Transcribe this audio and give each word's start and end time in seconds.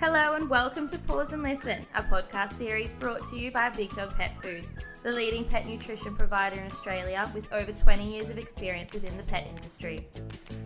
Hello 0.00 0.34
and 0.34 0.50
welcome 0.50 0.88
to 0.88 0.98
Pause 0.98 1.34
and 1.34 1.42
Listen, 1.44 1.86
a 1.94 2.02
podcast 2.02 2.50
series 2.50 2.92
brought 2.92 3.22
to 3.24 3.38
you 3.38 3.52
by 3.52 3.70
Big 3.70 3.90
Dog 3.90 4.14
Pet 4.16 4.36
Foods, 4.42 4.76
the 5.04 5.10
leading 5.10 5.44
pet 5.44 5.66
nutrition 5.66 6.16
provider 6.16 6.60
in 6.60 6.66
Australia 6.66 7.30
with 7.32 7.50
over 7.52 7.72
20 7.72 8.12
years 8.12 8.28
of 8.28 8.36
experience 8.36 8.92
within 8.92 9.16
the 9.16 9.22
pet 9.22 9.46
industry. 9.48 10.06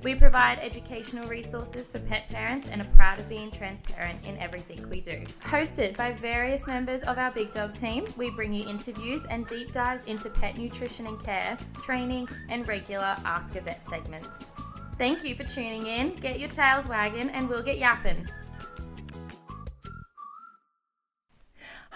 We 0.03 0.15
provide 0.15 0.59
educational 0.61 1.29
resources 1.29 1.87
for 1.89 1.99
pet 2.01 2.29
parents 2.29 2.69
and 2.69 2.81
are 2.81 2.89
proud 2.97 3.21
of 3.21 3.29
being 3.29 3.51
transparent 3.51 4.27
in 4.27 4.39
everything 4.39 4.89
we 4.89 5.03
do. 5.03 5.23
Hosted 5.43 5.97
by 5.97 6.13
various 6.13 6.67
members 6.67 7.03
of 7.03 7.19
our 7.19 7.31
Big 7.31 7.53
Dog 7.53 7.75
team, 7.75 8.07
we 8.17 8.31
bring 8.31 8.53
you 8.53 8.67
interviews 8.67 9.27
and 9.27 9.47
deep 9.47 9.73
dives 9.73 10.05
into 10.05 10.31
pet 10.31 10.57
nutrition 10.57 11.07
and 11.07 11.23
care, 11.23 11.57
training, 11.83 12.29
and 12.49 12.67
regular 12.67 13.15
Ask 13.25 13.57
a 13.57 13.61
Vet 13.61 13.83
segments. 13.83 14.51
Thank 14.97 15.23
you 15.23 15.37
for 15.37 15.45
tuning 15.45 15.87
in. 15.87 16.15
Get 16.15 16.41
your 16.41 16.49
tails 16.49 16.89
wagging 16.89 17.29
and 17.31 17.49
we'll 17.49 17.63
get 17.63 17.79
yapping. 17.79 18.27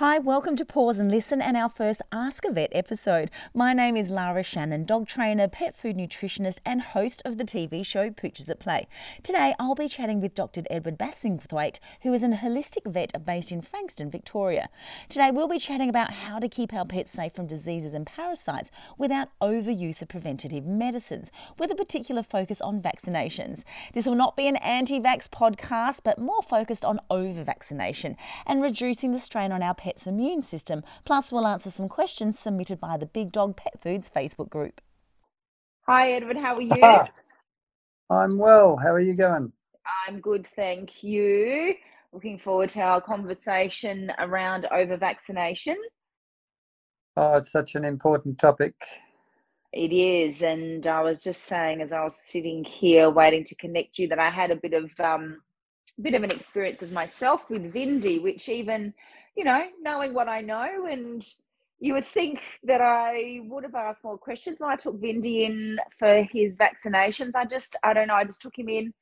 Hi, 0.05 0.19
welcome 0.19 0.57
to 0.57 0.65
Pause 0.65 0.99
and 0.99 1.11
Listen 1.13 1.41
and 1.41 1.57
our 1.57 1.69
first 1.69 2.03
Ask 2.11 2.45
a 2.45 2.51
Vet 2.51 2.71
episode. 2.73 3.31
My 3.55 3.73
name 3.73 3.97
is 3.97 4.11
Lara 4.11 4.43
Shannon, 4.43 4.85
dog 4.85 5.07
trainer, 5.07 5.47
pet 5.47 5.77
food 5.77 5.97
nutritionist, 5.97 6.59
and 6.67 6.83
host 6.83 7.23
of 7.25 7.39
the 7.39 7.45
TV 7.45 7.87
show 7.87 8.11
Pooches 8.11 8.51
at 8.51 8.59
Play. 8.59 8.89
Today, 9.23 9.55
I'll 9.61 9.77
be 9.77 9.87
chatting 9.87 10.21
with 10.21 10.35
Dr. 10.35 10.63
Edward 10.69 10.99
Bassingthwaighte, 10.99 11.79
who 12.01 12.13
is 12.13 12.25
a 12.25 12.31
holistic 12.31 12.85
vet 12.85 13.25
based 13.25 13.53
in 13.53 13.63
Frankston, 13.63 14.11
Victoria. 14.11 14.71
Today, 15.09 15.31
we'll 15.31 15.47
be 15.47 15.61
chatting 15.61 15.89
about 15.89 16.11
how 16.11 16.41
to 16.41 16.49
keep 16.49 16.75
our 16.75 16.85
pets 16.85 17.13
safe 17.13 17.33
from 17.33 17.47
diseases 17.47 17.95
and 17.95 18.05
parasites 18.05 18.73
without 18.99 19.29
overuse 19.41 20.03
of 20.03 20.09
preventative 20.09 20.67
medicines, 20.67 21.31
with 21.61 21.71
a 21.71 21.77
particular 21.77 22.25
focus 22.25 22.61
on 22.61 22.83
vaccinations. 22.83 23.63
This 23.95 24.07
will 24.07 24.17
not 24.17 24.37
be 24.37 24.49
an 24.49 24.57
anti 24.57 24.99
vax 24.99 25.29
podcast, 25.29 26.01
but 26.03 26.19
more 26.19 26.43
focused 26.43 26.85
on 26.85 26.99
over 27.09 27.45
vaccination 27.45 28.17
and 28.49 28.65
reducing 28.65 29.13
the 29.13 29.21
strain 29.21 29.53
on 29.53 29.63
our 29.63 29.77
pet's 29.77 29.92
immune 30.07 30.43
system. 30.43 30.83
Plus, 31.05 31.31
we'll 31.31 31.47
answer 31.47 31.71
some 31.71 31.89
questions 31.89 32.39
submitted 32.39 32.81
by 32.81 32.97
the 32.97 33.07
Big 33.07 33.33
Dog 33.33 33.57
Pet 33.57 33.81
Foods 33.81 34.11
Facebook 34.15 34.49
group. 34.49 34.81
Hi, 35.87 36.13
Edward. 36.13 36.37
How 36.37 36.55
are 36.55 36.63
you? 36.63 37.07
I'm 38.11 38.39
well. 38.39 38.77
How 38.77 38.93
are 38.93 39.01
you 39.01 39.15
going? 39.15 39.53
I'm 40.07 40.21
good, 40.21 40.47
thank 40.55 41.03
you. 41.03 41.75
Looking 42.13 42.39
forward 42.39 42.69
to 42.71 42.81
our 42.81 43.01
conversation 43.01 44.13
around 44.19 44.67
over 44.71 44.97
vaccination. 44.97 45.77
Oh, 47.17 47.35
it's 47.35 47.51
such 47.51 47.75
an 47.75 47.85
important 47.85 48.39
topic. 48.39 48.75
It 49.73 49.93
is, 49.93 50.43
and 50.43 50.87
I 50.87 51.03
was 51.03 51.23
just 51.23 51.45
saying 51.45 51.81
as 51.81 51.93
I 51.93 52.05
was 52.05 52.17
sitting 52.17 52.63
here 52.65 53.09
waiting 53.09 53.45
to 53.45 53.55
connect 53.55 53.99
you 53.99 54.09
that 54.09 54.19
I 54.19 54.29
had 54.29 54.51
a 54.51 54.57
bit 54.57 54.75
of 54.75 54.93
um, 55.01 55.41
bit 56.01 56.15
of 56.15 56.23
an 56.23 56.31
experience 56.31 56.83
of 56.83 56.93
myself 56.93 57.49
with 57.49 57.73
Vindy, 57.73 58.23
which 58.23 58.49
even 58.49 58.93
you 59.37 59.45
know, 59.45 59.65
knowing 59.81 60.15
what 60.15 60.29
I 60.29 60.41
know, 60.41 60.87
and 60.91 61.27
you 61.81 61.95
would 61.95 62.07
think 62.07 62.41
that 62.63 62.81
I 62.81 63.41
would 63.45 63.65
have 63.65 63.75
asked 63.75 64.05
more 64.05 64.19
questions 64.19 64.61
when 64.61 64.71
I 64.71 64.77
took 64.77 65.01
Vindy 65.01 65.43
in 65.43 65.79
for 65.99 66.23
his 66.23 66.57
vaccinations. 66.57 67.33
I 67.35 67.45
just, 67.45 67.77
I 67.83 67.93
don't 67.93 68.09
know, 68.09 68.15
I 68.15 68.25
just 68.25 68.41
took 68.41 68.57
him 68.57 68.69
in. 68.69 68.93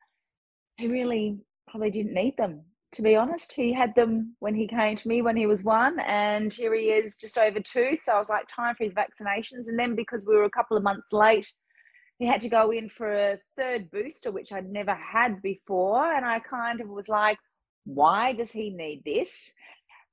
He 0.79 0.87
really 0.87 1.39
probably 1.69 1.91
didn't 1.91 2.15
need 2.15 2.37
them, 2.39 2.63
to 2.93 3.03
be 3.03 3.17
honest. 3.17 3.53
He 3.53 3.73
had 3.73 3.95
them 3.95 4.35
when 4.39 4.55
he 4.55 4.67
came 4.67 4.97
to 4.97 5.09
me 5.09 5.21
when 5.21 5.37
he 5.37 5.47
was 5.47 5.63
one, 5.63 6.01
and 6.01 6.53
here 6.53 6.75
he 6.75 6.87
is 6.87 7.19
just 7.19 7.37
over 7.37 7.61
two. 7.61 7.97
So 8.03 8.13
I 8.13 8.19
was 8.19 8.31
like, 8.31 8.49
time 8.49 8.75
for 8.77 8.85
his 8.85 8.95
vaccinations. 8.95 9.69
And 9.69 9.79
then 9.79 9.95
because 9.95 10.27
we 10.27 10.37
were 10.37 10.45
a 10.45 10.51
couple 10.51 10.77
of 10.77 10.83
months 10.83 11.13
late, 11.13 11.53
he 12.19 12.27
had 12.27 12.41
to 12.43 12.49
go 12.49 12.71
in 12.71 12.89
for 12.89 13.13
a 13.13 13.39
third 13.57 13.91
booster, 13.91 14.31
which 14.31 14.53
I'd 14.53 14.71
never 14.71 14.95
had 14.95 15.43
before. 15.43 16.13
And 16.15 16.25
I 16.25 16.39
kind 16.39 16.81
of 16.81 16.89
was 16.89 17.09
like, 17.09 17.39
why 17.85 18.33
does 18.33 18.51
he 18.53 18.71
need 18.71 19.03
this? 19.05 19.53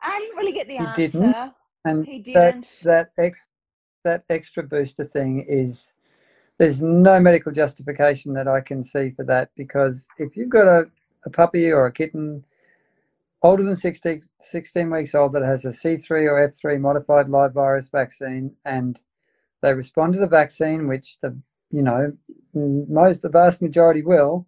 I 0.02 0.20
didn't 0.20 0.38
really 0.38 0.52
get 0.52 0.68
the 0.68 0.74
he 0.74 0.80
answer. 0.80 0.96
Didn't. 0.96 1.54
And 1.86 2.06
he 2.06 2.20
didn't. 2.20 2.80
That, 2.84 3.12
that, 3.16 3.24
ex, 3.24 3.48
that 4.04 4.24
extra 4.30 4.64
booster 4.64 5.06
thing 5.06 5.46
is, 5.48 5.94
there's 6.58 6.82
no 6.82 7.20
medical 7.20 7.52
justification 7.52 8.34
that 8.34 8.48
I 8.48 8.62
can 8.62 8.84
see 8.84 9.12
for 9.12 9.24
that 9.26 9.50
because 9.56 10.08
if 10.18 10.36
you've 10.36 10.50
got 10.50 10.68
a, 10.68 10.88
a 11.26 11.30
puppy 11.30 11.72
or 11.72 11.86
a 11.86 11.92
kitten 11.92 12.44
older 13.44 13.64
than 13.64 13.76
16, 13.76 14.22
16 14.40 14.90
weeks 14.90 15.14
old 15.14 15.34
that 15.34 15.44
has 15.44 15.66
a 15.66 15.70
C3 15.70 16.10
or 16.10 16.50
F3 16.50 16.80
modified 16.80 17.30
live 17.30 17.54
virus 17.54 17.88
vaccine 17.90 18.56
and 18.66 19.00
they 19.62 19.74
respond 19.74 20.14
to 20.14 20.20
the 20.20 20.28
vaccine, 20.28 20.88
which 20.88 21.20
the 21.22 21.38
you 21.72 21.82
know 21.82 22.14
most 22.54 23.22
the 23.22 23.30
vast 23.30 23.62
majority 23.62 24.02
will, 24.02 24.48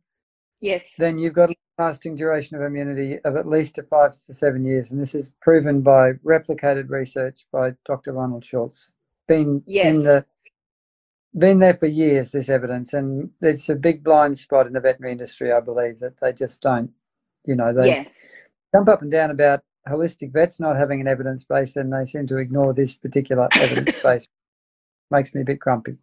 yes, 0.62 0.94
then 0.98 1.18
you've 1.18 1.34
got 1.34 1.50
lasting 1.79 2.16
duration 2.16 2.57
of 2.57 2.62
immunity 2.62 3.19
of 3.23 3.38
at 3.38 3.47
least 3.47 3.79
five 3.90 4.12
to 4.12 4.34
seven 4.34 4.63
years, 4.66 4.91
and 4.91 5.01
this 5.01 5.16
is 5.16 5.31
proven 5.41 5.81
by 5.81 6.13
replicated 6.25 6.90
research 6.90 7.47
by 7.51 7.73
Dr. 7.85 8.12
Ronald 8.13 8.44
Schultz. 8.44 8.91
Been 9.28 9.63
yes. 9.66 9.88
in 9.88 10.03
the 10.03 10.25
been 11.38 11.59
there 11.59 11.78
for 11.78 11.85
years. 11.85 12.31
This 12.31 12.50
evidence, 12.50 12.94
and 12.94 13.29
it's 13.41 13.69
a 13.69 13.75
big 13.75 14.03
blind 14.03 14.38
spot 14.38 14.67
in 14.67 14.73
the 14.73 14.81
veterinary 14.81 15.13
industry. 15.13 15.51
I 15.51 15.62
believe 15.62 16.00
that 16.00 16.19
they 16.19 16.34
just 16.34 16.62
don't, 16.62 16.91
you 17.45 17.56
know, 17.56 17.73
they 17.73 17.88
yes. 17.88 18.11
jump 18.75 18.90
up 18.90 19.01
and 19.01 19.11
down 19.11 19.31
about 19.31 19.61
holistic 19.88 20.34
vets 20.34 20.59
not 20.59 20.75
having 20.75 21.01
an 21.01 21.07
evidence 21.07 21.44
base, 21.44 21.73
then 21.73 21.90
they 21.90 22.06
seem 22.06 22.28
to 22.28 22.38
ignore 22.38 22.73
this 22.73 22.96
particular 22.96 23.47
evidence 23.53 23.96
base. 24.03 24.28
Makes 25.11 25.34
me 25.34 25.41
a 25.41 25.46
bit 25.46 25.59
grumpy. 25.59 25.97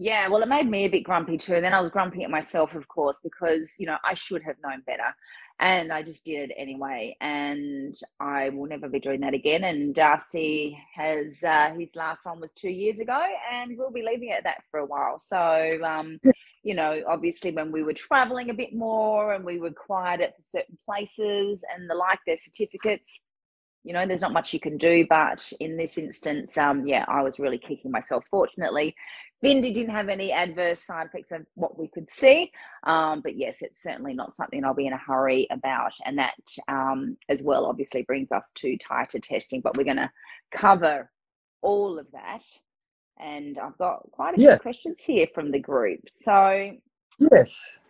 Yeah, 0.00 0.28
well, 0.28 0.42
it 0.42 0.48
made 0.48 0.70
me 0.70 0.84
a 0.84 0.88
bit 0.90 1.04
grumpy 1.04 1.38
too. 1.38 1.54
And 1.56 1.64
then 1.64 1.74
I 1.74 1.80
was 1.80 1.88
grumpy 1.90 2.24
at 2.24 2.30
myself, 2.30 2.74
of 2.76 2.86
course, 2.88 3.18
because, 3.22 3.72
you 3.78 3.86
know, 3.86 3.98
I 4.04 4.14
should 4.14 4.42
have 4.44 4.56
known 4.64 4.82
better. 4.86 5.14
And 5.60 5.92
I 5.92 6.02
just 6.04 6.24
did 6.24 6.50
it 6.50 6.54
anyway. 6.58 7.16
And 7.20 7.96
I 8.20 8.50
will 8.50 8.66
never 8.68 8.88
be 8.88 9.00
doing 9.00 9.20
that 9.22 9.34
again. 9.34 9.64
And 9.64 9.94
Darcy 9.94 10.80
has, 10.94 11.44
uh, 11.44 11.74
his 11.78 11.96
last 11.96 12.26
one 12.26 12.40
was 12.40 12.54
two 12.54 12.70
years 12.70 13.00
ago, 13.00 13.20
and 13.52 13.78
we'll 13.78 13.92
be 13.92 14.04
leaving 14.04 14.30
it 14.30 14.38
at 14.38 14.44
that 14.44 14.64
for 14.70 14.80
a 14.80 14.86
while. 14.86 15.20
So, 15.20 15.80
um, 15.84 16.20
you 16.64 16.74
know, 16.74 17.02
obviously 17.08 17.52
when 17.52 17.72
we 17.72 17.84
were 17.84 17.94
traveling 17.94 18.50
a 18.50 18.54
bit 18.54 18.74
more 18.74 19.34
and 19.34 19.44
we 19.44 19.60
required 19.60 20.20
it 20.22 20.34
for 20.36 20.42
certain 20.42 20.78
places 20.86 21.64
and 21.76 21.90
the 21.90 21.96
like, 21.96 22.20
their 22.26 22.38
certificates, 22.38 23.20
you 23.84 23.94
know, 23.94 24.06
there's 24.06 24.22
not 24.22 24.34
much 24.34 24.54
you 24.54 24.60
can 24.60 24.76
do. 24.78 25.06
But 25.08 25.50
in 25.60 25.76
this 25.78 25.98
instance, 25.98 26.58
um, 26.58 26.86
yeah, 26.86 27.04
I 27.08 27.22
was 27.22 27.40
really 27.40 27.58
kicking 27.58 27.90
myself. 27.90 28.26
Fortunately, 28.30 28.94
Vindy 29.44 29.72
didn't 29.72 29.94
have 29.94 30.08
any 30.08 30.32
adverse 30.32 30.84
side 30.84 31.06
effects 31.06 31.30
of 31.32 31.46
what 31.54 31.78
we 31.78 31.88
could 31.88 32.10
see. 32.10 32.50
Um, 32.84 33.20
but 33.20 33.36
yes, 33.36 33.58
it's 33.62 33.82
certainly 33.82 34.14
not 34.14 34.36
something 34.36 34.64
I'll 34.64 34.74
be 34.74 34.86
in 34.86 34.92
a 34.92 34.98
hurry 34.98 35.46
about. 35.50 35.92
And 36.04 36.18
that 36.18 36.34
um, 36.68 37.16
as 37.28 37.42
well 37.42 37.66
obviously 37.66 38.02
brings 38.02 38.32
us 38.32 38.48
to 38.56 38.76
titer 38.78 39.22
testing. 39.22 39.60
But 39.60 39.76
we're 39.76 39.84
going 39.84 39.96
to 39.98 40.10
cover 40.50 41.10
all 41.62 41.98
of 41.98 42.06
that. 42.12 42.42
And 43.20 43.58
I've 43.58 43.78
got 43.78 44.10
quite 44.12 44.36
a 44.36 44.40
Yeah. 44.40 44.50
few 44.50 44.58
questions 44.60 45.02
here 45.04 45.26
from 45.34 45.50
the 45.52 45.58
group. 45.60 46.00
So, 46.10 46.72
Yes. 47.18 47.80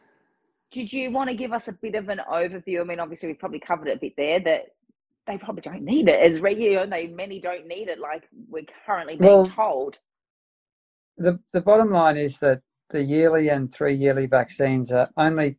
did 0.71 0.93
you 0.93 1.11
want 1.11 1.31
to 1.31 1.37
give 1.37 1.53
us 1.53 1.69
a 1.69 1.73
bit 1.73 1.95
of 1.95 2.09
an 2.09 2.21
overview? 2.31 2.81
I 2.81 2.85
mean, 2.85 3.01
obviously, 3.01 3.29
we've 3.29 3.39
probably 3.39 3.61
covered 3.61 3.89
it 3.89 3.97
a 3.97 4.01
bit 4.01 4.15
there 4.17 4.41
that 4.41 4.67
they 5.27 5.39
probably 5.39 5.63
don't 5.63 5.83
need 5.83 6.09
it 6.09 6.21
as 6.21 6.41
regular. 6.41 6.87
They 6.87 7.09
many 7.09 7.41
don't 7.41 7.67
need 7.67 7.89
it 7.89 7.99
like 7.99 8.25
we're 8.49 8.65
currently 8.87 9.17
being 9.19 9.43
Well, 9.43 9.45
told. 9.45 9.99
The 11.19 11.39
the 11.53 11.61
bottom 11.61 11.91
line 11.91 12.17
is 12.17 12.39
that 12.39 12.61
the 12.91 13.03
yearly 13.03 13.49
and 13.49 13.73
three 13.73 13.95
yearly 13.95 14.27
vaccines 14.27 14.91
are 14.93 15.11
only 15.17 15.59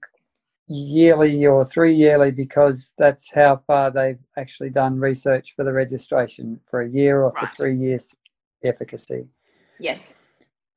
yearly 0.68 1.46
or 1.46 1.66
three 1.66 1.94
yearly 1.94 2.32
because 2.32 2.94
that's 2.98 3.32
how 3.32 3.58
far 3.68 3.92
they've 3.92 4.20
actually 4.38 4.70
done 4.70 5.00
research 5.00 5.54
for 5.56 5.64
the 5.64 5.74
registration 5.74 6.60
for 6.70 6.82
a 6.82 6.90
year 6.90 7.24
or 7.24 7.34
for 7.40 7.48
three 7.48 7.76
years 7.76 8.14
efficacy. 8.64 9.28
Yes. 9.80 10.16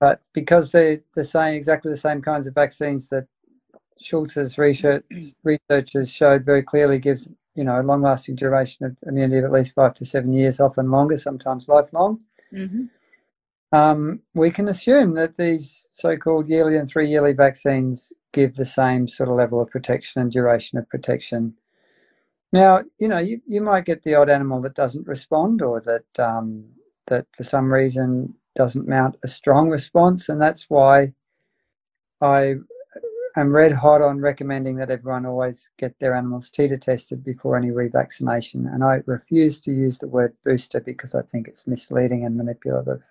But 0.01 0.21
because 0.33 0.73
they're 0.73 1.01
the 1.15 1.25
same 1.25 1.55
exactly 1.55 1.91
the 1.91 1.97
same 1.97 2.23
kinds 2.23 2.47
of 2.47 2.55
vaccines 2.55 3.09
that 3.09 3.27
Schultz's 4.01 4.59
research 4.59 5.05
researchers 5.45 6.11
showed 6.11 6.45
very 6.45 6.63
clearly 6.63 6.99
gives 6.99 7.29
you 7.55 7.65
know 7.65 7.81
a 7.81 7.83
long 7.83 8.03
lasting 8.03 8.37
duration 8.37 8.87
of 8.87 8.97
immunity 9.07 9.39
of 9.39 9.45
at 9.45 9.53
least 9.53 9.75
five 9.75 9.95
to 9.95 10.05
seven 10.05 10.33
years, 10.33 10.59
often 10.59 10.91
longer, 10.91 11.17
sometimes 11.17 11.69
lifelong. 11.69 12.21
hmm 12.51 12.85
um, 13.73 14.21
we 14.35 14.51
can 14.51 14.69
assume 14.69 15.15
that 15.15 15.37
these 15.37 15.89
so-called 15.93 16.49
yearly 16.49 16.77
and 16.77 16.89
three 16.89 17.09
yearly 17.09 17.33
vaccines 17.33 18.13
give 18.33 18.55
the 18.55 18.65
same 18.65 19.09
sort 19.09 19.29
of 19.29 19.37
level 19.37 19.61
of 19.61 19.71
protection 19.71 20.21
and 20.21 20.33
duration 20.33 20.79
of 20.79 20.89
protection. 20.89 21.55
Now, 22.53 22.83
you 22.99 23.09
know, 23.09 23.19
you, 23.19 23.41
you 23.47 23.61
might 23.63 23.87
get 23.87 24.03
the 24.03 24.15
odd 24.15 24.29
animal 24.29 24.61
that 24.63 24.75
doesn't 24.75 25.07
respond 25.07 25.63
or 25.63 25.81
that 25.81 26.23
um, 26.23 26.65
that 27.07 27.27
for 27.37 27.45
some 27.45 27.73
reason 27.73 28.35
doesn't 28.55 28.89
mount 28.89 29.17
a 29.23 29.29
strong 29.29 29.71
response, 29.71 30.29
and 30.29 30.41
that's 30.41 30.69
why 30.69 31.13
I 32.21 32.57
am 33.37 33.55
red 33.55 33.73
hot 33.73 34.03
on 34.03 34.21
recommending 34.21 34.77
that 34.77 34.91
everyone 34.91 35.25
always 35.25 35.71
get 35.79 35.99
their 35.99 36.15
animals 36.15 36.51
titer 36.51 36.79
tested 36.79 37.25
before 37.25 37.57
any 37.57 37.69
revaccination. 37.69 38.73
And 38.73 38.85
I 38.85 39.01
refuse 39.07 39.59
to 39.61 39.73
use 39.73 39.99
the 39.99 40.09
word 40.09 40.35
booster 40.45 40.81
because 40.81 41.15
I 41.15 41.23
think 41.23 41.49
it's 41.49 41.67
misleading 41.67 42.27
and 42.27 42.37
manipulative. 42.37 43.03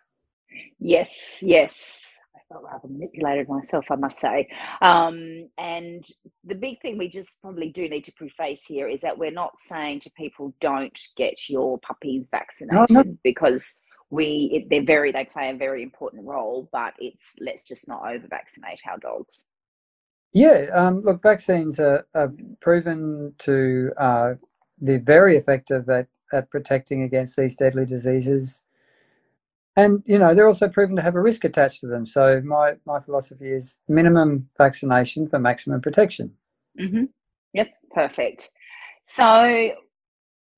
Yes, 0.80 1.38
yes. 1.42 2.00
I 2.36 2.40
felt 2.48 2.64
rather 2.64 2.88
manipulated 2.88 3.48
myself, 3.48 3.86
I 3.92 3.96
must 3.96 4.20
say. 4.20 4.48
Um, 4.82 5.50
and 5.58 6.04
the 6.44 6.56
big 6.56 6.82
thing 6.82 6.98
we 6.98 7.10
just 7.10 7.42
probably 7.42 7.70
do 7.70 7.88
need 7.88 8.06
to 8.06 8.14
preface 8.14 8.64
here 8.68 8.88
is 8.88 9.02
that 9.02 9.18
we're 9.18 9.32
not 9.32 9.54
saying 9.58 10.02
to 10.02 10.12
people 10.12 10.54
don't 10.60 10.98
get 11.18 11.50
your 11.50 11.80
puppies 11.80 12.26
vaccinated 12.32 12.90
no, 12.90 13.02
no. 13.04 13.18
because 13.24 13.76
we 14.10 14.50
it, 14.54 14.70
they're 14.70 14.84
very 14.84 15.12
they 15.12 15.26
play 15.26 15.50
a 15.50 15.56
very 15.56 15.82
important 15.82 16.26
role, 16.26 16.70
but 16.72 16.94
it's 17.00 17.36
let's 17.40 17.64
just 17.64 17.88
not 17.88 18.02
over 18.06 18.28
vaccinate 18.28 18.82
our 18.90 18.98
dogs. 19.00 19.46
Yeah, 20.34 20.68
um, 20.74 21.02
look, 21.02 21.22
vaccines 21.22 21.80
are, 21.80 22.06
are 22.16 22.32
proven 22.62 23.34
to 23.40 23.92
uh, 23.98 24.34
be 24.84 24.98
very 24.98 25.36
effective 25.36 25.90
at, 25.90 26.08
at 26.32 26.50
protecting 26.50 27.04
against 27.04 27.36
these 27.36 27.56
deadly 27.56 27.86
diseases 27.86 28.62
and 29.76 30.04
you 30.06 30.18
know 30.18 30.34
they're 30.34 30.48
also 30.48 30.68
proven 30.68 30.96
to 30.96 31.02
have 31.02 31.16
a 31.16 31.22
risk 31.22 31.46
attached 31.46 31.82
to 31.82 31.88
them. 31.88 32.06
So 32.06 32.42
my 32.44 32.76
my 32.86 33.00
philosophy 33.00 33.52
is 33.52 33.78
minimum 33.88 34.50
vaccination 34.58 35.28
for 35.28 35.40
maximum 35.40 35.82
protection. 35.82 36.34
Mm-hmm. 36.80 37.06
Yes, 37.54 37.70
perfect. 37.94 38.50
So 39.04 39.72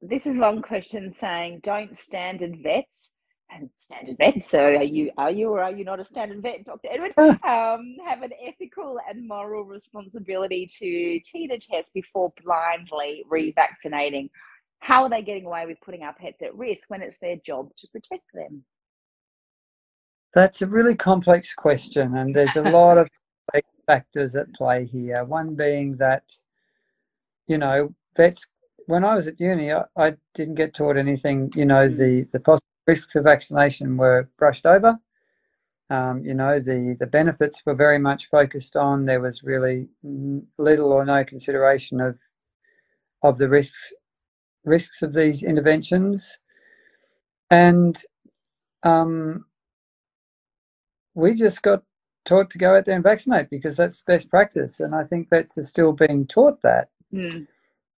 this 0.02 0.26
is 0.26 0.38
one 0.38 0.62
question 0.62 1.14
saying, 1.14 1.62
don't 1.64 1.96
standard 1.96 2.58
vets 2.62 3.12
and 3.50 3.70
standard 3.78 4.18
vets. 4.18 4.50
So 4.50 4.66
are 4.66 4.84
you 4.84 5.12
are 5.18 5.32
you 5.32 5.50
or 5.50 5.64
are 5.64 5.72
you 5.72 5.86
not 5.86 6.00
a 6.00 6.04
standard 6.04 6.42
vet, 6.42 6.66
Dr. 6.66 6.90
Edward? 6.92 7.14
um, 7.18 7.96
have 8.06 8.22
an 8.22 8.32
ethical 8.46 9.00
and 9.10 9.28
moral 9.28 9.64
responsibility 9.64 10.70
to 10.80 11.20
titer 11.22 11.60
test 11.60 11.94
before 11.94 12.34
blindly 12.44 13.24
revaccinating. 13.32 14.30
How 14.80 15.04
are 15.04 15.10
they 15.10 15.22
getting 15.22 15.46
away 15.46 15.66
with 15.66 15.78
putting 15.82 16.04
our 16.04 16.14
pets 16.14 16.42
at 16.42 16.56
risk 16.56 16.84
when 16.90 17.02
it's 17.02 17.20
their 17.20 17.38
job 17.46 17.70
to 17.78 17.88
protect 17.88 18.26
them? 18.34 18.64
That's 20.34 20.62
a 20.62 20.68
really 20.68 20.96
complex 20.96 21.54
question, 21.54 22.18
and 22.18 22.36
there's 22.36 22.56
a 22.56 22.62
lot 22.70 22.98
of 22.98 23.10
factors 23.86 24.36
at 24.36 24.54
play 24.54 24.86
here. 24.86 25.24
One 25.24 25.56
being 25.56 25.98
that, 25.98 26.24
you 27.48 27.58
know, 27.58 27.94
vets. 28.16 28.48
When 28.88 29.06
I 29.06 29.16
was 29.16 29.28
at 29.28 29.40
uni, 29.40 29.72
I, 29.72 29.84
I 29.96 30.16
didn't 30.34 30.56
get 30.56 30.74
taught 30.74 30.98
anything. 30.98 31.52
You 31.56 31.66
know, 31.66 31.88
the 31.88 32.28
the 32.32 32.40
possible 32.40 32.68
risks 32.88 33.16
of 33.16 33.24
vaccination 33.24 33.98
were 33.98 34.30
brushed 34.38 34.66
over. 34.66 35.00
Um, 35.90 36.24
you 36.26 36.34
know, 36.34 36.60
the 36.60 36.98
the 37.00 37.08
benefits 37.08 37.62
were 37.66 37.76
very 37.76 38.00
much 38.00 38.30
focused 38.30 38.76
on. 38.76 39.06
There 39.06 39.22
was 39.22 39.44
really 39.44 39.88
little 40.58 40.92
or 40.92 41.06
no 41.06 41.24
consideration 41.24 42.02
of 42.02 42.18
of 43.22 43.38
the 43.38 43.50
risks 43.50 43.94
risks 44.66 45.02
of 45.02 45.14
these 45.14 45.44
interventions, 45.44 46.40
and 47.50 48.02
um, 48.84 49.46
we 51.16 51.34
just 51.34 51.62
got 51.62 51.84
taught 52.26 52.50
to 52.52 52.58
go 52.58 52.76
out 52.76 52.86
there 52.86 52.96
and 52.96 53.04
vaccinate 53.04 53.50
because 53.50 53.76
that's 53.76 54.02
best 54.02 54.30
practice. 54.30 54.80
And 54.80 54.96
I 54.96 55.04
think 55.04 55.30
vets 55.30 55.58
are 55.58 55.64
still 55.64 55.92
being 55.92 56.26
taught 56.28 56.62
that. 56.62 56.90
Mm. 57.14 57.48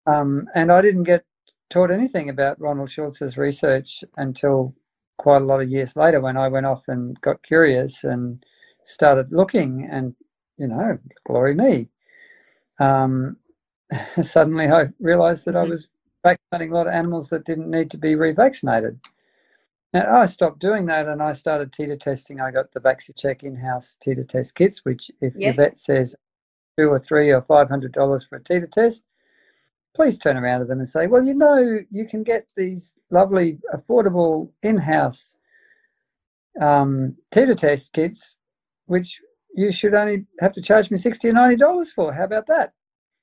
Um, 0.06 0.48
and 0.54 0.72
I 0.72 0.80
didn't 0.80 1.04
get 1.04 1.24
taught 1.70 1.90
anything 1.90 2.28
about 2.28 2.60
Ronald 2.60 2.90
Schultz's 2.90 3.36
research 3.36 4.04
until 4.16 4.74
quite 5.18 5.42
a 5.42 5.44
lot 5.44 5.60
of 5.60 5.70
years 5.70 5.96
later 5.96 6.20
when 6.20 6.36
I 6.36 6.48
went 6.48 6.66
off 6.66 6.82
and 6.88 7.20
got 7.20 7.42
curious 7.42 8.04
and 8.04 8.44
started 8.84 9.32
looking 9.32 9.88
and, 9.90 10.14
you 10.58 10.68
know, 10.68 10.98
glory 11.26 11.54
me. 11.54 11.88
Um, 12.80 13.36
suddenly 14.22 14.68
I 14.68 14.88
realized 15.00 15.44
that 15.44 15.54
mm-hmm. 15.54 15.66
I 15.66 15.70
was 15.70 15.88
vaccinating 16.22 16.72
a 16.72 16.74
lot 16.74 16.86
of 16.86 16.94
animals 16.94 17.28
that 17.28 17.44
didn't 17.44 17.70
need 17.70 17.90
to 17.90 17.98
be 17.98 18.14
revaccinated. 18.14 18.98
Now, 19.94 20.22
I 20.22 20.26
stopped 20.26 20.58
doing 20.58 20.86
that 20.86 21.06
and 21.06 21.22
I 21.22 21.32
started 21.34 21.70
titer 21.70 21.98
testing. 21.98 22.40
I 22.40 22.50
got 22.50 22.72
the 22.72 22.80
VacciCheck 22.80 23.44
in-house 23.44 23.96
titer 24.04 24.28
test 24.28 24.56
kits, 24.56 24.84
which 24.84 25.08
if 25.20 25.34
yes. 25.36 25.40
your 25.40 25.54
vet 25.54 25.78
says 25.78 26.16
two 26.76 26.88
or 26.88 26.98
three 26.98 27.30
or 27.30 27.42
five 27.42 27.68
hundred 27.68 27.92
dollars 27.92 28.24
for 28.24 28.36
a 28.36 28.40
titer 28.40 28.70
test, 28.70 29.04
please 29.94 30.18
turn 30.18 30.36
around 30.36 30.60
to 30.60 30.66
them 30.66 30.80
and 30.80 30.88
say, 30.88 31.06
well, 31.06 31.24
you 31.24 31.34
know, 31.34 31.78
you 31.92 32.06
can 32.06 32.24
get 32.24 32.50
these 32.56 32.96
lovely, 33.10 33.60
affordable 33.72 34.50
in-house 34.64 35.36
um, 36.60 37.16
titer 37.32 37.56
test 37.56 37.92
kits, 37.92 38.36
which 38.86 39.20
you 39.54 39.70
should 39.70 39.94
only 39.94 40.26
have 40.40 40.52
to 40.54 40.60
charge 40.60 40.90
me 40.90 40.98
sixty 40.98 41.28
or 41.28 41.32
ninety 41.32 41.54
dollars 41.56 41.92
for. 41.92 42.12
How 42.12 42.24
about 42.24 42.48
that? 42.48 42.72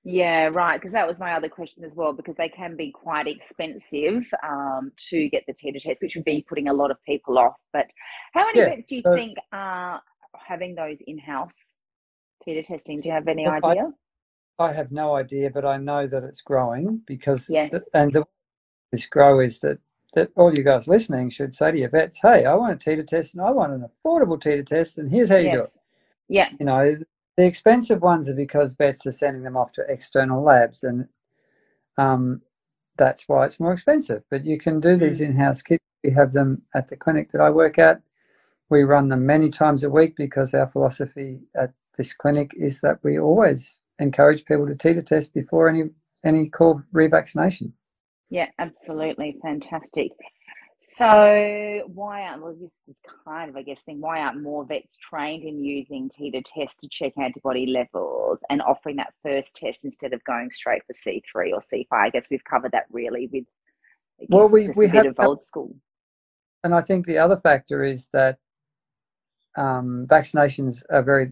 Yeah, 0.04 0.46
right. 0.46 0.80
Because 0.80 0.94
that 0.94 1.08
was 1.08 1.20
my 1.20 1.34
other 1.34 1.50
question 1.50 1.84
as 1.84 1.96
well, 1.96 2.12
because 2.12 2.36
they 2.36 2.50
can 2.50 2.76
be 2.76 2.92
quite 2.92 3.28
expensive 3.28 4.26
um, 4.44 4.92
to 5.10 5.30
get 5.30 5.44
the 5.46 5.54
titer 5.54 5.82
test, 5.82 6.02
which 6.02 6.16
would 6.16 6.26
be 6.26 6.46
putting 6.48 6.70
a 6.70 6.74
lot 6.74 6.90
of 6.90 6.98
people 7.04 7.38
off. 7.38 7.56
But 7.72 7.88
how 8.34 8.46
many 8.46 8.60
yeah, 8.60 8.70
vets 8.70 8.88
do 8.88 8.96
you 8.96 9.04
so, 9.04 9.14
think 9.14 9.38
are 9.52 10.02
having 10.36 10.74
those 10.74 10.98
in 11.06 11.20
house 11.20 11.76
titer 12.46 12.66
testing? 12.66 13.02
Do 13.02 13.10
you 13.10 13.14
have 13.14 13.28
any 13.28 13.48
idea? 13.48 13.92
I, 14.58 14.66
I, 14.66 14.74
have 14.74 14.92
no 14.92 15.16
idea, 15.16 15.52
but 15.52 15.66
I 15.66 15.78
know 15.78 16.08
that 16.08 16.24
it's 16.24 16.42
growing 16.42 17.02
because, 17.06 17.46
yes. 17.48 17.72
The, 17.72 17.84
and 17.94 18.12
the 18.12 18.26
this 18.92 19.06
grow 19.06 19.40
is 19.40 19.60
that 19.60 19.78
that 20.14 20.30
all 20.36 20.54
you 20.54 20.64
guys 20.64 20.88
listening 20.88 21.30
should 21.30 21.56
say 21.56 21.72
to 21.72 21.78
your 21.78 21.90
vets, 21.90 22.20
"Hey, 22.22 22.46
I 22.46 22.56
want 22.56 22.74
a 22.74 22.90
titer 22.90 23.06
test, 23.06 23.34
and 23.34 23.44
I 23.44 23.52
want 23.52 23.72
an 23.72 23.86
affordable 23.86 24.42
titer 24.42 24.66
test, 24.66 24.98
and 24.98 25.10
here's 25.10 25.30
how 25.30 25.38
you 25.38 25.46
yes. 25.46 25.56
do 25.56 25.62
it." 25.62 25.70
Yeah, 26.28 26.50
you 26.60 26.66
know, 26.66 26.98
the 27.38 27.46
expensive 27.46 28.02
ones 28.02 28.30
are 28.30 28.36
because 28.36 28.74
vets 28.74 29.06
are 29.06 29.12
sending 29.12 29.44
them 29.44 29.58
off 29.58 29.72
to 29.74 29.86
external 29.88 30.44
labs, 30.44 30.84
and 30.84 31.08
um, 31.98 32.42
that's 32.98 33.28
why 33.28 33.46
it's 33.46 33.60
more 33.60 33.74
expensive. 33.74 34.24
But 34.30 34.46
you 34.46 34.58
can 34.58 34.80
do 34.80 34.98
these 34.98 35.22
mm. 35.22 35.28
in-house 35.28 35.62
kits. 35.62 35.84
We 36.04 36.12
have 36.12 36.34
them 36.34 36.64
at 36.76 36.88
the 36.88 36.98
clinic 36.98 37.32
that 37.32 37.42
I 37.42 37.50
work 37.50 37.78
at. 37.78 38.02
We 38.70 38.84
run 38.84 39.10
them 39.10 39.26
many 39.26 39.50
times 39.50 39.84
a 39.84 39.90
week 39.90 40.16
because 40.16 40.54
our 40.54 40.68
philosophy 40.68 41.40
at 41.56 41.74
this 41.98 42.14
clinic 42.14 42.54
is 42.58 42.82
that 42.82 43.00
we 43.04 43.20
always 43.20 43.80
encourage 44.00 44.46
people 44.46 44.66
to 44.68 44.76
titer 44.76 45.06
test 45.06 45.34
before 45.34 45.70
any 45.70 45.90
any 46.24 46.50
call 46.50 46.82
revaccination. 46.94 47.72
Yeah, 48.30 48.48
absolutely 48.60 49.38
fantastic. 49.42 50.12
So 50.84 51.84
why 51.94 52.24
aren't 52.24 52.42
well 52.42 52.56
this 52.60 52.74
is 52.88 52.98
kind 53.24 53.52
of 53.52 53.56
I 53.56 53.62
guess 53.62 53.82
thing, 53.82 54.02
why 54.02 54.22
aren't 54.22 54.42
more 54.42 54.66
vets 54.66 54.98
trained 54.98 55.44
in 55.44 55.64
using 55.64 56.10
titer 56.10 56.44
tests 56.44 56.82
to 56.82 56.90
check 56.90 57.14
antibody 57.20 57.68
levels 57.68 58.40
and 58.50 58.64
offering 58.64 58.96
that 58.96 59.14
first 59.24 59.56
test 59.56 59.86
instead 59.86 60.12
of 60.12 60.24
going 60.24 60.50
straight 60.50 60.82
for 60.88 60.94
C 60.94 61.22
three 61.32 61.54
or 61.54 61.62
C 61.62 61.86
five? 61.88 62.08
I 62.08 62.10
guess 62.10 62.30
we've 62.32 62.44
covered 62.44 62.72
that 62.72 62.86
really 62.90 63.30
with 63.32 63.46
well 64.30 64.50
we, 64.50 64.70
we 64.76 64.88
have 64.88 65.06
of 65.06 65.20
old 65.20 65.44
school. 65.44 65.76
And 66.64 66.74
I 66.74 66.82
think 66.82 67.06
the 67.06 67.20
other 67.20 67.38
factor 67.38 67.84
is 67.84 68.10
that 68.14 68.40
um, 69.56 70.08
vaccinations 70.10 70.82
are 70.90 71.04
very 71.04 71.32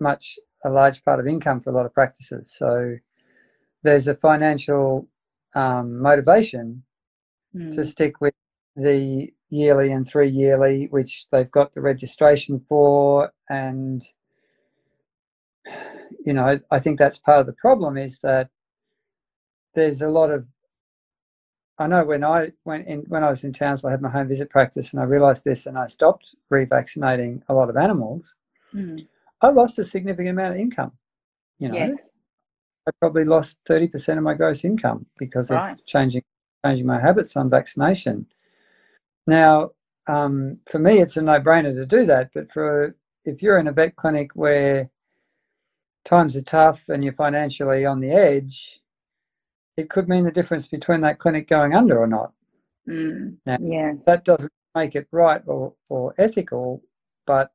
much 0.00 0.40
a 0.64 0.70
large 0.70 1.04
part 1.04 1.20
of 1.20 1.28
income 1.28 1.60
for 1.60 1.70
a 1.70 1.72
lot 1.72 1.86
of 1.86 1.94
practices. 1.94 2.52
So 2.56 2.96
there's 3.84 4.08
a 4.08 4.14
financial 4.16 5.06
um, 5.54 6.00
motivation 6.00 6.82
mm. 7.54 7.72
to 7.74 7.82
hmm. 7.82 7.88
stick 7.88 8.20
with 8.20 8.34
the 8.78 9.32
yearly 9.50 9.92
and 9.92 10.06
three 10.08 10.28
yearly, 10.28 10.86
which 10.90 11.26
they've 11.30 11.50
got 11.50 11.74
the 11.74 11.80
registration 11.80 12.64
for. 12.68 13.32
And, 13.48 14.02
you 16.24 16.32
know, 16.32 16.60
I 16.70 16.78
think 16.78 16.98
that's 16.98 17.18
part 17.18 17.40
of 17.40 17.46
the 17.46 17.52
problem 17.54 17.96
is 17.96 18.20
that 18.20 18.50
there's 19.74 20.02
a 20.02 20.08
lot 20.08 20.30
of 20.30 20.46
I 21.80 21.86
know 21.86 22.04
when 22.04 22.24
I 22.24 22.50
went 22.64 22.88
in 22.88 23.00
when 23.08 23.22
I 23.22 23.30
was 23.30 23.44
in 23.44 23.52
Townsville, 23.52 23.88
I 23.88 23.92
had 23.92 24.02
my 24.02 24.10
home 24.10 24.26
visit 24.28 24.50
practice, 24.50 24.92
and 24.92 25.00
I 25.00 25.04
realised 25.04 25.44
this, 25.44 25.66
and 25.66 25.78
I 25.78 25.86
stopped 25.86 26.34
revaccinating 26.52 27.42
a 27.48 27.54
lot 27.54 27.70
of 27.70 27.76
animals. 27.76 28.34
Mm. 28.74 29.06
I 29.40 29.50
lost 29.50 29.78
a 29.78 29.84
significant 29.84 30.30
amount 30.30 30.54
of 30.54 30.60
income. 30.60 30.92
You 31.60 31.68
know, 31.68 31.76
yes. 31.76 31.98
I 32.88 32.90
probably 32.98 33.24
lost 33.24 33.58
thirty 33.64 33.86
percent 33.86 34.18
of 34.18 34.24
my 34.24 34.34
gross 34.34 34.64
income 34.64 35.06
because 35.18 35.50
right. 35.50 35.72
of 35.72 35.86
changing 35.86 36.24
changing 36.64 36.86
my 36.86 37.00
habits 37.00 37.36
on 37.36 37.48
vaccination. 37.48 38.26
Now, 39.28 39.72
um, 40.06 40.58
for 40.70 40.78
me, 40.78 41.00
it's 41.00 41.18
a 41.18 41.22
no-brainer 41.22 41.74
to 41.74 41.84
do 41.84 42.06
that. 42.06 42.30
But 42.32 42.50
for 42.50 42.96
if 43.26 43.42
you're 43.42 43.58
in 43.58 43.68
a 43.68 43.72
vet 43.72 43.94
clinic 43.94 44.30
where 44.34 44.88
times 46.06 46.34
are 46.34 46.42
tough 46.42 46.82
and 46.88 47.04
you're 47.04 47.12
financially 47.12 47.84
on 47.84 48.00
the 48.00 48.10
edge, 48.10 48.80
it 49.76 49.90
could 49.90 50.08
mean 50.08 50.24
the 50.24 50.32
difference 50.32 50.66
between 50.66 51.02
that 51.02 51.18
clinic 51.18 51.46
going 51.46 51.74
under 51.74 51.98
or 51.98 52.06
not. 52.06 52.32
Mm, 52.88 53.36
now, 53.44 53.58
yeah, 53.60 53.92
that 54.06 54.24
doesn't 54.24 54.50
make 54.74 54.96
it 54.96 55.06
right 55.12 55.42
or, 55.46 55.74
or 55.90 56.14
ethical, 56.16 56.82
but 57.26 57.52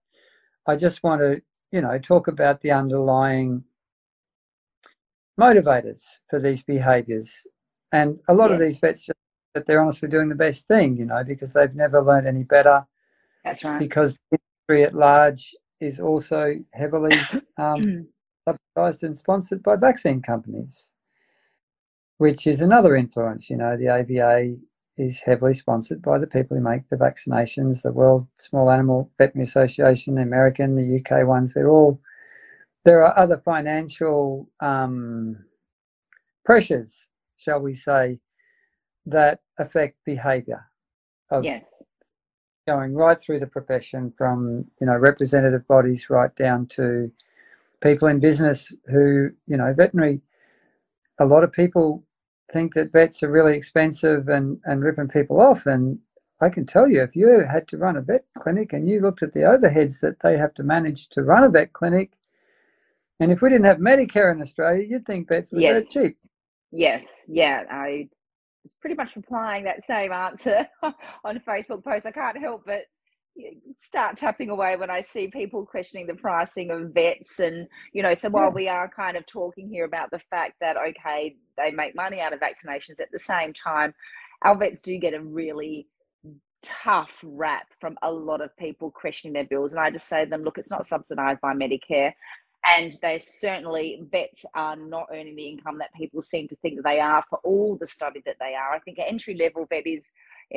I 0.68 0.76
just 0.76 1.02
want 1.02 1.22
to, 1.22 1.42
you 1.72 1.82
know, 1.82 1.98
talk 1.98 2.28
about 2.28 2.62
the 2.62 2.70
underlying 2.70 3.64
motivators 5.40 6.06
for 6.30 6.40
these 6.40 6.62
behaviors. 6.62 7.48
And 7.92 8.20
a 8.28 8.34
lot 8.36 8.52
yes. 8.52 8.54
of 8.54 8.60
these 8.60 8.78
vets 8.78 9.06
just 9.08 9.18
that 9.54 9.66
they're 9.66 9.82
honestly 9.82 10.10
doing 10.10 10.30
the 10.30 10.36
best 10.36 10.68
thing, 10.68 10.98
you 10.98 11.06
know, 11.06 11.24
because 11.24 11.54
they've 11.54 11.76
never 11.76 12.02
learned 12.02 12.28
any 12.28 12.44
better. 12.44 12.86
That's 13.44 13.64
right. 13.64 13.80
Because 13.80 14.18
the 14.32 14.40
industry 14.68 14.84
at 14.84 14.94
large 14.94 15.56
is 15.80 16.00
also 16.00 16.56
heavily 16.72 17.16
um, 17.58 18.08
subsidized 18.48 19.04
and 19.04 19.18
sponsored 19.18 19.62
by 19.62 19.76
vaccine 19.76 20.22
companies, 20.22 20.92
which 22.18 22.48
is 22.48 22.62
another 22.62 22.96
influence. 22.96 23.50
You 23.50 23.58
know, 23.58 23.78
the 23.78 23.88
AVA 23.88 24.56
is 24.98 25.20
heavily 25.20 25.54
sponsored 25.54 26.02
by 26.02 26.20
the 26.20 26.28
people 26.28 26.56
who 26.56 26.64
make 26.64 26.88
the 26.90 26.96
vaccinations, 26.96 27.82
the 27.82 27.92
World 27.92 28.28
Small 28.38 28.70
Animal 28.70 29.12
Veterinary 29.18 29.48
Association, 29.48 30.16
the 30.16 30.22
American, 30.22 30.76
the 30.76 31.00
UK 31.00 31.28
ones. 31.28 31.54
They're 31.54 31.70
all 31.70 32.00
there 32.86 33.04
are 33.04 33.18
other 33.18 33.38
financial 33.38 34.50
um, 34.60 35.38
pressures, 36.44 37.08
shall 37.38 37.62
we 37.62 37.74
say, 37.74 38.20
that 39.06 39.40
affect 39.58 39.96
behaviour. 40.06 40.66
Yes. 41.42 41.64
Going 42.68 42.94
right 42.94 43.20
through 43.20 43.40
the 43.40 43.48
profession, 43.48 44.14
from 44.18 44.66
you 44.80 44.88
know 44.88 44.96
representative 44.96 45.68
bodies 45.68 46.10
right 46.10 46.34
down 46.36 46.68
to 46.68 47.12
people 47.82 48.08
in 48.08 48.20
business 48.20 48.72
who 48.86 49.30
you 49.48 49.58
know 49.58 49.74
veterinary. 49.74 50.22
A 51.20 51.26
lot 51.26 51.44
of 51.44 51.52
people 51.52 52.04
think 52.52 52.74
that 52.74 52.92
vets 52.92 53.24
are 53.24 53.32
really 53.32 53.58
expensive 53.58 54.30
and 54.30 54.60
and 54.66 54.82
ripping 54.84 55.10
people 55.10 55.42
off, 55.42 55.66
and 55.66 56.00
I 56.40 56.50
can 56.50 56.66
tell 56.66 56.88
you, 56.88 57.02
if 57.02 57.16
you 57.16 57.28
had 57.40 57.68
to 57.70 57.78
run 57.78 57.98
a 57.98 58.02
vet 58.02 58.26
clinic 58.38 58.74
and 58.74 58.88
you 58.88 59.00
looked 59.00 59.24
at 59.24 59.34
the 59.34 59.42
overheads 59.42 60.00
that 60.02 60.20
they 60.22 60.38
have 60.38 60.54
to 60.56 60.64
manage 60.64 61.10
to 61.10 61.24
run 61.24 61.44
a 61.44 61.50
vet 61.50 61.74
clinic, 61.74 62.14
and 63.20 63.32
if 63.32 63.42
we 63.42 63.50
didn't 63.50 63.66
have 63.66 63.78
Medicare 63.80 64.32
in 64.34 64.42
Australia, 64.42 64.84
you'd 64.84 65.06
think 65.06 65.28
vets 65.28 65.52
were 65.52 65.60
Yes. 65.60 65.72
very 65.74 65.86
cheap. 66.08 66.18
Yes, 66.72 67.04
yeah, 67.28 67.64
I 67.70 68.10
was 68.64 68.76
pretty 68.80 68.96
much 68.96 69.16
replying 69.16 69.64
that 69.66 69.84
same 69.84 70.12
answer 70.12 70.68
on 70.84 71.38
a 71.38 71.40
Facebook 71.40 71.84
post. 71.84 72.06
I 72.06 72.12
can't 72.12 72.40
help 72.40 72.64
but 72.66 72.84
start 73.78 74.18
tapping 74.18 74.50
away 74.50 74.76
when 74.76 74.90
I 74.90 75.02
see 75.02 75.28
people 75.28 75.66
questioning 75.66 76.08
the 76.08 76.16
pricing 76.16 76.70
of 76.72 76.94
vets. 76.94 77.40
And, 77.40 77.68
you 77.92 78.04
know, 78.04 78.14
so 78.14 78.30
while 78.30 78.52
we 78.52 78.68
are 78.68 78.88
kind 78.88 79.18
of 79.18 79.26
talking 79.26 79.68
here 79.68 79.86
about 79.86 80.12
the 80.12 80.20
fact 80.20 80.54
that, 80.62 80.78
okay, 80.78 81.36
they 81.58 81.72
make 81.72 81.96
money 81.96 82.22
out 82.22 82.34
of 82.34 82.40
vaccinations, 82.40 83.00
at 83.00 83.12
the 83.12 83.20
same 83.20 83.54
time, 83.54 83.94
our 84.44 84.56
vets 84.56 84.82
do 84.82 84.98
get 84.98 85.14
a 85.14 85.22
really 85.22 85.88
tough 86.62 87.12
rap 87.24 87.68
from 87.80 87.98
a 88.04 88.12
lot 88.12 88.42
of 88.42 88.56
people 88.58 88.92
questioning 88.92 89.34
their 89.34 89.46
bills. 89.46 89.72
And 89.72 89.82
I 89.82 89.90
just 89.90 90.08
say 90.08 90.24
to 90.24 90.30
them, 90.30 90.44
look, 90.44 90.58
it's 90.58 90.72
not 90.72 90.86
subsidized 90.86 91.42
by 91.42 91.54
Medicare. 91.54 92.14
And 92.66 92.96
they 93.02 93.20
certainly, 93.20 94.04
vets 94.10 94.46
are 94.56 94.76
not 94.76 95.08
earning 95.12 95.36
the 95.36 95.48
income 95.48 95.80
that 95.80 95.94
people 95.94 96.22
seem 96.22 96.48
to 96.48 96.56
think 96.58 96.78
that 96.78 96.84
they 96.84 97.00
are 97.00 97.24
for 97.30 97.40
all 97.44 97.78
the 97.78 97.88
study 97.88 98.22
that 98.26 98.38
they 98.40 98.56
are. 98.56 98.74
I 98.74 98.80
think 98.80 99.00
an 99.00 99.06
entry 99.08 99.36
level 99.36 99.66
vet 99.66 99.86
is, 99.86 100.06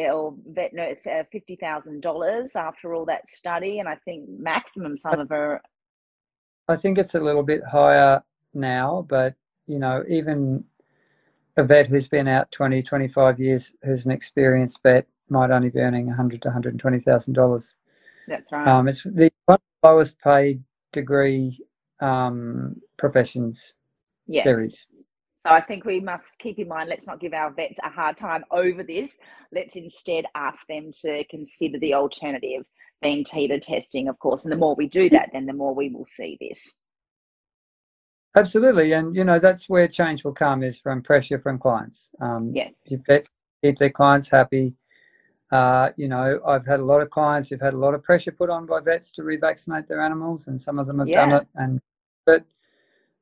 know, 0.07 0.39
vet 0.47 0.73
no, 0.73 0.85
uh, 0.85 1.25
$50,000 1.35 2.57
after 2.57 2.95
all 2.95 3.05
that 3.07 3.29
study. 3.29 3.81
And 3.81 3.89
I 3.89 3.97
think 4.05 4.29
maximum 4.29 4.97
some 4.97 5.19
of 5.19 5.33
are, 5.33 5.61
I 6.69 6.77
think 6.77 6.99
it's 6.99 7.15
a 7.15 7.21
little 7.21 7.43
bit 7.43 7.63
higher 7.65 8.23
now, 8.55 9.05
but 9.09 9.35
you 9.67 9.79
know, 9.79 10.05
even 10.09 10.65
a 11.57 11.65
vet 11.65 11.87
who's 11.87 12.09
been 12.09 12.29
out 12.29 12.51
20, 12.53 12.83
25 12.83 13.41
years, 13.41 13.73
who's 13.85 14.05
an 14.05 14.13
experienced 14.13 14.83
vet, 14.83 15.07
might 15.29 15.51
only 15.51 15.71
be 15.71 15.81
earning 15.81 16.07
100 16.07 16.43
to 16.43 16.49
120,000 16.49 17.35
dollars. 17.35 17.77
that's 18.29 18.51
right. 18.53 18.69
Um, 18.69 18.89
it's 18.89 19.03
the 19.03 19.31
one 19.47 19.57
of 19.57 19.61
the 19.83 19.89
lowest 19.89 20.19
paid 20.21 20.63
degree 20.93 21.61
um, 22.01 22.77
professions 22.97 23.75
yes. 24.27 24.45
there 24.45 24.61
is. 24.61 24.87
So 25.39 25.51
I 25.51 25.61
think 25.61 25.85
we 25.85 26.01
must 26.01 26.39
keep 26.39 26.59
in 26.59 26.69
mind, 26.69 26.89
let's 26.89 27.07
not 27.07 27.21
give 27.21 27.33
our 27.33 27.53
vets 27.53 27.79
a 27.85 27.89
hard 27.89 28.17
time 28.17 28.45
over 28.51 28.83
this. 28.83 29.13
Let's 29.53 29.77
instead 29.77 30.25
ask 30.35 30.67
them 30.67 30.91
to 31.03 31.25
consider 31.25 31.79
the 31.79 31.95
alternative 31.95 32.65
being 33.01 33.25
titer 33.25 33.61
testing, 33.61 34.09
of 34.09 34.19
course. 34.19 34.45
And 34.45 34.53
the 34.53 34.57
more 34.57 34.75
we 34.75 34.89
do 34.89 35.09
that, 35.11 35.31
then 35.33 35.47
the 35.47 35.53
more 35.53 35.75
we 35.75 35.91
will 35.91 36.05
see 36.05 36.37
this. 36.41 36.79
Absolutely, 38.35 38.93
and 38.93 39.17
you 39.17 39.25
know 39.25 39.39
that's 39.39 39.67
where 39.67 39.89
change 39.89 40.23
will 40.23 40.35
come 40.35 40.63
is 40.63 40.79
from 40.79 41.03
pressure 41.03 41.39
from 41.39 41.59
clients. 41.59 42.11
Um, 42.21 42.53
Yes. 42.55 42.75
Your 42.87 43.01
vets 43.07 43.29
keep 43.63 43.79
their 43.79 43.91
clients 43.91 44.29
happy. 44.29 44.75
Uh, 45.53 45.91
you 45.97 46.09
know, 46.09 46.41
I've 46.47 46.67
had 46.67 46.81
a 46.81 46.85
lot 46.85 47.01
of 47.03 47.11
clients 47.11 47.49
who've 47.49 47.61
had 47.61 47.75
a 47.75 47.79
lot 47.79 47.95
of 47.95 48.03
pressure 48.03 48.33
put 48.33 48.51
on 48.51 48.67
by 48.67 48.81
vets 48.81 49.13
to 49.13 49.23
revaccinate 49.23 49.87
their 49.87 50.01
animals, 50.01 50.49
and 50.49 50.61
some 50.61 50.79
of 50.79 50.87
them 50.87 50.99
have 50.99 51.09
done 51.13 51.33
it. 51.33 51.47
And 51.55 51.81
but 52.25 52.45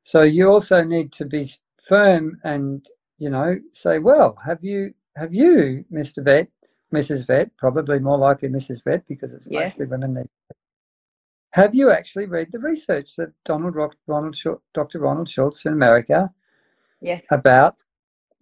so 0.03 0.23
you 0.23 0.49
also 0.49 0.83
need 0.83 1.11
to 1.13 1.25
be 1.25 1.47
firm 1.87 2.39
and 2.43 2.85
you 3.19 3.29
know 3.29 3.59
say, 3.73 3.99
well, 3.99 4.37
have 4.43 4.63
you 4.63 4.93
have 5.15 5.33
you, 5.33 5.85
Mister 5.91 6.21
Vet, 6.23 6.47
Mrs. 6.93 7.27
Vet, 7.27 7.55
probably 7.57 7.99
more 7.99 8.17
likely 8.17 8.49
Mrs. 8.49 8.83
Vet 8.83 9.07
because 9.07 9.33
it's 9.33 9.47
Yeah. 9.49 9.59
mostly 9.61 9.85
women. 9.85 10.15
That, 10.15 10.27
have 11.51 11.73
you 11.75 11.89
actually 11.91 12.25
read 12.25 12.51
the 12.51 12.59
research 12.59 13.15
that 13.15 13.31
Donald 13.45 13.75
Rock, 13.75 13.95
Ronald 14.07 14.33
Schul- 14.35 14.59
Dr. 14.73 14.99
Ronald 14.99 15.29
Schultz 15.29 15.65
in 15.65 15.73
America 15.73 16.33
Yes. 17.01 17.25
about 17.31 17.75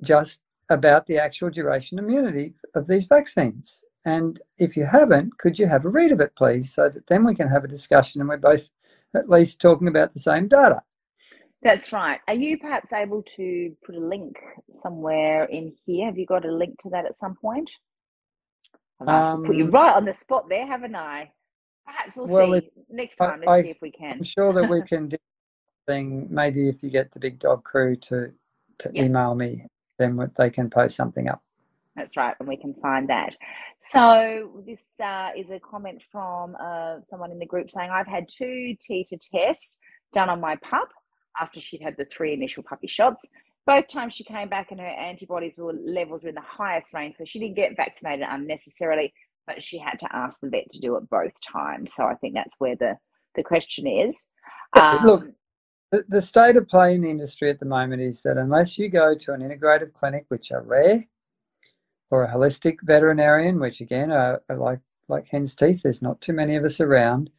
just 0.02 0.40
about 0.70 1.06
the 1.06 1.18
actual 1.18 1.50
duration 1.50 2.00
immunity 2.00 2.54
of 2.76 2.88
these 2.88 3.06
vaccines. 3.06 3.84
And 4.06 4.42
if 4.58 4.76
you 4.76 4.86
haven't, 4.86 5.38
could 5.38 5.58
you 5.58 5.68
have 5.68 5.86
a 5.86 5.90
read 5.90 6.12
of 6.12 6.20
it, 6.20 6.34
please, 6.36 6.74
so 6.74 6.90
that 6.90 7.08
then 7.08 7.24
we 7.26 7.36
can 7.36 7.48
have 7.48 7.64
a 7.64 7.68
discussion 7.70 8.20
and 8.22 8.30
we're 8.30 8.38
both 8.38 8.70
at 9.16 9.30
least 9.30 9.62
talking 9.62 9.88
about 9.88 10.14
the 10.14 10.20
same 10.20 10.48
data. 10.48 10.82
That's 11.62 11.94
right. 11.94 12.20
Are 12.28 12.34
you 12.34 12.58
perhaps 12.58 12.92
able 12.92 13.24
to 13.38 13.74
put 13.86 13.96
a 13.96 14.00
link 14.00 14.36
somewhere 14.82 15.46
in 15.46 15.74
here? 15.86 16.08
Have 16.08 16.18
you 16.18 16.26
got 16.26 16.44
a 16.46 16.52
link 16.52 16.78
to 16.82 16.90
that 16.90 17.06
at 17.06 17.18
some 17.20 17.36
point? 17.36 17.72
I've 19.00 19.36
to 19.42 19.48
put 19.48 19.56
you 19.56 19.66
Um, 19.66 19.72
right 19.72 19.96
on 19.96 20.06
the 20.06 20.14
spot 20.14 20.50
there, 20.50 20.66
haven't 20.66 20.96
I? 20.96 21.32
Perhaps 21.86 22.16
we'll 22.18 22.28
Well, 22.28 22.54
see 22.60 22.70
next 22.90 23.20
I- 23.22 23.28
time. 23.28 23.40
Let's 23.40 23.50
I- 23.50 23.62
see 23.64 23.70
if 23.70 23.82
we 23.82 23.92
can. 23.92 24.18
I'm 24.18 24.24
sure 24.24 24.52
that 24.54 24.70
we 24.70 24.82
can 24.88 25.08
do 25.10 25.18
something. 25.88 26.28
Maybe 26.34 26.68
if 26.70 26.82
you 26.84 26.90
get 26.90 27.12
the 27.12 27.20
Big 27.20 27.40
Dog 27.40 27.64
crew 27.64 27.96
to 27.98 28.34
to 28.80 28.90
Yeah. 28.92 29.04
email 29.04 29.36
me, 29.36 29.66
then 30.04 30.32
they 30.38 30.50
can 30.52 30.70
post 30.70 30.96
something 30.98 31.30
up. 31.30 31.42
That's 31.96 32.18
right, 32.18 32.36
and 32.40 32.50
we 32.50 32.58
can 32.58 32.74
find 32.76 33.10
that. 33.10 33.36
So 33.92 34.64
this 34.66 34.84
uh, 35.04 35.30
is 35.38 35.52
a 35.52 35.60
comment 35.60 36.02
from 36.12 36.56
uh, 36.60 37.02
someone 37.02 37.32
in 37.32 37.40
the 37.40 37.46
group 37.46 37.70
saying, 37.70 37.92
"I've 37.92 38.08
had 38.08 38.28
two 38.28 38.76
titer 38.84 39.20
tests 39.34 39.80
done 40.14 40.30
on 40.30 40.42
my 40.42 40.56
pup 40.58 40.90
after 41.40 41.62
she'd 41.62 41.82
had 41.84 41.96
the 41.98 42.06
three 42.06 42.34
initial 42.34 42.64
puppy 42.64 42.88
shots. 42.88 43.26
Both 43.66 43.88
times 43.90 44.14
she 44.14 44.24
came 44.26 44.50
back 44.50 44.72
and 44.72 44.80
her 44.80 44.88
antibodies 44.88 45.58
were 45.58 45.74
levels 45.74 46.24
were 46.24 46.30
in 46.30 46.36
the 46.36 46.42
highest 46.42 46.94
range, 46.94 47.16
so 47.18 47.26
she 47.26 47.40
didn't 47.40 47.56
get 47.56 47.78
vaccinated 47.78 48.26
unnecessarily, 48.30 49.14
but 49.48 49.64
she 49.64 49.78
had 49.80 50.00
to 50.00 50.16
ask 50.16 50.40
the 50.42 50.50
vet 50.50 50.72
to 50.74 50.82
do 50.82 50.98
it 50.98 51.10
both 51.10 51.34
times. 51.42 51.94
So 51.96 52.06
I 52.06 52.16
think 52.16 52.36
that's 52.36 52.56
where 52.60 52.76
the 52.76 52.98
the 53.36 53.44
question 53.44 53.88
is. 53.88 54.28
Yeah, 54.76 54.86
look, 55.04 55.24
Um, 55.24 55.36
The, 56.10 56.22
state 56.24 56.56
of 56.56 56.68
play 56.68 56.96
in 56.96 57.02
the 57.02 57.12
industry 57.12 57.52
at 57.52 57.60
the 57.60 57.68
moment 57.68 58.02
is 58.02 58.24
that 58.24 58.38
unless 58.38 58.80
you 58.80 58.90
go 58.90 59.14
to 59.14 59.34
an 59.34 59.42
integrative 59.42 59.94
clinic, 59.94 60.26
which 60.30 60.52
are 60.52 60.64
rare, 60.64 61.06
or 62.10 62.24
a 62.24 62.34
holistic 62.34 62.78
veterinarian, 62.82 63.60
which 63.60 63.80
again 63.80 64.12
are, 64.12 64.42
are 64.50 64.58
like 64.58 64.80
like 65.08 65.28
hen's 65.28 65.56
teeth, 65.56 65.84
there's 65.84 66.02
not 66.02 66.20
too 66.20 66.34
many 66.34 66.56
of 66.56 66.64
us 66.64 66.80
around. 66.80 67.30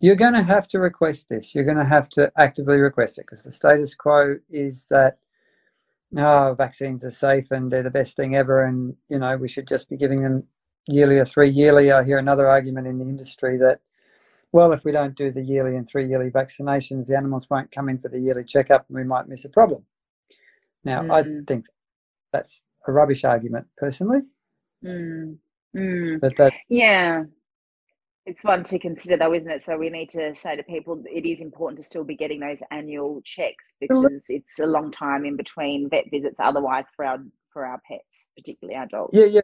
You're 0.00 0.16
going 0.16 0.34
to 0.34 0.42
have 0.42 0.68
to 0.68 0.80
request 0.80 1.30
this. 1.30 1.54
You're 1.54 1.64
going 1.64 1.78
to 1.78 1.84
have 1.84 2.10
to 2.10 2.30
actively 2.36 2.76
request 2.76 3.18
it 3.18 3.22
because 3.22 3.44
the 3.44 3.52
status 3.52 3.94
quo 3.94 4.36
is 4.50 4.86
that 4.90 5.18
no 6.12 6.54
vaccines 6.58 7.04
are 7.04 7.10
safe 7.10 7.50
and 7.52 7.70
they're 7.70 7.82
the 7.82 7.90
best 7.90 8.16
thing 8.16 8.36
ever, 8.36 8.64
and 8.64 8.94
you 9.08 9.18
know 9.18 9.34
we 9.38 9.48
should 9.48 9.66
just 9.66 9.88
be 9.88 9.96
giving 9.96 10.22
them 10.22 10.44
yearly 10.88 11.16
or 11.16 11.24
three 11.24 11.48
yearly. 11.48 11.90
I 11.90 12.04
hear 12.04 12.18
another 12.18 12.48
argument 12.48 12.86
in 12.86 12.98
the 12.98 13.04
industry 13.04 13.56
that 13.58 13.80
well, 14.54 14.72
if 14.72 14.84
we 14.84 14.92
don't 14.92 15.16
do 15.16 15.32
the 15.32 15.42
yearly 15.42 15.76
and 15.76 15.88
three 15.88 16.06
yearly 16.08 16.30
vaccinations, 16.30 17.08
the 17.08 17.16
animals 17.16 17.48
won't 17.50 17.72
come 17.72 17.88
in 17.88 17.98
for 17.98 18.08
the 18.08 18.20
yearly 18.20 18.44
checkup 18.44 18.86
and 18.88 18.96
we 18.96 19.04
might 19.04 19.28
miss 19.28 19.44
a 19.44 19.48
problem. 19.50 19.84
Now, 20.84 21.04
I 21.10 21.24
Mm. 21.24 21.46
think 21.46 21.66
that's 22.32 22.62
a 22.86 22.92
rubbish 22.92 23.24
argument 23.24 23.66
personally, 23.78 24.20
mm, 24.84 25.38
mm. 25.76 26.20
but 26.20 26.36
that 26.36 26.52
Yeah. 26.68 27.24
It's 28.26 28.44
one 28.44 28.62
to 28.64 28.78
consider 28.78 29.16
though, 29.18 29.34
isn't 29.34 29.50
it? 29.50 29.62
So 29.62 29.76
we 29.76 29.90
need 29.90 30.10
to 30.10 30.34
say 30.36 30.56
to 30.56 30.62
people 30.62 31.02
it 31.10 31.26
is 31.26 31.40
important 31.40 31.80
to 31.82 31.86
still 31.86 32.04
be 32.04 32.16
getting 32.16 32.40
those 32.40 32.60
annual 32.70 33.20
checks 33.24 33.74
because 33.80 34.24
it's 34.28 34.58
a 34.60 34.66
long 34.66 34.90
time 34.92 35.24
in 35.26 35.36
between 35.36 35.90
vet 35.90 36.04
visits 36.10 36.38
otherwise 36.40 36.86
for 36.96 37.04
our 37.04 37.18
for 37.52 37.66
our 37.66 37.80
pets, 37.88 38.28
particularly 38.36 38.76
our 38.78 38.86
dogs. 38.86 39.12
yeah, 39.12 39.26
yeah, 39.26 39.40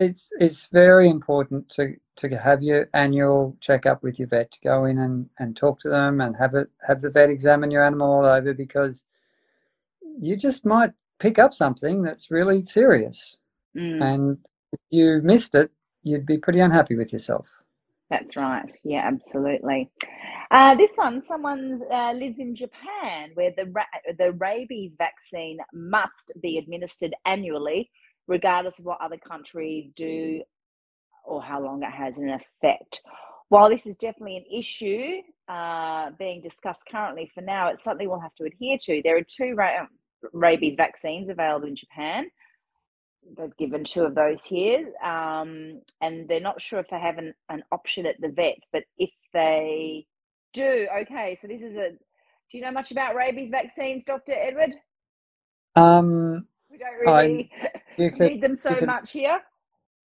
it's 0.00 0.30
it's 0.40 0.68
very 0.72 1.08
important 1.08 1.68
to 1.70 1.94
to 2.18 2.28
have 2.38 2.62
your 2.62 2.88
annual 2.94 3.56
checkup 3.60 4.02
with 4.02 4.18
your 4.18 4.28
vet 4.28 4.50
to 4.52 4.60
go 4.60 4.84
in 4.86 4.98
and, 4.98 5.28
and 5.38 5.56
talk 5.56 5.80
to 5.80 5.88
them 5.88 6.20
and 6.20 6.36
have 6.36 6.54
it 6.54 6.68
have 6.86 7.00
the 7.00 7.10
vet 7.10 7.30
examine 7.30 7.70
your 7.70 7.84
animal 7.84 8.12
all 8.12 8.26
over 8.26 8.54
because 8.54 9.04
you 10.20 10.36
just 10.36 10.64
might 10.64 10.92
pick 11.18 11.38
up 11.38 11.54
something 11.54 12.02
that's 12.02 12.30
really 12.30 12.62
serious 12.62 13.38
Mm, 13.76 14.00
and 14.00 14.38
if 14.72 14.80
you 14.90 15.20
missed 15.22 15.54
it, 15.54 15.70
you'd 16.02 16.26
be 16.26 16.38
pretty 16.38 16.60
unhappy 16.60 16.96
with 16.96 17.12
yourself. 17.12 17.46
that's 18.10 18.36
right. 18.36 18.70
Yeah, 18.84 19.06
absolutely. 19.06 19.90
Uh, 20.50 20.74
this 20.76 20.92
one, 20.96 21.22
someone 21.26 21.82
uh, 21.92 22.12
lives 22.12 22.38
in 22.38 22.54
Japan 22.56 23.32
where 23.34 23.52
the 23.56 23.66
ra- 23.66 24.14
the 24.18 24.32
rabies 24.32 24.94
vaccine 24.96 25.58
must 25.74 26.32
be 26.40 26.58
administered 26.58 27.14
annually, 27.26 27.90
regardless 28.26 28.78
of 28.78 28.86
what 28.86 29.00
other 29.02 29.18
countries 29.18 29.90
do 29.94 30.42
or 31.28 31.42
how 31.42 31.60
long 31.60 31.82
it 31.82 31.90
has 31.90 32.18
an 32.18 32.30
effect. 32.30 33.02
While 33.50 33.68
this 33.68 33.86
is 33.86 33.96
definitely 33.96 34.38
an 34.38 34.44
issue 34.52 35.22
uh, 35.48 36.10
being 36.18 36.42
discussed 36.42 36.82
currently 36.90 37.30
for 37.34 37.40
now, 37.40 37.68
it's 37.68 37.84
something 37.84 38.08
we'll 38.08 38.20
have 38.20 38.34
to 38.36 38.44
adhere 38.44 38.78
to. 38.82 39.00
There 39.02 39.16
are 39.16 39.22
two 39.22 39.54
ra- 39.54 39.86
rabies 40.32 40.74
vaccines 40.76 41.28
available 41.28 41.68
in 41.68 41.76
Japan. 41.76 42.26
they've 43.36 43.56
given 43.56 43.84
two 43.84 44.04
of 44.04 44.14
those 44.14 44.44
here, 44.44 44.92
um, 45.04 45.80
and 46.00 46.28
they're 46.28 46.40
not 46.40 46.60
sure 46.60 46.80
if 46.80 46.88
they 46.90 46.98
have 46.98 47.18
an, 47.18 47.34
an 47.48 47.62
option 47.72 48.06
at 48.06 48.20
the 48.20 48.28
vets. 48.28 48.66
But 48.72 48.84
if 48.98 49.10
they 49.32 50.06
do, 50.54 50.86
okay. 51.02 51.36
So 51.40 51.46
this 51.46 51.62
is 51.62 51.76
a. 51.76 51.90
Do 51.90 52.56
you 52.56 52.62
know 52.62 52.70
much 52.70 52.90
about 52.90 53.14
rabies 53.14 53.50
vaccines, 53.50 54.04
Doctor 54.04 54.32
Edward? 54.32 54.72
Um, 55.76 56.46
we 56.70 56.78
don't 56.78 56.94
really 57.00 57.50
I, 57.98 58.08
could, 58.10 58.20
need 58.20 58.42
them 58.42 58.56
so 58.56 58.74
could, 58.74 58.86
much 58.86 59.12
here. 59.12 59.40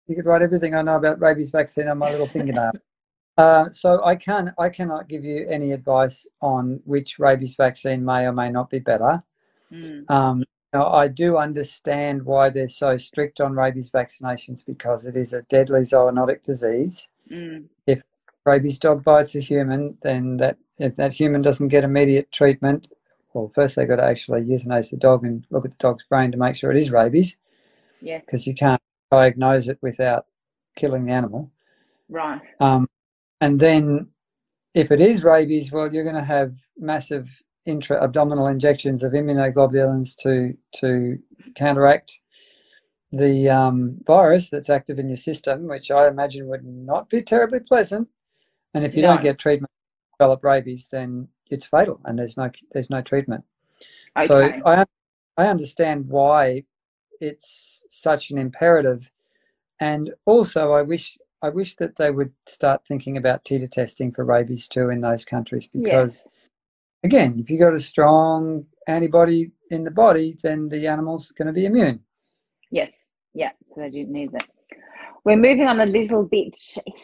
You 0.08 0.16
could 0.16 0.26
write 0.26 0.42
everything 0.42 0.74
I 0.74 0.82
know 0.82 0.96
about 0.96 1.20
rabies 1.20 1.50
vaccine 1.50 1.88
on 1.88 1.98
my 1.98 2.10
little 2.10 2.28
fingernail. 2.28 2.72
Uh, 3.38 3.64
so 3.72 4.04
I 4.04 4.14
can 4.14 4.52
I 4.58 4.68
cannot 4.68 5.08
give 5.08 5.24
you 5.24 5.48
any 5.48 5.72
advice 5.72 6.26
on 6.42 6.82
which 6.84 7.18
rabies 7.18 7.54
vaccine 7.54 8.04
may 8.04 8.26
or 8.26 8.32
may 8.32 8.50
not 8.50 8.68
be 8.68 8.78
better. 8.78 9.22
Mm. 9.72 10.10
Um, 10.10 10.44
now, 10.72 10.90
I 10.90 11.08
do 11.08 11.36
understand 11.36 12.22
why 12.22 12.48
they're 12.48 12.68
so 12.68 12.96
strict 12.96 13.40
on 13.40 13.54
rabies 13.54 13.90
vaccinations 13.90 14.64
because 14.64 15.04
it 15.04 15.16
is 15.16 15.32
a 15.34 15.42
deadly 15.42 15.80
zoonotic 15.80 16.42
disease. 16.42 17.08
Mm. 17.30 17.64
If 17.86 18.02
rabies 18.46 18.78
dog 18.78 19.04
bites 19.04 19.34
a 19.34 19.40
human, 19.40 19.98
then 20.02 20.38
that 20.38 20.56
if 20.78 20.96
that 20.96 21.12
human 21.12 21.42
doesn't 21.42 21.68
get 21.68 21.84
immediate 21.84 22.32
treatment, 22.32 22.88
well, 23.34 23.52
first 23.54 23.76
they've 23.76 23.88
got 23.88 23.96
to 23.96 24.04
actually 24.04 24.42
euthanize 24.42 24.90
the 24.90 24.96
dog 24.96 25.24
and 25.24 25.46
look 25.50 25.64
at 25.64 25.72
the 25.72 25.76
dog's 25.78 26.04
brain 26.04 26.32
to 26.32 26.38
make 26.38 26.56
sure 26.56 26.70
it 26.70 26.78
is 26.78 26.90
rabies. 26.90 27.36
Yes. 28.00 28.22
Because 28.24 28.46
you 28.46 28.54
can't 28.54 28.80
diagnose 29.12 29.68
it 29.68 29.78
without 29.82 30.26
killing 30.74 31.04
the 31.04 31.12
animal. 31.12 31.50
Right. 32.08 32.40
Um, 32.60 32.88
and 33.40 33.60
then 33.60 34.08
if 34.74 34.90
it 34.90 35.00
is 35.00 35.22
rabies, 35.22 35.70
well, 35.70 35.92
you're 35.92 36.04
going 36.04 36.16
to 36.16 36.24
have 36.24 36.54
massive 36.78 37.28
intra-abdominal 37.66 38.48
injections 38.48 39.04
of 39.04 39.12
immunoglobulins 39.12 40.16
to 40.16 40.56
to 40.80 41.18
counteract 41.54 42.18
the 43.12 43.48
um, 43.48 43.98
virus 44.06 44.48
that's 44.50 44.70
active 44.70 44.98
in 44.98 45.08
your 45.08 45.18
system, 45.18 45.68
which 45.68 45.90
I 45.90 46.08
imagine 46.08 46.48
would 46.48 46.64
not 46.64 47.10
be 47.10 47.22
terribly 47.22 47.60
pleasant. 47.60 48.08
And 48.74 48.84
if 48.84 48.96
you 48.96 49.02
no. 49.02 49.08
don't 49.08 49.22
get 49.22 49.38
treatment, 49.38 49.70
develop 50.18 50.42
rabies, 50.42 50.88
then 50.90 51.28
it's 51.50 51.66
fatal, 51.66 52.00
and 52.06 52.18
there's 52.18 52.36
no 52.36 52.50
there's 52.72 52.90
no 52.90 53.02
treatment. 53.02 53.44
Okay. 54.16 54.26
So 54.26 54.40
I 54.64 54.84
I 55.36 55.46
understand 55.46 56.08
why 56.08 56.64
it's 57.20 57.81
such 57.92 58.30
an 58.30 58.38
imperative, 58.38 59.10
and 59.80 60.12
also 60.24 60.72
I 60.72 60.82
wish 60.82 61.18
I 61.42 61.48
wish 61.48 61.76
that 61.76 61.96
they 61.96 62.10
would 62.10 62.32
start 62.46 62.86
thinking 62.86 63.16
about 63.16 63.44
titer 63.44 63.70
testing 63.70 64.12
for 64.12 64.24
rabies 64.24 64.68
too 64.68 64.90
in 64.90 65.00
those 65.00 65.24
countries 65.24 65.66
because 65.66 66.24
again, 67.02 67.38
if 67.38 67.50
you 67.50 67.58
got 67.58 67.74
a 67.74 67.80
strong 67.80 68.64
antibody 68.86 69.50
in 69.70 69.82
the 69.84 69.90
body, 69.90 70.38
then 70.42 70.68
the 70.68 70.86
animal's 70.86 71.32
going 71.32 71.46
to 71.46 71.52
be 71.52 71.66
immune. 71.66 72.00
Yes, 72.70 72.92
yeah, 73.34 73.50
so 73.74 73.80
they 73.80 73.90
do 73.90 74.06
need 74.06 74.32
that. 74.32 74.48
We're 75.24 75.36
moving 75.36 75.66
on 75.66 75.80
a 75.80 75.86
little 75.86 76.24
bit 76.24 76.56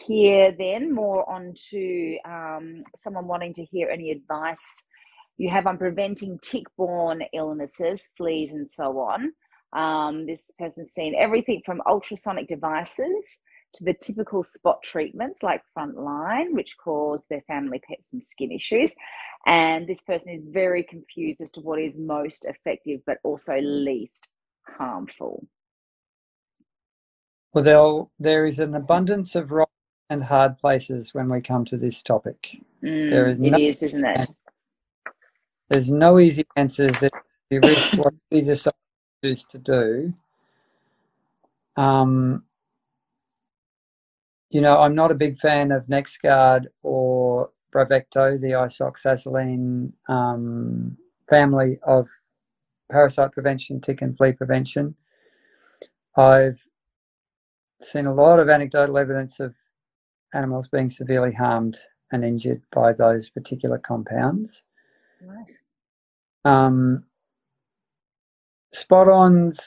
here, 0.05 0.53
then 0.57 0.93
more 0.93 1.29
on 1.29 1.53
to 1.69 2.17
um, 2.25 2.81
someone 2.95 3.27
wanting 3.27 3.53
to 3.55 3.63
hear 3.65 3.89
any 3.89 4.11
advice 4.11 4.65
you 5.37 5.49
have 5.49 5.67
on 5.67 5.77
preventing 5.77 6.37
tick 6.41 6.65
borne 6.77 7.23
illnesses, 7.33 8.01
fleas, 8.17 8.51
and 8.51 8.69
so 8.69 8.99
on. 8.99 9.31
Um, 9.73 10.25
this 10.25 10.51
person's 10.57 10.91
seen 10.91 11.15
everything 11.15 11.61
from 11.65 11.81
ultrasonic 11.85 12.47
devices 12.47 13.39
to 13.73 13.83
the 13.83 13.93
typical 13.93 14.43
spot 14.43 14.81
treatments 14.83 15.43
like 15.43 15.61
frontline, 15.77 16.53
which 16.53 16.75
cause 16.83 17.25
their 17.29 17.41
family 17.41 17.79
pets 17.87 18.09
some 18.11 18.21
skin 18.21 18.51
issues. 18.51 18.93
And 19.45 19.87
this 19.87 20.01
person 20.01 20.29
is 20.29 20.43
very 20.47 20.83
confused 20.83 21.41
as 21.41 21.51
to 21.51 21.61
what 21.61 21.79
is 21.79 21.97
most 21.97 22.45
effective 22.45 23.01
but 23.05 23.19
also 23.23 23.59
least 23.59 24.29
harmful. 24.63 25.45
Well, 27.53 28.11
there 28.19 28.45
is 28.45 28.59
an 28.59 28.75
abundance 28.75 29.35
of 29.35 29.51
rock 29.51 29.71
and 30.09 30.23
hard 30.23 30.57
places 30.57 31.13
when 31.13 31.29
we 31.29 31.41
come 31.41 31.65
to 31.65 31.77
this 31.77 32.01
topic. 32.01 32.57
Mm, 32.83 33.09
there 33.11 33.27
is 33.29 33.37
it 33.37 33.41
no, 33.41 33.57
is, 33.57 33.83
isn't 33.83 34.05
it? 34.05 34.29
There's 35.69 35.89
no 35.91 36.19
easy 36.19 36.45
answers 36.55 36.91
that 36.99 37.13
you 37.49 37.59
risk 37.61 37.93
what 37.93 38.13
you 38.31 38.41
decide 38.41 38.73
to 39.21 39.57
do. 39.57 40.13
Um, 41.75 42.43
you 44.49 44.61
know, 44.61 44.79
I'm 44.79 44.95
not 44.95 45.11
a 45.11 45.15
big 45.15 45.39
fan 45.39 45.71
of 45.71 45.85
NexGard 45.85 46.65
or 46.81 47.51
Bravecto, 47.73 48.39
the 48.39 48.51
isoxazoline 48.51 49.91
um, 50.07 50.97
family 51.29 51.79
of 51.85 52.07
parasite 52.91 53.31
prevention, 53.31 53.79
tick 53.79 54.01
and 54.01 54.17
flea 54.17 54.33
prevention. 54.33 54.95
I've 56.17 56.59
seen 57.81 58.07
a 58.07 58.13
lot 58.13 58.39
of 58.39 58.49
anecdotal 58.49 58.97
evidence 58.97 59.39
of 59.39 59.53
animals 60.33 60.67
being 60.67 60.89
severely 60.89 61.31
harmed 61.31 61.77
and 62.11 62.25
injured 62.25 62.61
by 62.71 62.93
those 62.93 63.29
particular 63.29 63.77
compounds. 63.77 64.63
Right. 65.21 65.55
Um, 66.45 67.03
spot 68.71 69.07
ons 69.07 69.59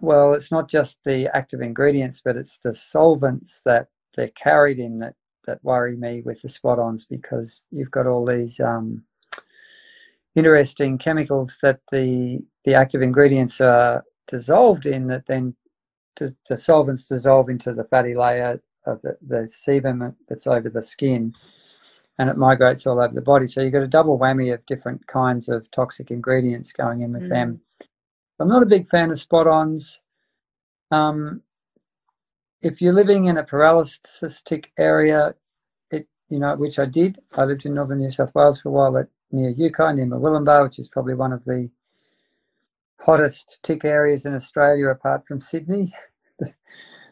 well, 0.00 0.32
it's 0.32 0.50
not 0.50 0.68
just 0.68 0.98
the 1.04 1.28
active 1.36 1.60
ingredients, 1.60 2.20
but 2.24 2.36
it's 2.36 2.58
the 2.58 2.74
solvents 2.74 3.60
that 3.64 3.88
they're 4.14 4.28
carried 4.28 4.78
in 4.78 4.98
that 4.98 5.14
that 5.46 5.62
worry 5.62 5.96
me 5.96 6.22
with 6.22 6.42
the 6.42 6.48
spot-ons 6.48 7.04
because 7.04 7.62
you've 7.70 7.90
got 7.92 8.06
all 8.06 8.26
these 8.26 8.58
um, 8.58 9.04
interesting 10.34 10.98
chemicals 10.98 11.56
that 11.62 11.80
the 11.92 12.40
the 12.64 12.74
active 12.74 13.00
ingredients 13.00 13.60
are 13.60 14.04
dissolved 14.26 14.86
in 14.86 15.06
that 15.06 15.26
then 15.26 15.54
the 16.16 16.56
solvents 16.56 17.06
dissolve 17.06 17.48
into 17.48 17.72
the 17.74 17.84
fatty 17.84 18.14
layer 18.14 18.60
of 18.86 19.00
the, 19.02 19.16
the 19.28 19.42
sebum 19.42 20.14
that's 20.28 20.46
over 20.46 20.70
the 20.70 20.82
skin 20.82 21.32
and 22.18 22.30
it 22.30 22.38
migrates 22.38 22.86
all 22.86 22.98
over 22.98 23.12
the 23.12 23.20
body. 23.20 23.46
So 23.46 23.60
you've 23.60 23.74
got 23.74 23.82
a 23.82 23.88
double 23.88 24.18
whammy 24.18 24.52
of 24.54 24.64
different 24.64 25.06
kinds 25.06 25.50
of 25.50 25.70
toxic 25.70 26.10
ingredients 26.10 26.72
going 26.72 27.02
in 27.02 27.12
with 27.12 27.24
mm. 27.24 27.28
them. 27.28 27.60
I'm 28.38 28.48
not 28.48 28.62
a 28.62 28.66
big 28.66 28.88
fan 28.90 29.10
of 29.10 29.18
spot-ons. 29.18 30.00
Um, 30.90 31.42
if 32.62 32.80
you're 32.80 32.92
living 32.92 33.26
in 33.26 33.38
a 33.38 33.44
paralysis 33.44 34.42
tick 34.42 34.72
area, 34.78 35.34
it 35.90 36.06
you 36.28 36.38
know 36.38 36.54
which 36.56 36.78
I 36.78 36.86
did. 36.86 37.18
I 37.36 37.44
lived 37.44 37.66
in 37.66 37.74
northern 37.74 37.98
New 37.98 38.10
South 38.10 38.34
Wales 38.34 38.60
for 38.60 38.68
a 38.68 38.72
while, 38.72 38.96
at, 38.98 39.08
near 39.32 39.50
Yucca, 39.50 39.92
near 39.94 40.06
Murwillumbah, 40.06 40.64
which 40.64 40.78
is 40.78 40.88
probably 40.88 41.14
one 41.14 41.32
of 41.32 41.44
the 41.44 41.70
hottest 43.00 43.60
tick 43.62 43.84
areas 43.84 44.26
in 44.26 44.34
Australia, 44.34 44.88
apart 44.88 45.26
from 45.26 45.40
Sydney. 45.40 45.94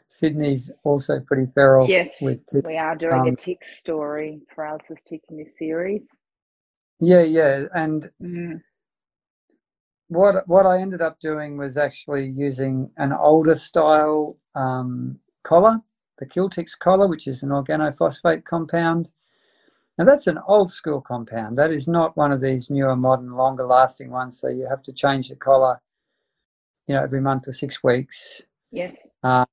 Sydney's 0.06 0.70
also 0.84 1.20
pretty 1.20 1.50
feral. 1.54 1.88
Yes, 1.88 2.10
we 2.20 2.76
are 2.76 2.94
doing 2.94 3.20
um, 3.20 3.26
a 3.26 3.36
tick 3.36 3.64
story, 3.64 4.40
paralysis 4.54 5.02
tick 5.04 5.22
in 5.30 5.38
this 5.38 5.56
series. 5.58 6.02
Yeah, 7.00 7.22
yeah, 7.22 7.64
and. 7.74 8.10
Mm 8.22 8.60
what 10.14 10.46
what 10.48 10.66
I 10.66 10.80
ended 10.80 11.02
up 11.02 11.20
doing 11.20 11.56
was 11.56 11.76
actually 11.76 12.26
using 12.26 12.90
an 12.96 13.12
older 13.12 13.56
style 13.56 14.36
um, 14.54 15.18
collar, 15.42 15.80
the 16.18 16.26
Kiltix 16.26 16.78
collar, 16.78 17.08
which 17.08 17.26
is 17.26 17.42
an 17.42 17.50
organophosphate 17.50 18.44
compound. 18.44 19.10
Now 19.98 20.04
that's 20.04 20.26
an 20.26 20.38
old 20.46 20.72
school 20.72 21.00
compound. 21.00 21.58
That 21.58 21.70
is 21.72 21.86
not 21.86 22.16
one 22.16 22.32
of 22.32 22.40
these 22.40 22.70
newer, 22.70 22.96
modern, 22.96 23.32
longer 23.32 23.66
lasting 23.66 24.10
ones. 24.10 24.40
So 24.40 24.48
you 24.48 24.66
have 24.68 24.82
to 24.84 24.92
change 24.92 25.28
the 25.28 25.36
collar, 25.36 25.80
you 26.86 26.94
know, 26.94 27.02
every 27.02 27.20
month 27.20 27.48
or 27.48 27.52
six 27.52 27.82
weeks. 27.84 28.42
Yes. 28.72 28.94
Uh, 29.22 29.44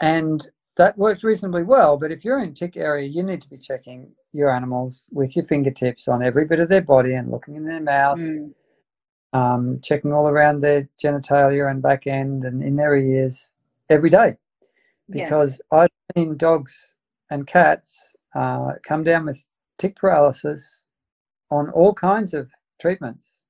and 0.00 0.46
that 0.78 0.96
works 0.96 1.24
reasonably 1.24 1.64
well. 1.64 1.96
But 1.96 2.12
if 2.12 2.24
you're 2.24 2.38
in 2.38 2.54
tick 2.54 2.76
area, 2.76 3.06
you 3.06 3.24
need 3.24 3.42
to 3.42 3.50
be 3.50 3.58
checking 3.58 4.12
your 4.32 4.48
animals 4.48 5.06
with 5.10 5.34
your 5.34 5.44
fingertips 5.44 6.06
on 6.06 6.22
every 6.22 6.44
bit 6.44 6.60
of 6.60 6.68
their 6.68 6.82
body 6.82 7.14
and 7.14 7.30
looking 7.30 7.56
in 7.56 7.64
their 7.64 7.80
mouth, 7.80 8.18
mm. 8.18 8.52
um, 9.32 9.80
checking 9.82 10.12
all 10.12 10.28
around 10.28 10.60
their 10.60 10.88
genitalia 11.02 11.68
and 11.68 11.82
back 11.82 12.06
end 12.06 12.44
and 12.44 12.62
in 12.62 12.76
their 12.76 12.96
ears 12.96 13.52
every 13.90 14.08
day. 14.08 14.36
Because 15.10 15.60
yeah. 15.72 15.80
I've 15.80 15.88
seen 16.16 16.36
dogs 16.36 16.94
and 17.30 17.44
cats 17.46 18.14
uh, 18.36 18.72
come 18.84 19.02
down 19.02 19.26
with 19.26 19.44
tick 19.78 19.96
paralysis 19.96 20.84
on 21.50 21.70
all 21.70 21.92
kinds 21.92 22.34
of 22.34 22.48
treatments. 22.80 23.42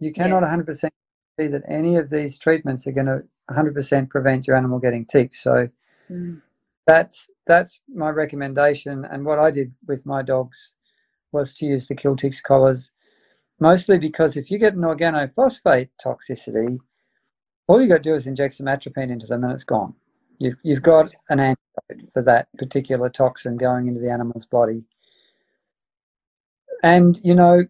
You 0.00 0.12
cannot 0.12 0.42
yeah. 0.42 0.56
100% 0.56 0.88
see 1.38 1.46
that 1.46 1.62
any 1.68 1.94
of 1.94 2.10
these 2.10 2.38
treatments 2.38 2.88
are 2.88 2.92
going 2.92 3.06
to 3.06 3.22
100% 3.52 4.10
prevent 4.10 4.48
your 4.48 4.56
animal 4.56 4.80
getting 4.80 5.06
ticks. 5.06 5.40
So 5.44 5.68
mm 6.10 6.40
that's 6.86 7.28
that's 7.46 7.80
my 7.92 8.10
recommendation. 8.10 9.04
And 9.04 9.24
what 9.24 9.38
I 9.38 9.50
did 9.50 9.72
with 9.86 10.04
my 10.06 10.22
dogs 10.22 10.72
was 11.32 11.54
to 11.56 11.66
use 11.66 11.86
the 11.86 11.94
Kiltix 11.94 12.42
collars, 12.42 12.90
mostly 13.60 13.98
because 13.98 14.36
if 14.36 14.50
you 14.50 14.58
get 14.58 14.74
an 14.74 14.82
organophosphate 14.82 15.90
toxicity, 16.04 16.78
all 17.66 17.80
you 17.80 17.88
got 17.88 17.98
to 17.98 18.02
do 18.02 18.14
is 18.14 18.26
inject 18.26 18.54
some 18.54 18.68
atropine 18.68 19.10
into 19.10 19.26
them 19.26 19.44
and 19.44 19.52
it's 19.52 19.64
gone. 19.64 19.94
You've, 20.38 20.56
you've 20.62 20.82
got 20.82 21.10
an 21.30 21.40
antidote 21.40 22.10
for 22.12 22.22
that 22.22 22.48
particular 22.58 23.08
toxin 23.08 23.56
going 23.56 23.86
into 23.86 24.00
the 24.00 24.10
animal's 24.10 24.44
body. 24.44 24.82
And, 26.82 27.20
you 27.22 27.34
know, 27.34 27.64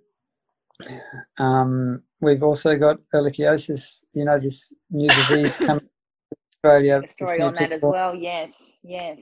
um, 1.38 2.03
we've 2.20 2.42
also 2.42 2.77
got 2.77 2.98
ehrlichiosis, 3.14 4.05
you 4.14 4.25
know, 4.25 4.38
this 4.38 4.72
new 4.90 5.09
disease 5.09 5.57
coming 5.59 5.88
Australia. 6.64 7.01
A 7.05 7.09
story 7.09 7.40
on 7.40 7.55
that 7.55 7.72
as 7.72 7.83
well. 7.83 8.14
Yes, 8.14 8.79
yes. 8.83 9.18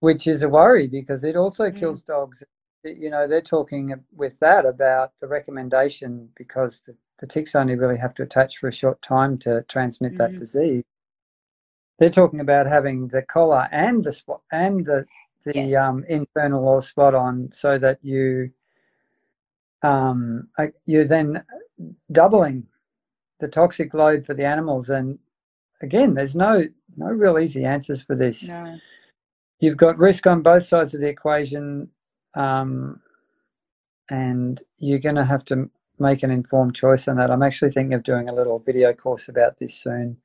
Which 0.00 0.26
is 0.26 0.42
a 0.42 0.48
worry 0.48 0.88
because 0.88 1.24
it 1.24 1.36
also 1.36 1.70
mm. 1.70 1.78
kills 1.78 2.02
dogs. 2.02 2.42
You 2.84 3.10
know, 3.10 3.26
they're 3.26 3.40
talking 3.40 3.94
with 4.14 4.38
that 4.40 4.66
about 4.66 5.12
the 5.20 5.26
recommendation 5.26 6.28
because 6.36 6.80
the, 6.86 6.94
the 7.18 7.26
ticks 7.26 7.54
only 7.54 7.76
really 7.76 7.96
have 7.96 8.14
to 8.14 8.22
attach 8.22 8.58
for 8.58 8.68
a 8.68 8.72
short 8.72 9.00
time 9.02 9.38
to 9.38 9.62
transmit 9.68 10.14
mm. 10.14 10.18
that 10.18 10.36
disease. 10.36 10.84
They're 11.98 12.10
talking 12.10 12.40
about 12.40 12.66
having 12.66 13.08
the 13.08 13.22
collar 13.22 13.68
and 13.72 14.04
the 14.04 14.12
spot 14.12 14.42
and 14.52 14.84
the 14.84 15.06
the 15.44 15.52
yes. 15.54 15.80
um, 15.80 16.04
internal 16.08 16.66
or 16.66 16.82
spot 16.82 17.14
on 17.14 17.48
so 17.52 17.78
that 17.78 18.00
you 18.02 18.50
um, 19.82 20.48
you're 20.86 21.06
then 21.06 21.44
doubling 22.10 22.66
the 23.38 23.46
toxic 23.46 23.94
load 23.94 24.26
for 24.26 24.34
the 24.34 24.44
animals. 24.44 24.90
And 24.90 25.18
again, 25.82 26.14
there's 26.14 26.36
no 26.36 26.64
no 26.96 27.06
real 27.06 27.38
easy 27.38 27.64
answers 27.64 28.02
for 28.02 28.14
this. 28.14 28.48
No. 28.48 28.78
You've 29.60 29.76
got 29.76 29.98
risk 29.98 30.26
on 30.26 30.42
both 30.42 30.64
sides 30.64 30.94
of 30.94 31.00
the 31.00 31.08
equation, 31.08 31.88
um, 32.34 33.00
and 34.10 34.62
you're 34.78 34.98
going 34.98 35.14
to 35.14 35.24
have 35.24 35.44
to 35.46 35.70
make 35.98 36.22
an 36.22 36.30
informed 36.30 36.74
choice 36.74 37.08
on 37.08 37.16
that. 37.16 37.30
I'm 37.30 37.42
actually 37.42 37.70
thinking 37.70 37.94
of 37.94 38.02
doing 38.02 38.28
a 38.28 38.34
little 38.34 38.58
video 38.58 38.92
course 38.92 39.28
about 39.28 39.58
this 39.58 39.74
soon. 39.74 40.18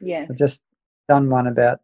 Yeah, 0.00 0.26
I've 0.28 0.36
just 0.36 0.60
done 1.08 1.28
one 1.30 1.46
about 1.46 1.80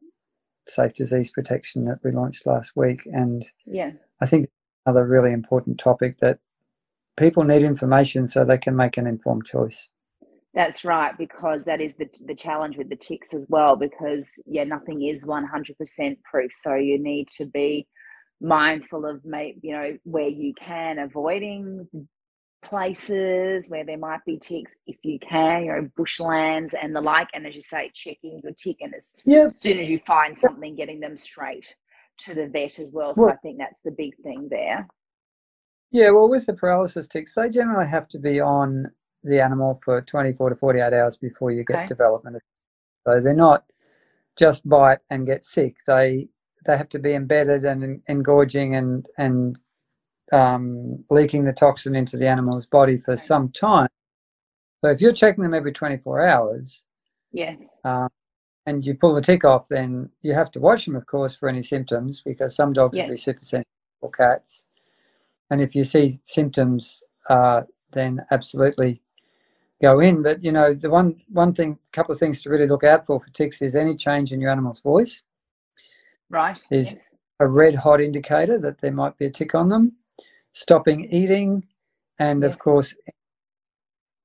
safe 0.69 0.95
disease 0.95 1.31
protection 1.31 1.85
that 1.85 1.99
we 2.05 2.11
launched 2.13 2.47
last 2.47 2.73
week, 2.77 3.03
and 3.07 3.45
yeah, 3.67 3.93
I 4.21 4.27
think 4.27 4.49
another 4.87 5.07
really 5.07 5.33
important 5.33 5.79
topic 5.79 6.19
that 6.19 6.39
people 7.17 7.45
need 7.45 7.63
information 7.63 8.27
so 8.27 8.45
they 8.45 8.59
can 8.59 8.77
make 8.77 8.97
an 8.97 9.07
informed 9.07 9.47
choice. 9.47 9.89
That's 10.55 10.85
right, 10.85 11.19
because 11.19 11.65
that 11.65 11.81
is 11.81 11.97
the 11.97 12.09
the 12.27 12.35
challenge 12.35 12.77
with 12.77 12.89
the 12.89 12.97
ticks 12.97 13.35
as 13.35 13.47
well. 13.49 13.75
Because 13.75 14.31
yeah, 14.47 14.65
nothing 14.65 15.03
is 15.03 15.27
one 15.27 15.45
hundred 15.45 15.77
percent 15.79 16.19
proof, 16.23 16.53
so 16.55 16.75
you 16.75 16.99
need 17.03 17.29
to 17.37 17.45
be 17.45 17.89
mindful 18.41 19.05
of, 19.07 19.21
you 19.63 19.73
know, 19.73 19.99
where 20.05 20.29
you 20.29 20.55
can 20.55 20.99
avoiding 20.99 21.89
places 22.65 23.69
where 23.69 23.85
there 23.85 23.99
might 23.99 24.25
be 24.25 24.39
ticks 24.39 24.73
if 24.87 24.97
you 25.03 25.19
can, 25.19 25.65
you 25.65 25.73
know, 25.73 25.89
bushlands 25.99 26.73
and 26.81 26.95
the 26.95 27.01
like. 27.01 27.29
And 27.35 27.47
as 27.47 27.55
you 27.55 27.61
say, 27.61 27.91
checking 27.93 28.41
your 28.43 28.53
tick, 28.53 28.77
and 28.81 28.95
as, 28.95 29.15
yep. 29.25 29.53
soon 29.55 29.79
as 29.81 29.89
you 29.89 30.01
find 30.07 30.39
something, 30.39 30.77
getting 30.77 31.01
them 31.01 31.17
straight 31.17 31.75
to 32.19 32.35
the 32.35 32.47
vet 32.47 32.79
as 32.79 32.91
well. 32.93 33.13
So 33.13 33.23
well, 33.23 33.33
I 33.33 33.37
think 33.37 33.59
that's 33.59 33.81
the 33.81 33.91
big 33.91 34.15
thing 34.23 34.49
there. 34.51 34.87
Yeah, 35.91 36.11
well, 36.11 36.29
with 36.29 36.47
the 36.47 36.55
paralysis 36.55 37.09
ticks, 37.09 37.35
they 37.35 37.51
generally 37.51 37.87
have 37.87 38.09
to 38.11 38.19
be 38.19 38.41
on 38.41 38.91
the 39.25 39.41
animal 39.41 39.81
for 39.85 40.03
24 40.03 40.51
to 40.51 40.57
48 40.57 40.93
hours 40.93 41.17
before 41.17 41.51
you 41.51 41.65
get 41.65 41.77
okay. 41.77 41.87
development. 41.87 42.37
So 43.07 43.21
they're 43.21 43.35
not 43.35 43.65
just 44.37 44.69
bite 44.69 44.99
and 45.11 45.27
get 45.27 45.45
sick. 45.45 45.77
They 45.87 46.29
they 46.67 46.77
have 46.77 46.89
to 46.91 46.99
be 46.99 47.13
embedded 47.13 47.65
and 47.65 48.03
engorging 48.09 48.77
and 48.77 49.07
and 49.19 49.59
um, 50.33 51.05
leaking 51.11 51.45
the 51.45 51.53
toxin 51.53 51.95
into 51.95 52.17
the 52.17 52.27
animal's 52.27 52.67
body 52.67 52.99
for 52.99 53.17
some 53.17 53.51
time. 53.53 53.89
So 54.83 54.91
if 54.91 55.01
you're 55.01 55.13
checking 55.13 55.43
them 55.43 55.55
every 55.55 55.73
24 55.73 56.27
hours, 56.27 56.83
yes, 57.33 57.63
um, 57.85 58.09
and 58.67 58.85
you 58.85 58.95
pull 58.95 59.15
the 59.15 59.23
tick 59.23 59.45
off, 59.45 59.69
then 59.69 60.11
you 60.23 60.35
have 60.35 60.51
to 60.53 60.61
watch 60.61 60.87
them, 60.87 60.97
of 60.97 61.07
course, 61.07 61.35
for 61.37 61.49
any 61.49 61.63
symptoms 61.63 62.23
because 62.25 62.57
some 62.57 62.73
dogs 62.73 62.97
yes. 62.97 63.07
will 63.07 63.15
be 63.15 63.21
super 63.21 63.45
sensitive 63.45 63.67
or 64.01 64.11
cats. 64.11 64.65
And 65.51 65.61
if 65.61 65.75
you 65.75 65.85
see 65.85 66.19
symptoms, 66.25 67.03
uh, 67.29 67.63
then 67.93 68.25
absolutely 68.31 69.03
go 69.83 70.01
in. 70.01 70.23
But 70.23 70.43
you 70.43 70.53
know, 70.53 70.75
the 70.75 70.91
one 70.91 71.21
one 71.29 71.55
thing, 71.55 71.79
a 71.87 71.91
couple 71.91 72.13
of 72.13 72.19
things 72.19 72.43
to 72.43 72.51
really 72.51 72.67
look 72.67 72.85
out 72.85 73.07
for 73.07 73.21
for 73.21 73.31
ticks 73.31 73.63
is 73.63 73.77
any 73.77 73.97
change 73.97 74.33
in 74.33 74.41
your 74.41 74.51
animal's 74.51 74.81
voice. 74.81 75.23
Right. 76.31 76.59
Is 76.71 76.93
yes. 76.93 77.03
a 77.41 77.47
red 77.47 77.75
hot 77.75 78.01
indicator 78.01 78.59
that 78.59 78.81
there 78.81 78.93
might 78.93 79.17
be 79.19 79.27
a 79.27 79.31
tick 79.31 79.55
on 79.55 79.69
them. 79.69 79.93
Stopping 80.53 81.05
eating, 81.07 81.65
and 82.19 82.43
yes. 82.43 82.53
of 82.53 82.59
course, 82.59 82.95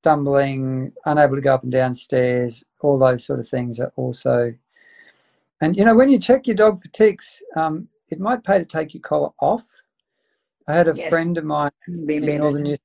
stumbling, 0.02 0.94
unable 1.06 1.36
to 1.36 1.42
go 1.42 1.56
up 1.56 1.64
and 1.64 1.72
down 1.72 1.94
stairs, 1.94 2.64
all 2.82 3.00
those 3.00 3.26
sort 3.26 3.40
of 3.40 3.48
things 3.48 3.80
are 3.80 3.92
also. 3.96 4.54
And 5.62 5.76
you 5.76 5.84
know, 5.84 5.96
when 5.96 6.10
you 6.10 6.20
check 6.20 6.48
your 6.48 6.56
dog 6.56 6.82
for 6.82 6.88
ticks, 6.90 7.42
um, 7.56 7.90
it 8.10 8.20
might 8.20 8.44
pay 8.44 8.60
to 8.60 8.66
take 8.66 8.94
your 8.94 9.02
collar 9.02 9.32
off 9.40 9.66
I 10.70 10.74
had 10.74 10.88
a 10.88 10.94
yes. 10.96 11.10
friend 11.10 11.36
of 11.40 11.46
mine 11.46 11.72
in 11.88 12.38
northern 12.38 12.62
New, 12.62 12.78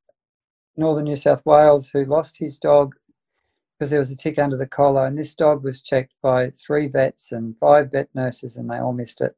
northern 0.77 1.05
New 1.05 1.17
South 1.17 1.45
Wales 1.45 1.89
who 1.89 2.05
lost 2.05 2.39
his 2.39 2.59
dog 2.59 2.95
because 3.79 3.91
there 3.91 3.99
was 3.99 4.11
a 4.11 4.17
tick 4.17 4.39
under 4.39 4.57
the 4.57 4.67
collar, 4.67 5.07
and 5.07 5.19
this 5.19 5.35
dog 5.35 5.65
was 5.65 5.83
checked 5.83 6.15
by 6.23 6.51
three 6.51 6.87
vets 6.87 7.33
and 7.33 7.59
five 7.59 7.91
vet 7.91 8.09
nurses, 8.15 8.57
and 8.57 8.71
they 8.71 8.79
all 8.79 8.93
missed 8.93 9.21
it. 9.21 9.37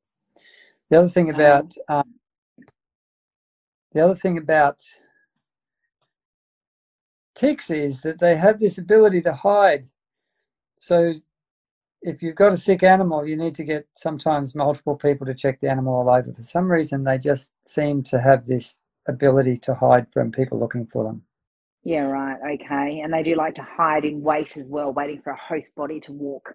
The 0.91 0.99
other 0.99 1.09
thing 1.09 1.31
about 1.31 1.75
um, 1.89 2.15
the 3.93 4.01
other 4.01 4.15
thing 4.15 4.37
about 4.39 4.83
ticks 7.35 7.71
is 7.71 8.03
that 8.03 8.19
they 8.19 8.37
have 8.37 8.59
this 8.59 8.79
ability 8.79 9.23
to 9.23 9.33
hide. 9.33 9.87
So 10.79 11.15
if 12.03 12.23
you've 12.23 12.37
got 12.37 12.53
a 12.53 12.59
sick 12.59 12.83
animal, 12.83 13.27
you 13.27 13.37
need 13.37 13.55
to 13.57 13.65
get 13.65 13.87
sometimes 13.95 14.55
multiple 14.55 14.97
people 14.97 15.27
to 15.27 15.35
check 15.35 15.61
the 15.61 15.71
animal 15.71 15.95
all 15.95 16.11
over. 16.11 16.33
For 16.33 16.43
some 16.43 16.71
reason, 16.71 17.05
they 17.05 17.19
just 17.19 17.51
seem 17.65 18.03
to 18.05 18.21
have 18.21 18.47
this 18.47 18.81
ability 19.09 19.57
to 19.59 19.75
hide 19.75 20.09
from 20.13 20.33
people 20.33 20.59
looking 20.59 20.87
for 20.87 21.05
them. 21.05 21.23
Yeah, 21.85 22.03
right. 22.03 22.37
Okay, 22.55 23.01
and 23.01 23.13
they 23.13 23.23
do 23.23 23.37
like 23.37 23.55
to 23.55 23.63
hide 23.63 24.05
in 24.05 24.21
wait 24.21 24.57
as 24.57 24.67
well, 24.67 24.93
waiting 24.93 25.21
for 25.23 25.33
a 25.33 25.37
host 25.37 25.75
body 25.77 26.01
to 26.01 26.13
walk 26.13 26.55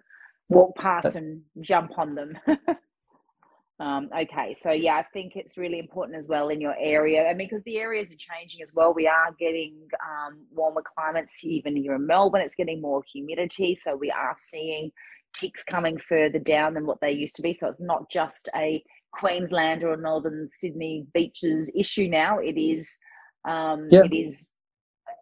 walk 0.50 0.76
past 0.76 1.04
That's... 1.04 1.16
and 1.16 1.40
jump 1.62 1.98
on 1.98 2.14
them. 2.14 2.38
um, 3.80 4.10
okay, 4.14 4.52
so 4.52 4.72
yeah, 4.72 4.96
I 4.96 5.04
think 5.12 5.32
it's 5.36 5.56
really 5.56 5.78
important 5.78 6.18
as 6.18 6.28
well 6.28 6.50
in 6.50 6.60
your 6.60 6.74
area. 6.78 7.26
I 7.26 7.34
mean, 7.34 7.48
because 7.48 7.64
the 7.64 7.78
areas 7.78 8.12
are 8.12 8.16
changing 8.16 8.60
as 8.60 8.74
well. 8.74 8.92
We 8.92 9.06
are 9.06 9.34
getting 9.38 9.74
um, 10.06 10.40
warmer 10.50 10.82
climates, 10.82 11.42
even 11.44 11.76
here 11.76 11.94
in 11.94 12.06
Melbourne. 12.06 12.42
It's 12.42 12.54
getting 12.54 12.82
more 12.82 13.02
humidity, 13.10 13.74
so 13.74 13.96
we 13.96 14.10
are 14.10 14.34
seeing 14.36 14.90
ticks 15.32 15.64
coming 15.64 15.98
further 16.08 16.38
down 16.38 16.74
than 16.74 16.84
what 16.84 17.00
they 17.00 17.12
used 17.12 17.36
to 17.36 17.42
be. 17.42 17.54
So 17.54 17.68
it's 17.68 17.80
not 17.80 18.10
just 18.10 18.48
a 18.54 18.84
Queensland 19.12 19.84
or 19.84 19.96
Northern 19.96 20.48
Sydney 20.60 21.06
beaches 21.14 21.70
issue 21.74 22.08
now. 22.08 22.38
It 22.38 22.58
is 22.58 22.96
um, 23.44 23.88
yep. 23.90 24.06
it 24.06 24.14
is 24.14 24.50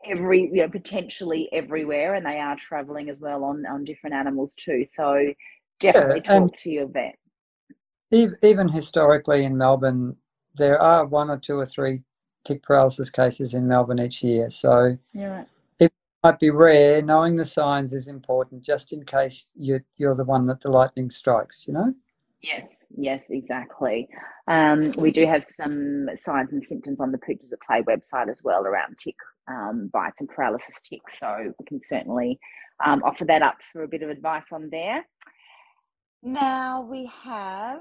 every 0.09 0.43
you 0.53 0.63
know 0.63 0.69
potentially 0.69 1.49
everywhere, 1.53 2.15
and 2.15 2.25
they 2.25 2.39
are 2.39 2.57
travelling 2.57 3.11
as 3.11 3.21
well 3.21 3.45
on 3.45 3.65
on 3.67 3.85
different 3.85 4.15
animals 4.15 4.55
too. 4.55 4.85
So 4.85 5.33
definitely 5.79 6.23
yeah, 6.25 6.39
talk 6.39 6.57
to 6.59 6.71
your 6.71 6.87
vet. 6.87 7.17
Even 8.13 8.69
historically 8.69 9.45
in 9.45 9.57
Melbourne, 9.57 10.17
there 10.57 10.81
are 10.81 11.07
one 11.07 11.31
or 11.31 11.39
two 11.39 11.59
or 11.59 11.67
three 11.67 12.03
tick 12.45 12.63
paralysis 12.63 13.11
cases 13.11 13.55
in 13.55 13.69
Melbourne 13.69 14.01
each 14.01 14.23
year. 14.23 14.51
So 14.51 14.97
yeah 15.13 15.45
might 16.23 16.39
be 16.39 16.51
rare. 16.51 17.03
Knowing 17.03 17.37
the 17.37 17.47
signs 17.47 17.93
is 17.93 18.09
important, 18.09 18.63
just 18.63 18.93
in 18.93 19.05
case 19.05 19.51
you 19.55 19.81
you're 19.97 20.15
the 20.15 20.25
one 20.25 20.47
that 20.47 20.61
the 20.61 20.71
lightning 20.71 21.11
strikes. 21.11 21.67
You 21.67 21.75
know. 21.75 21.95
Yes, 22.43 22.69
yes, 22.97 23.23
exactly. 23.29 24.09
Um, 24.49 24.93
we 24.97 25.11
do 25.11 25.27
have 25.27 25.45
some 25.47 26.09
signs 26.17 26.53
and 26.53 26.67
symptoms 26.67 27.01
on 27.01 27.13
the 27.13 27.19
Pooches 27.19 27.53
at 27.53 27.61
Play 27.61 27.83
website 27.83 28.31
as 28.31 28.43
well 28.43 28.67
around 28.67 28.97
tick 28.99 29.17
um, 29.47 29.91
bites 29.93 30.21
and 30.21 30.29
paralysis 30.29 30.81
ticks. 30.81 31.19
So 31.19 31.53
we 31.59 31.65
can 31.67 31.81
certainly 31.85 32.39
um, 32.85 33.03
offer 33.05 33.27
that 33.27 33.43
up 33.43 33.57
for 33.73 33.83
a 33.83 33.89
bit 33.89 34.03
of 34.03 34.09
advice 34.09 34.53
on 34.53 34.71
there. 34.71 35.05
Now 36.23 36.83
we 36.83 37.11
have 37.25 37.81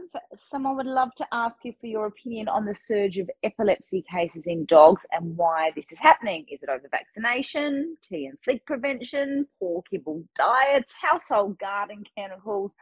someone 0.50 0.78
would 0.78 0.86
love 0.86 1.14
to 1.16 1.28
ask 1.34 1.58
you 1.66 1.74
for 1.82 1.88
your 1.88 2.06
opinion 2.06 2.48
on 2.48 2.64
the 2.64 2.74
surge 2.74 3.18
of 3.18 3.30
epilepsy 3.44 4.02
cases 4.10 4.48
in 4.48 4.64
dogs 4.64 5.06
and 5.12 5.36
why 5.36 5.72
this 5.76 5.92
is 5.92 5.98
happening. 6.00 6.46
Is 6.50 6.64
it 6.64 6.70
over 6.70 6.88
vaccination, 6.90 7.98
tea 8.02 8.28
and 8.28 8.38
flick 8.42 8.66
prevention, 8.66 9.46
poor 9.60 9.84
kibble 9.90 10.24
diets, 10.36 10.94
household 11.02 11.60
garden 11.60 12.06
chemicals, 12.18 12.76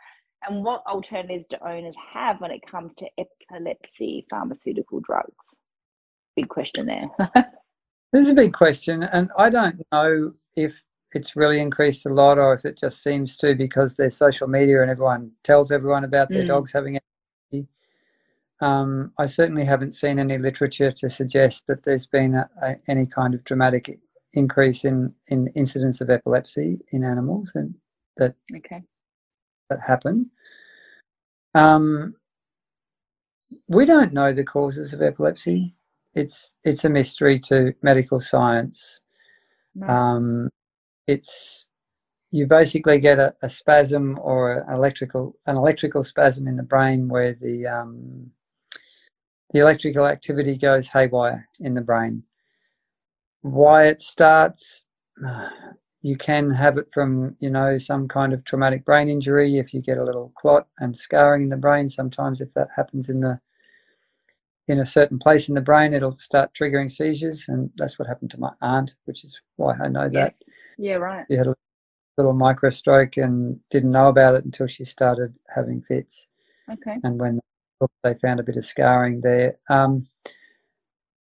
and 0.48 0.64
what 0.64 0.84
alternatives 0.86 1.48
do 1.48 1.58
owners 1.66 1.96
have 2.14 2.40
when 2.42 2.52
it 2.52 2.62
comes 2.70 2.94
to 2.96 3.08
epilepsy 3.18 4.26
pharmaceutical 4.30 5.00
drugs? 5.00 5.34
Big 6.36 6.50
question 6.50 6.86
there. 6.86 7.10
this 8.14 8.26
is 8.26 8.30
a 8.30 8.36
big 8.36 8.54
question, 8.54 9.04
and 9.04 9.30
I 9.38 9.50
don't 9.50 9.82
know 9.92 10.34
if 10.56 10.74
it's 11.14 11.36
really 11.36 11.60
increased 11.60 12.06
a 12.06 12.14
lot, 12.14 12.38
or 12.38 12.54
if 12.54 12.66
it 12.66 12.78
just 12.78 13.02
seems 13.02 13.38
to 13.38 13.56
because 13.56 13.96
there's 13.96 14.16
social 14.16 14.48
media 14.48 14.82
and 14.82 14.92
everyone 14.92 15.32
tells 15.44 15.72
everyone 15.72 16.04
about 16.04 16.30
their 16.30 16.44
mm. 16.44 16.48
dogs 16.48 16.72
having 16.72 16.98
epilepsy. 16.98 17.70
Um, 18.60 19.12
I 19.18 19.26
certainly 19.26 19.66
haven't 19.66 19.96
seen 19.96 20.20
any 20.20 20.38
literature 20.38 20.92
to 20.92 21.10
suggest 21.10 21.68
that 21.68 21.84
there's 21.84 22.06
been 22.06 22.36
a, 22.36 22.50
a, 22.62 22.76
any 22.88 23.06
kind 23.06 23.34
of 23.34 23.44
dramatic 23.44 24.00
increase 24.34 24.84
in, 24.84 25.14
in 25.28 25.48
incidence 25.56 26.02
of 26.02 26.10
epilepsy 26.10 26.80
in 26.92 27.04
animals 27.04 27.52
and 27.56 27.74
that 28.18 28.36
okay. 28.56 28.84
That 29.70 29.80
happen. 29.82 30.30
Um, 31.54 32.16
we 33.68 33.86
don't 33.86 34.14
know 34.14 34.34
the 34.34 34.44
causes 34.44 34.94
of 34.94 35.02
epilepsy. 35.02 35.76
It's 36.14 36.56
it's 36.64 36.86
a 36.86 36.90
mystery 36.90 37.40
to 37.42 37.74
medical 37.82 38.20
science. 38.20 39.02
No. 39.76 39.88
Um, 39.88 40.50
it's 41.08 41.68
you 42.32 42.46
basically 42.46 43.00
get 43.00 43.20
a, 43.20 43.34
a 43.42 43.50
spasm 43.50 44.20
or 44.22 44.60
an 44.60 44.74
electrical 44.74 45.36
an 45.46 45.56
electrical 45.56 46.04
spasm 46.04 46.48
in 46.48 46.58
the 46.58 46.64
brain 46.64 47.08
where 47.08 47.34
the 47.34 47.66
um, 47.68 48.32
the 49.54 49.60
electrical 49.60 50.06
activity 50.06 50.58
goes 50.58 50.88
haywire 50.88 51.48
in 51.60 51.74
the 51.74 51.82
brain. 51.82 52.24
Why 53.42 53.88
it 53.88 54.02
starts, 54.02 54.84
you 56.02 56.16
can 56.16 56.52
have 56.52 56.78
it 56.78 56.88
from 56.94 57.36
you 57.40 57.50
know 57.50 57.78
some 57.78 58.08
kind 58.08 58.34
of 58.34 58.44
traumatic 58.44 58.86
brain 58.86 59.10
injury 59.10 59.58
if 59.58 59.74
you 59.74 59.82
get 59.82 59.98
a 59.98 60.04
little 60.04 60.32
clot 60.38 60.68
and 60.80 60.98
scarring 60.98 61.44
in 61.44 61.50
the 61.50 61.58
brain. 61.58 61.90
Sometimes 61.90 62.42
if 62.42 62.54
that 62.54 62.70
happens 62.76 63.10
in 63.10 63.20
the 63.20 63.40
in 64.68 64.80
a 64.80 64.86
certain 64.86 65.18
place 65.18 65.48
in 65.48 65.56
the 65.56 65.62
brain, 65.62 65.94
it'll 65.94 66.18
start 66.18 66.54
triggering 66.54 66.92
seizures, 66.92 67.46
and 67.48 67.70
that's 67.78 67.98
what 67.98 68.08
happened 68.08 68.32
to 68.32 68.40
my 68.40 68.52
aunt, 68.62 68.96
which 69.06 69.24
is 69.24 69.40
why 69.56 69.74
I 69.82 69.88
know 69.88 70.10
that. 70.10 70.36
Yeah, 70.78 70.96
right. 70.96 71.26
She 71.30 71.38
had 71.38 71.48
a 71.48 71.56
little 72.18 72.34
micro 72.34 72.70
stroke 72.70 73.18
and 73.18 73.60
didn't 73.70 73.92
know 73.92 74.10
about 74.10 74.36
it 74.36 74.44
until 74.44 74.68
she 74.68 74.84
started 74.84 75.34
having 75.54 75.82
fits. 75.82 76.28
Okay. 76.70 76.98
And 77.04 77.20
when 77.20 77.40
they 78.04 78.16
found 78.16 78.40
a 78.40 78.44
bit 78.44 78.58
of 78.58 78.66
scarring 78.66 79.22
there. 79.22 79.58
Um, 79.70 80.08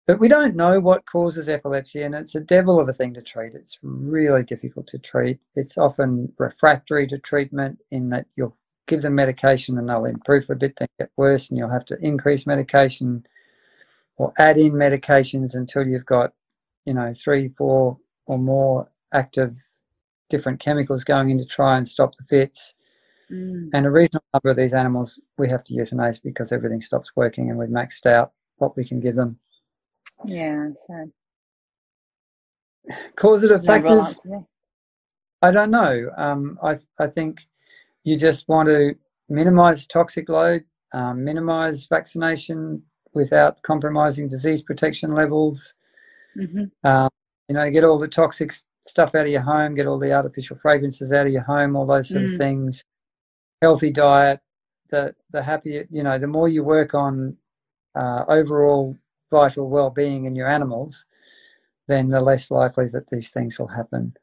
but 0.05 0.19
we 0.19 0.27
don't 0.27 0.55
know 0.55 0.79
what 0.79 1.05
causes 1.05 1.47
epilepsy, 1.47 2.03
and 2.03 2.13
it's 2.13 2.35
a 2.35 2.41
devil 2.41 2.79
of 2.79 2.89
a 2.89 2.93
thing 2.93 3.13
to 3.13 3.21
treat. 3.21 3.53
It's 3.55 3.77
really 3.81 4.43
difficult 4.43 4.87
to 4.87 4.99
treat. 4.99 5.39
It's 5.55 5.77
often 5.77 6.31
refractory 6.37 7.07
to 7.07 7.17
treatment 7.17 7.79
in 7.91 8.09
that 8.09 8.25
you'll 8.35 8.57
give 8.87 9.01
them 9.01 9.15
medication 9.15 9.77
and 9.77 9.87
they'll 9.87 10.05
improve 10.05 10.45
for 10.45 10.53
a 10.53 10.57
bit, 10.57 10.75
then 10.75 10.87
get 10.99 11.09
worse, 11.15 11.49
and 11.49 11.57
you'll 11.57 11.69
have 11.69 11.85
to 11.85 11.97
increase 11.99 12.45
medication 12.45 13.25
or 14.17 14.33
add 14.37 14.57
in 14.57 14.73
medications 14.73 15.55
until 15.55 15.87
you've 15.87 16.05
got, 16.05 16.33
you 16.85 16.93
know, 16.93 17.13
three, 17.15 17.47
four 17.49 17.97
or 18.25 18.37
more 18.37 18.89
active 19.13 19.55
different 20.29 20.59
chemicals 20.59 21.03
going 21.03 21.29
in 21.29 21.37
to 21.37 21.45
try 21.45 21.77
and 21.77 21.87
stop 21.87 22.15
the 22.17 22.23
fits. 22.23 22.73
Mm. 23.31 23.69
And 23.73 23.85
a 23.85 23.91
reasonable 23.91 24.25
number 24.33 24.49
of 24.49 24.57
these 24.57 24.73
animals 24.73 25.19
we 25.37 25.49
have 25.49 25.63
to 25.65 25.73
euthanize 25.73 26.21
because 26.21 26.51
everything 26.51 26.81
stops 26.81 27.11
working 27.15 27.49
and 27.49 27.57
we've 27.57 27.69
maxed 27.69 28.05
out 28.05 28.33
what 28.57 28.75
we 28.75 28.83
can 28.83 28.99
give 28.99 29.15
them. 29.15 29.39
Yeah, 30.25 30.69
sad. 30.87 31.11
Causative 33.15 33.63
factors. 33.65 34.19
I 35.41 35.51
don't 35.51 35.71
know. 35.71 36.09
Um, 36.17 36.59
I 36.63 36.77
I 36.99 37.07
think 37.07 37.41
you 38.03 38.17
just 38.17 38.47
want 38.47 38.67
to 38.69 38.95
minimize 39.29 39.85
toxic 39.85 40.29
load, 40.29 40.63
um, 40.93 41.23
minimize 41.23 41.85
vaccination 41.85 42.81
without 43.13 43.61
compromising 43.61 44.27
disease 44.27 44.61
protection 44.61 45.13
levels. 45.13 45.73
Mhm. 46.35 46.71
Um, 46.83 47.09
you 47.47 47.55
know, 47.55 47.69
get 47.69 47.83
all 47.83 47.99
the 47.99 48.07
toxic 48.07 48.53
stuff 48.85 49.15
out 49.15 49.25
of 49.25 49.31
your 49.31 49.41
home, 49.41 49.75
get 49.75 49.85
all 49.85 49.99
the 49.99 50.11
artificial 50.11 50.57
fragrances 50.57 51.13
out 51.13 51.25
of 51.27 51.31
your 51.31 51.43
home, 51.43 51.75
all 51.75 51.85
those 51.85 52.09
sort 52.09 52.23
Mm. 52.23 52.31
of 52.33 52.37
things. 52.37 52.83
Healthy 53.61 53.91
diet. 53.91 54.41
The 54.89 55.15
the 55.31 55.41
happier, 55.41 55.85
you 55.89 56.03
know, 56.03 56.19
the 56.19 56.27
more 56.27 56.49
you 56.49 56.63
work 56.63 56.93
on 56.93 57.37
uh, 57.95 58.25
overall 58.27 58.97
vital 59.33 59.67
well-being 59.69 60.25
in 60.25 60.35
your 60.35 60.47
animals, 60.47 61.05
then 61.87 62.07
the 62.07 62.21
less 62.21 62.51
likely 62.51 62.87
that 62.89 63.09
these 63.09 63.29
things 63.31 63.57
will 63.57 63.73
happen. 63.79 64.13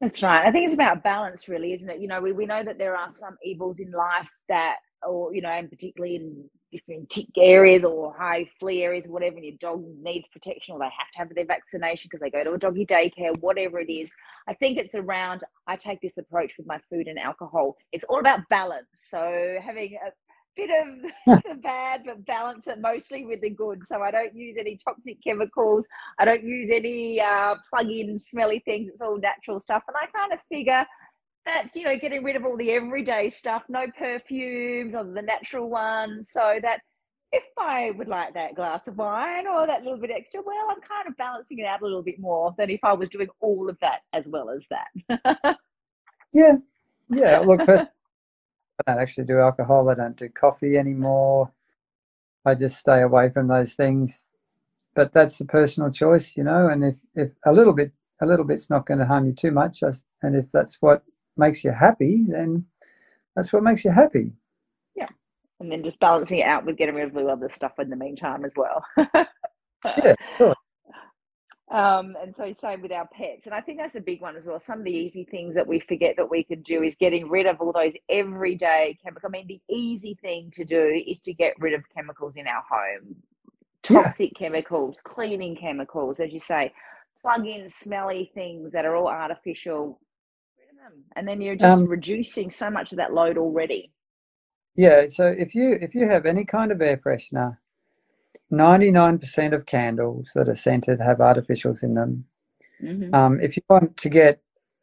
That's 0.00 0.22
right. 0.22 0.46
I 0.46 0.50
think 0.50 0.64
it's 0.66 0.74
about 0.74 1.04
balance, 1.04 1.48
really, 1.48 1.72
isn't 1.72 1.88
it? 1.88 2.00
You 2.00 2.08
know, 2.08 2.20
we, 2.20 2.32
we 2.32 2.46
know 2.46 2.64
that 2.64 2.78
there 2.78 2.96
are 2.96 3.10
some 3.10 3.36
evils 3.44 3.78
in 3.78 3.90
life 3.92 4.28
that, 4.48 4.76
or, 5.06 5.34
you 5.34 5.42
know, 5.42 5.50
and 5.50 5.70
particularly 5.70 6.16
in 6.16 6.50
different 6.72 7.08
tick 7.08 7.28
areas 7.38 7.84
or 7.84 8.12
high 8.18 8.44
flea 8.58 8.82
areas, 8.82 9.06
or 9.06 9.12
whatever, 9.12 9.36
and 9.36 9.44
your 9.44 9.56
dog 9.60 9.84
needs 10.02 10.26
protection 10.28 10.74
or 10.74 10.80
they 10.80 10.86
have 10.86 11.10
to 11.12 11.18
have 11.18 11.34
their 11.34 11.46
vaccination 11.46 12.08
because 12.10 12.20
they 12.20 12.30
go 12.36 12.42
to 12.42 12.54
a 12.54 12.58
doggy 12.58 12.84
daycare, 12.84 13.32
whatever 13.40 13.78
it 13.78 13.90
is. 13.90 14.12
I 14.48 14.54
think 14.54 14.76
it's 14.76 14.96
around, 14.96 15.44
I 15.66 15.76
take 15.76 16.00
this 16.00 16.18
approach 16.18 16.54
with 16.58 16.66
my 16.66 16.80
food 16.90 17.06
and 17.06 17.18
alcohol. 17.18 17.76
It's 17.92 18.04
all 18.08 18.18
about 18.18 18.40
balance. 18.50 18.88
So 19.08 19.58
having 19.62 19.96
a 20.04 20.10
bit 20.56 20.70
of 20.70 21.42
the 21.44 21.54
bad, 21.54 22.02
but 22.04 22.24
balance 22.26 22.66
it 22.66 22.80
mostly 22.80 23.24
with 23.24 23.40
the 23.40 23.50
good. 23.50 23.86
So 23.86 24.02
I 24.02 24.10
don't 24.10 24.34
use 24.34 24.56
any 24.58 24.76
toxic 24.76 25.22
chemicals. 25.22 25.86
I 26.18 26.24
don't 26.24 26.44
use 26.44 26.70
any 26.70 27.20
uh, 27.20 27.56
plug-in 27.68 28.18
smelly 28.18 28.60
things. 28.60 28.90
It's 28.90 29.00
all 29.00 29.18
natural 29.18 29.60
stuff. 29.60 29.82
And 29.88 29.96
I 29.96 30.06
kind 30.06 30.32
of 30.32 30.38
figure 30.50 30.86
that's, 31.46 31.76
you 31.76 31.84
know, 31.84 31.98
getting 31.98 32.24
rid 32.24 32.36
of 32.36 32.44
all 32.44 32.56
the 32.56 32.72
everyday 32.72 33.28
stuff, 33.30 33.64
no 33.68 33.86
perfumes 33.98 34.94
or 34.94 35.04
the 35.04 35.22
natural 35.22 35.68
ones. 35.68 36.30
So 36.30 36.58
that 36.62 36.80
if 37.32 37.44
I 37.58 37.90
would 37.98 38.08
like 38.08 38.34
that 38.34 38.54
glass 38.54 38.86
of 38.86 38.96
wine 38.96 39.46
or 39.46 39.66
that 39.66 39.82
little 39.82 39.98
bit 39.98 40.10
extra, 40.10 40.40
well, 40.40 40.68
I'm 40.70 40.80
kind 40.80 41.08
of 41.08 41.16
balancing 41.16 41.58
it 41.58 41.66
out 41.66 41.82
a 41.82 41.84
little 41.84 42.02
bit 42.02 42.18
more 42.18 42.54
than 42.56 42.70
if 42.70 42.80
I 42.82 42.92
was 42.92 43.08
doing 43.08 43.28
all 43.40 43.68
of 43.68 43.76
that 43.80 44.00
as 44.12 44.26
well 44.28 44.50
as 44.50 44.64
that. 44.70 45.56
Yeah, 46.34 46.56
yeah. 47.08 47.38
Look, 47.38 47.64
pers- 47.64 47.88
I 48.80 48.90
don't 48.90 49.00
actually 49.00 49.24
do 49.24 49.38
alcohol. 49.38 49.88
I 49.88 49.94
don't 49.94 50.16
do 50.16 50.28
coffee 50.28 50.76
anymore. 50.76 51.52
I 52.44 52.54
just 52.54 52.78
stay 52.78 53.02
away 53.02 53.30
from 53.30 53.48
those 53.48 53.74
things. 53.74 54.28
But 54.94 55.12
that's 55.12 55.40
a 55.40 55.44
personal 55.44 55.90
choice, 55.90 56.36
you 56.36 56.44
know. 56.44 56.68
And 56.68 56.84
if, 56.84 56.94
if 57.14 57.30
a 57.46 57.52
little 57.52 57.72
bit, 57.72 57.92
a 58.20 58.26
little 58.26 58.44
bit's 58.44 58.70
not 58.70 58.86
going 58.86 58.98
to 58.98 59.06
harm 59.06 59.26
you 59.26 59.32
too 59.32 59.50
much, 59.50 59.82
and 59.82 60.36
if 60.36 60.50
that's 60.52 60.76
what 60.80 61.02
makes 61.36 61.64
you 61.64 61.72
happy, 61.72 62.24
then 62.28 62.64
that's 63.34 63.52
what 63.52 63.64
makes 63.64 63.84
you 63.84 63.90
happy. 63.90 64.32
Yeah. 64.94 65.08
And 65.58 65.70
then 65.70 65.82
just 65.82 65.98
balancing 65.98 66.38
it 66.38 66.46
out 66.46 66.64
with 66.64 66.76
getting 66.76 66.94
rid 66.94 67.08
of 67.08 67.14
the 67.14 67.26
other 67.26 67.48
stuff 67.48 67.78
in 67.80 67.90
the 67.90 67.96
meantime 67.96 68.44
as 68.44 68.52
well. 68.56 68.84
Yeah, 70.02 70.14
sure. 70.38 70.54
Um, 71.74 72.16
and 72.22 72.36
so 72.36 72.52
same 72.52 72.82
with 72.82 72.92
our 72.92 73.08
pets. 73.08 73.46
And 73.46 73.54
I 73.54 73.60
think 73.60 73.78
that's 73.78 73.96
a 73.96 74.00
big 74.00 74.20
one 74.20 74.36
as 74.36 74.44
well. 74.46 74.60
Some 74.60 74.78
of 74.78 74.84
the 74.84 74.92
easy 74.92 75.24
things 75.24 75.56
that 75.56 75.66
we 75.66 75.80
forget 75.80 76.14
that 76.16 76.30
we 76.30 76.44
can 76.44 76.62
do 76.62 76.84
is 76.84 76.94
getting 76.94 77.28
rid 77.28 77.46
of 77.46 77.60
all 77.60 77.72
those 77.72 77.94
everyday 78.08 78.96
chemicals. 79.02 79.28
I 79.28 79.32
mean, 79.36 79.48
the 79.48 79.60
easy 79.68 80.16
thing 80.22 80.52
to 80.52 80.64
do 80.64 81.02
is 81.04 81.18
to 81.22 81.34
get 81.34 81.54
rid 81.58 81.74
of 81.74 81.82
chemicals 81.92 82.36
in 82.36 82.46
our 82.46 82.62
home. 82.70 83.16
Yeah. 83.90 84.04
Toxic 84.04 84.36
chemicals, 84.36 85.00
cleaning 85.02 85.56
chemicals, 85.56 86.20
as 86.20 86.32
you 86.32 86.38
say, 86.38 86.72
plug 87.20 87.44
in 87.44 87.68
smelly 87.68 88.30
things 88.34 88.70
that 88.70 88.84
are 88.84 88.94
all 88.94 89.08
artificial. 89.08 89.98
Get 90.56 90.66
rid 90.68 90.86
of 90.86 90.92
them. 90.92 91.04
And 91.16 91.26
then 91.26 91.40
you're 91.40 91.56
just 91.56 91.82
Um, 91.82 91.88
reducing 91.88 92.50
so 92.50 92.70
much 92.70 92.92
of 92.92 92.98
that 92.98 93.12
load 93.12 93.36
already. 93.36 93.90
Yeah. 94.76 95.08
So 95.08 95.26
if 95.26 95.56
you 95.56 95.72
if 95.72 95.94
you 95.96 96.06
have 96.06 96.24
any 96.24 96.44
kind 96.44 96.70
of 96.70 96.80
air 96.80 96.98
freshener, 96.98 97.58
ninety 98.50 98.90
nine 98.90 99.18
percent 99.18 99.54
of 99.54 99.66
candles 99.66 100.30
that 100.34 100.48
are 100.48 100.54
scented 100.54 101.00
have 101.00 101.18
artificials 101.18 101.82
in 101.82 101.94
them. 101.94 102.24
hmm 102.80 103.14
Um, 103.14 103.40
if 103.40 103.56
you 103.56 103.62
want 103.68 103.96
to 103.96 104.08
get 104.08 104.40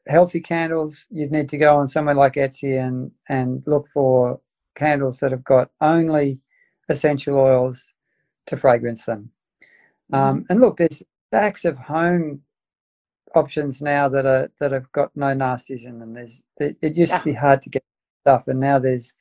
healthy 0.07 0.39
candles, 0.41 1.07
you'd 1.11 1.31
need 1.31 1.49
to 1.49 1.57
go 1.57 1.75
on 1.77 1.87
somewhere 1.87 2.15
like 2.15 2.33
Etsy 2.33 2.79
and, 2.85 3.11
and 3.29 3.61
look 3.67 3.87
for 3.93 4.39
candles 4.75 5.19
that 5.19 5.31
have 5.31 5.43
got 5.43 5.69
only 5.79 6.41
essential 6.89 7.37
oils 7.37 7.93
to 8.47 8.57
fragrance 8.57 9.05
them. 9.05 9.29
Um, 10.13 10.45
and 10.49 10.59
look, 10.59 10.77
there's 10.77 11.03
stacks 11.27 11.63
of 11.65 11.77
home 11.77 12.41
options 13.35 13.81
now 13.81 14.09
that 14.09 14.25
are 14.25 14.51
that 14.59 14.71
have 14.71 14.91
got 14.91 15.15
no 15.15 15.27
nasties 15.27 15.85
in 15.85 15.99
them. 15.99 16.13
There's 16.13 16.43
it, 16.57 16.75
it 16.81 16.97
used 16.97 17.11
Yeah. 17.11 17.19
to 17.19 17.23
be 17.23 17.33
hard 17.33 17.61
to 17.61 17.69
get 17.69 17.83
stuff, 18.25 18.47
and 18.47 18.59
now 18.59 18.77
there's 18.79 19.13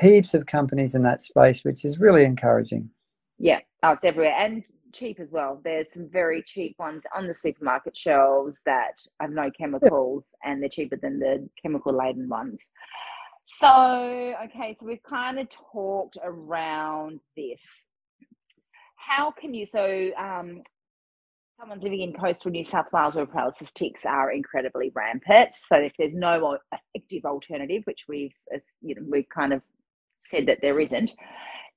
heaps 0.00 0.34
of 0.34 0.44
companies 0.46 0.94
in 0.94 1.02
that 1.02 1.22
space, 1.22 1.64
which 1.64 1.84
is 1.84 1.98
really 1.98 2.24
encouraging. 2.24 2.90
Yeah, 3.38 3.60
oh, 3.84 3.92
it's 3.92 4.04
everywhere 4.04 4.34
and 4.38 4.64
cheap 4.92 5.20
as 5.20 5.30
well. 5.30 5.60
There's 5.62 5.92
some 5.92 6.08
very 6.08 6.42
cheap 6.46 6.76
ones 6.78 7.02
on 7.14 7.26
the 7.26 7.34
supermarket 7.34 7.96
shelves 7.96 8.62
that 8.64 8.96
have 9.20 9.30
no 9.30 9.50
chemicals 9.50 10.34
and 10.44 10.62
they're 10.62 10.68
cheaper 10.68 10.96
than 10.96 11.18
the 11.18 11.48
chemical 11.60 11.96
laden 11.96 12.28
ones. 12.28 12.70
So, 13.44 14.34
okay, 14.44 14.74
so 14.78 14.86
we've 14.86 15.02
kind 15.02 15.38
of 15.38 15.48
talked 15.50 16.16
around 16.22 17.20
this. 17.36 17.60
How 18.96 19.32
can 19.32 19.52
you, 19.52 19.66
so 19.66 20.10
um, 20.16 20.62
someone 21.60 21.80
living 21.80 22.00
in 22.00 22.14
coastal 22.14 22.50
New 22.50 22.64
South 22.64 22.86
Wales 22.92 23.14
where 23.14 23.26
paralysis 23.26 23.72
ticks 23.72 24.06
are 24.06 24.32
incredibly 24.32 24.90
rampant. 24.94 25.54
So 25.54 25.76
if 25.76 25.92
there's 25.98 26.14
no 26.14 26.58
effective 26.72 27.24
alternative, 27.26 27.82
which 27.84 28.04
we've, 28.08 28.34
as, 28.54 28.62
you 28.80 28.94
know, 28.94 29.02
we've 29.06 29.28
kind 29.28 29.52
of 29.52 29.60
said 30.22 30.46
that 30.46 30.60
there 30.62 30.80
isn't, 30.80 31.12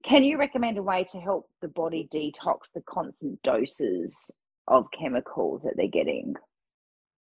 can 0.03 0.23
you 0.23 0.37
recommend 0.37 0.77
a 0.77 0.83
way 0.83 1.05
to 1.11 1.19
help 1.19 1.49
the 1.61 1.67
body 1.67 2.07
detox 2.13 2.61
the 2.73 2.81
constant 2.87 3.41
doses 3.41 4.31
of 4.67 4.85
chemicals 4.97 5.61
that 5.63 5.73
they're 5.75 5.87
getting? 5.87 6.35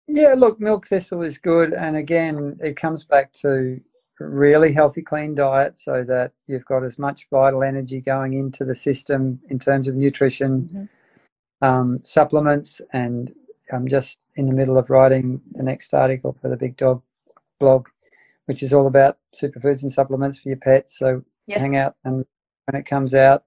Yeah, 0.09 0.35
look, 0.37 0.61
milk 0.61 0.87
thistle 0.87 1.23
is 1.23 1.39
good, 1.39 1.73
and 1.73 1.97
again, 1.97 2.59
it 2.61 2.77
comes 2.77 3.05
back 3.05 3.33
to 3.35 3.81
really 4.19 4.73
healthy, 4.73 5.03
clean 5.03 5.35
diet, 5.35 5.79
so 5.79 6.05
that 6.05 6.33
you've 6.47 6.65
got 6.67 6.85
as 6.85 6.99
much 6.99 7.29
vital 7.31 7.63
energy 7.63 8.01
going 8.01 8.35
into 8.35 8.65
the 8.65 8.75
system 8.75 9.41
in 9.49 9.59
terms 9.59 9.89
of 9.89 9.95
nutrition, 9.95 10.89
um, 11.61 12.01
supplements, 12.05 12.81
and 12.93 13.33
I'm 13.73 13.89
just 13.89 14.19
in 14.37 14.47
the 14.47 14.53
middle 14.53 14.77
of 14.77 14.91
writing 14.91 15.41
the 15.53 15.63
next 15.63 15.95
article 15.95 16.37
for 16.41 16.49
the 16.49 16.57
Big 16.57 16.77
Dog 16.77 17.03
blog, 17.59 17.89
which 18.47 18.63
is 18.63 18.73
all 18.73 18.87
about 18.87 19.19
superfoods 19.41 19.83
and 19.83 19.93
supplements 19.93 20.39
for 20.39 20.49
your 20.49 20.59
pets. 20.59 20.99
So 20.99 21.25
Yes. 21.47 21.61
hang 21.61 21.77
out 21.77 21.97
and 22.05 22.25
when 22.67 22.81
it 22.81 22.87
comes 22.87 23.15
out. 23.15 23.45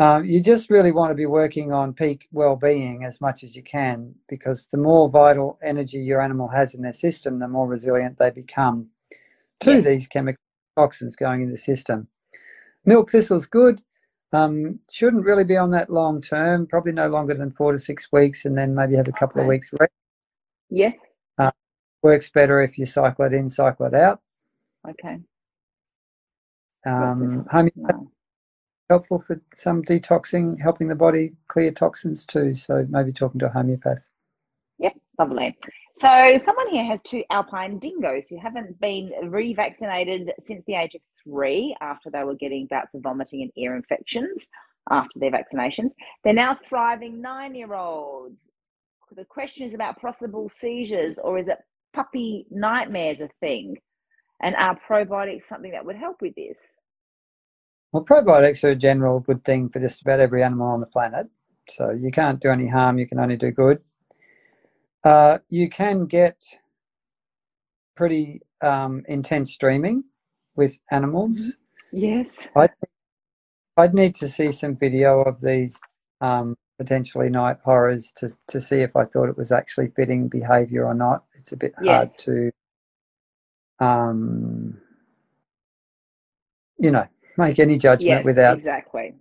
Um, 0.00 0.24
you 0.24 0.40
just 0.40 0.70
really 0.70 0.90
want 0.90 1.10
to 1.12 1.14
be 1.14 1.26
working 1.26 1.72
on 1.72 1.92
peak 1.92 2.26
well-being 2.32 3.04
as 3.04 3.20
much 3.20 3.44
as 3.44 3.54
you 3.54 3.62
can 3.62 4.12
because 4.28 4.66
the 4.66 4.76
more 4.76 5.08
vital 5.08 5.58
energy 5.62 5.98
your 5.98 6.20
animal 6.20 6.48
has 6.48 6.74
in 6.74 6.82
their 6.82 6.92
system, 6.92 7.38
the 7.38 7.46
more 7.46 7.68
resilient 7.68 8.18
they 8.18 8.30
become 8.30 8.88
to 9.60 9.74
Yes. 9.74 9.84
these 9.84 10.06
chemical 10.08 10.40
toxins 10.76 11.14
going 11.14 11.42
in 11.42 11.50
the 11.50 11.56
system. 11.56 12.08
Milk 12.84 13.10
thistle's 13.10 13.46
good. 13.46 13.80
Um, 14.32 14.80
shouldn't 14.90 15.24
really 15.24 15.44
be 15.44 15.56
on 15.56 15.70
that 15.70 15.90
long 15.90 16.20
term, 16.20 16.66
probably 16.66 16.90
no 16.90 17.06
longer 17.06 17.34
than 17.34 17.52
four 17.52 17.70
to 17.70 17.78
six 17.78 18.10
weeks, 18.10 18.44
and 18.46 18.58
then 18.58 18.74
maybe 18.74 18.96
have 18.96 19.06
a 19.06 19.12
couple 19.12 19.40
of 19.40 19.46
weeks 19.46 19.70
rest. 19.78 19.92
Yes. 20.70 20.96
Works 22.02 22.28
better 22.28 22.60
if 22.60 22.76
you 22.76 22.84
cycle 22.84 23.24
it 23.24 23.32
in, 23.32 23.48
cycle 23.48 23.86
it 23.86 23.94
out. 23.94 24.20
Okay. 24.86 25.20
Um, 26.86 27.46
homeopathy 27.50 27.72
No. 27.76 28.10
helpful 28.90 29.22
for 29.26 29.40
some 29.54 29.82
detoxing, 29.82 30.60
helping 30.60 30.88
the 30.88 30.94
body 30.94 31.32
clear 31.48 31.70
toxins 31.70 32.26
too. 32.26 32.54
So 32.54 32.86
maybe 32.88 33.12
talking 33.12 33.40
to 33.40 33.46
a 33.46 33.50
homeopath. 33.50 34.08
Yep, 34.78 34.94
lovely. 35.18 35.56
So, 35.96 36.38
someone 36.44 36.68
here 36.70 36.84
has 36.84 37.00
two 37.02 37.22
alpine 37.30 37.78
dingoes 37.78 38.28
who 38.28 38.38
haven't 38.38 38.80
been 38.80 39.12
revaccinated 39.24 40.30
since 40.44 40.64
the 40.66 40.74
age 40.74 40.96
of 40.96 41.00
three 41.24 41.76
after 41.80 42.10
they 42.10 42.24
were 42.24 42.34
getting 42.34 42.66
bouts 42.66 42.94
of 42.94 43.02
vomiting 43.02 43.42
and 43.42 43.52
ear 43.56 43.76
infections 43.76 44.48
after 44.90 45.18
their 45.20 45.30
vaccinations. 45.30 45.90
They're 46.24 46.34
now 46.34 46.58
thriving 46.68 47.22
nine 47.22 47.54
year 47.54 47.74
olds. 47.74 48.50
The 49.16 49.24
question 49.24 49.68
is 49.68 49.74
about 49.74 50.00
possible 50.00 50.48
seizures 50.48 51.18
or 51.22 51.38
is 51.38 51.48
it 51.48 51.58
puppy 51.94 52.46
nightmares 52.50 53.20
a 53.20 53.28
thing? 53.40 53.76
And 54.44 54.54
are 54.56 54.78
probiotics 54.86 55.48
something 55.48 55.72
that 55.72 55.86
would 55.86 55.96
help 55.96 56.20
with 56.20 56.34
this? 56.34 56.76
Well, 57.92 58.04
probiotics 58.04 58.62
are 58.62 58.68
a 58.68 58.76
general 58.76 59.20
good 59.20 59.42
thing 59.42 59.70
for 59.70 59.80
just 59.80 60.02
about 60.02 60.20
every 60.20 60.42
animal 60.42 60.66
on 60.66 60.80
the 60.80 60.86
planet. 60.86 61.28
So 61.70 61.90
you 61.90 62.10
can't 62.10 62.40
do 62.40 62.50
any 62.50 62.68
harm, 62.68 62.98
you 62.98 63.06
can 63.06 63.18
only 63.18 63.38
do 63.38 63.50
good. 63.50 63.80
Uh, 65.02 65.38
you 65.48 65.70
can 65.70 66.04
get 66.04 66.36
pretty 67.96 68.42
um, 68.60 69.02
intense 69.08 69.56
dreaming 69.56 70.04
with 70.56 70.78
animals. 70.90 71.54
Yes. 71.90 72.28
I'd, 72.54 72.70
I'd 73.78 73.94
need 73.94 74.14
to 74.16 74.28
see 74.28 74.50
some 74.50 74.76
video 74.76 75.22
of 75.22 75.40
these 75.40 75.80
um, 76.20 76.54
potentially 76.76 77.30
night 77.30 77.56
horrors 77.64 78.12
to, 78.16 78.28
to 78.48 78.60
see 78.60 78.80
if 78.80 78.94
I 78.94 79.06
thought 79.06 79.30
it 79.30 79.38
was 79.38 79.52
actually 79.52 79.88
fitting 79.96 80.28
behavior 80.28 80.84
or 80.84 80.94
not. 80.94 81.24
It's 81.38 81.52
a 81.52 81.56
bit 81.56 81.72
hard 81.82 82.10
to, 82.18 82.50
um, 83.80 84.80
you 86.78 86.90
know, 86.90 87.06
make 87.36 87.58
any 87.58 87.78
judgment 87.78 88.18
Yes, 88.20 88.24
without. 88.24 88.58
exactly. 88.58 89.14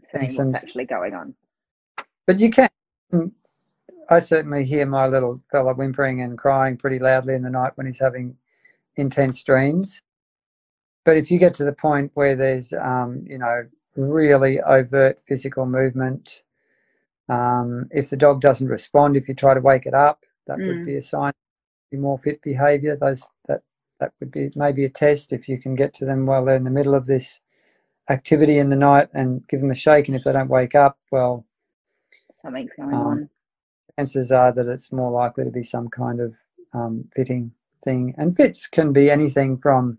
Seeing 0.00 0.28
some- 0.28 0.52
what's 0.52 0.64
actually 0.64 0.84
going 0.84 1.14
on. 1.14 1.34
But 2.26 2.40
you 2.40 2.50
can. 2.50 2.68
I 4.10 4.20
certainly 4.20 4.64
hear 4.64 4.86
my 4.86 5.06
little 5.06 5.40
fella 5.50 5.74
whimpering 5.74 6.22
and 6.22 6.38
crying 6.38 6.76
pretty 6.78 6.98
loudly 6.98 7.34
in 7.34 7.42
the 7.42 7.50
night 7.50 7.72
when 7.76 7.86
he's 7.86 7.98
having 7.98 8.36
intense 8.96 9.42
dreams. 9.42 10.02
But 11.04 11.16
if 11.16 11.30
you 11.30 11.38
get 11.38 11.54
to 11.54 11.64
the 11.64 11.72
point 11.72 12.10
where 12.14 12.34
there's, 12.36 12.72
um, 12.72 13.24
you 13.26 13.38
know, 13.38 13.66
really 13.96 14.60
overt 14.62 15.20
physical 15.26 15.66
movement, 15.66 16.42
um, 17.28 17.88
if 17.90 18.08
the 18.10 18.16
dog 18.16 18.40
doesn't 18.40 18.68
respond, 18.68 19.16
if 19.16 19.28
you 19.28 19.34
try 19.34 19.52
to 19.54 19.60
wake 19.60 19.84
it 19.86 19.94
up, 19.94 20.24
that 20.46 20.58
Mm. 20.58 20.66
would 20.68 20.86
be 20.86 20.96
a 20.96 21.02
sign 21.02 21.32
of 21.92 21.98
more 21.98 22.18
fit 22.18 22.40
behaviour. 22.42 22.96
Those 22.96 23.28
that 23.46 23.62
that 24.00 24.12
would 24.20 24.30
be 24.30 24.50
maybe 24.54 24.84
a 24.84 24.88
test 24.90 25.32
if 25.32 25.48
you 25.48 25.58
can 25.58 25.74
get 25.74 25.92
to 25.94 26.04
them 26.04 26.26
while 26.26 26.44
they're 26.44 26.56
in 26.56 26.62
the 26.62 26.70
middle 26.70 26.94
of 26.94 27.06
this 27.06 27.40
activity 28.10 28.58
in 28.58 28.70
the 28.70 28.76
night 28.76 29.08
and 29.12 29.46
give 29.48 29.60
them 29.60 29.70
a 29.70 29.74
shake. 29.74 30.08
And 30.08 30.16
if 30.16 30.24
they 30.24 30.32
don't 30.32 30.48
wake 30.48 30.74
up, 30.74 30.98
well, 31.10 31.44
Something's 32.42 32.72
going 32.74 32.94
Um, 32.94 33.00
on. 33.06 33.30
chances 33.98 34.30
are 34.32 34.52
that 34.52 34.68
it's 34.68 34.92
more 34.92 35.10
likely 35.10 35.44
to 35.44 35.50
be 35.50 35.62
some 35.62 35.88
kind 35.88 36.20
of 36.20 36.34
um, 36.72 37.04
fitting 37.14 37.52
thing. 37.84 38.14
And 38.16 38.36
fits 38.36 38.66
can 38.66 38.92
be 38.92 39.10
anything 39.10 39.58
from 39.58 39.98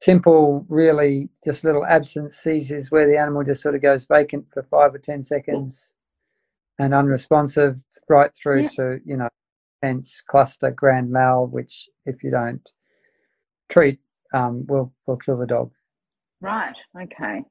simple, 0.00 0.64
really 0.68 1.28
just 1.44 1.64
little 1.64 1.86
absence 1.86 2.36
seizures 2.36 2.90
where 2.90 3.06
the 3.06 3.16
animal 3.16 3.42
just 3.44 3.62
sort 3.62 3.74
of 3.74 3.82
goes 3.82 4.04
vacant 4.04 4.46
for 4.52 4.62
five 4.64 4.94
or 4.94 4.98
10 4.98 5.22
seconds 5.22 5.94
and 6.78 6.94
unresponsive, 6.94 7.82
right 8.08 8.34
through 8.34 8.62
Yeah. 8.62 8.68
to, 8.70 9.00
you 9.04 9.16
know, 9.16 9.28
tense 9.82 10.20
cluster 10.20 10.70
grand 10.70 11.10
mal, 11.10 11.46
which 11.46 11.88
if 12.06 12.22
you 12.22 12.30
don't 12.30 12.70
treat, 13.68 13.98
um, 14.34 14.66
will, 14.66 14.92
will 15.06 15.16
kill 15.16 15.36
the 15.36 15.46
dog. 15.46 15.70
Right. 16.40 16.74
Okay. 17.00 17.42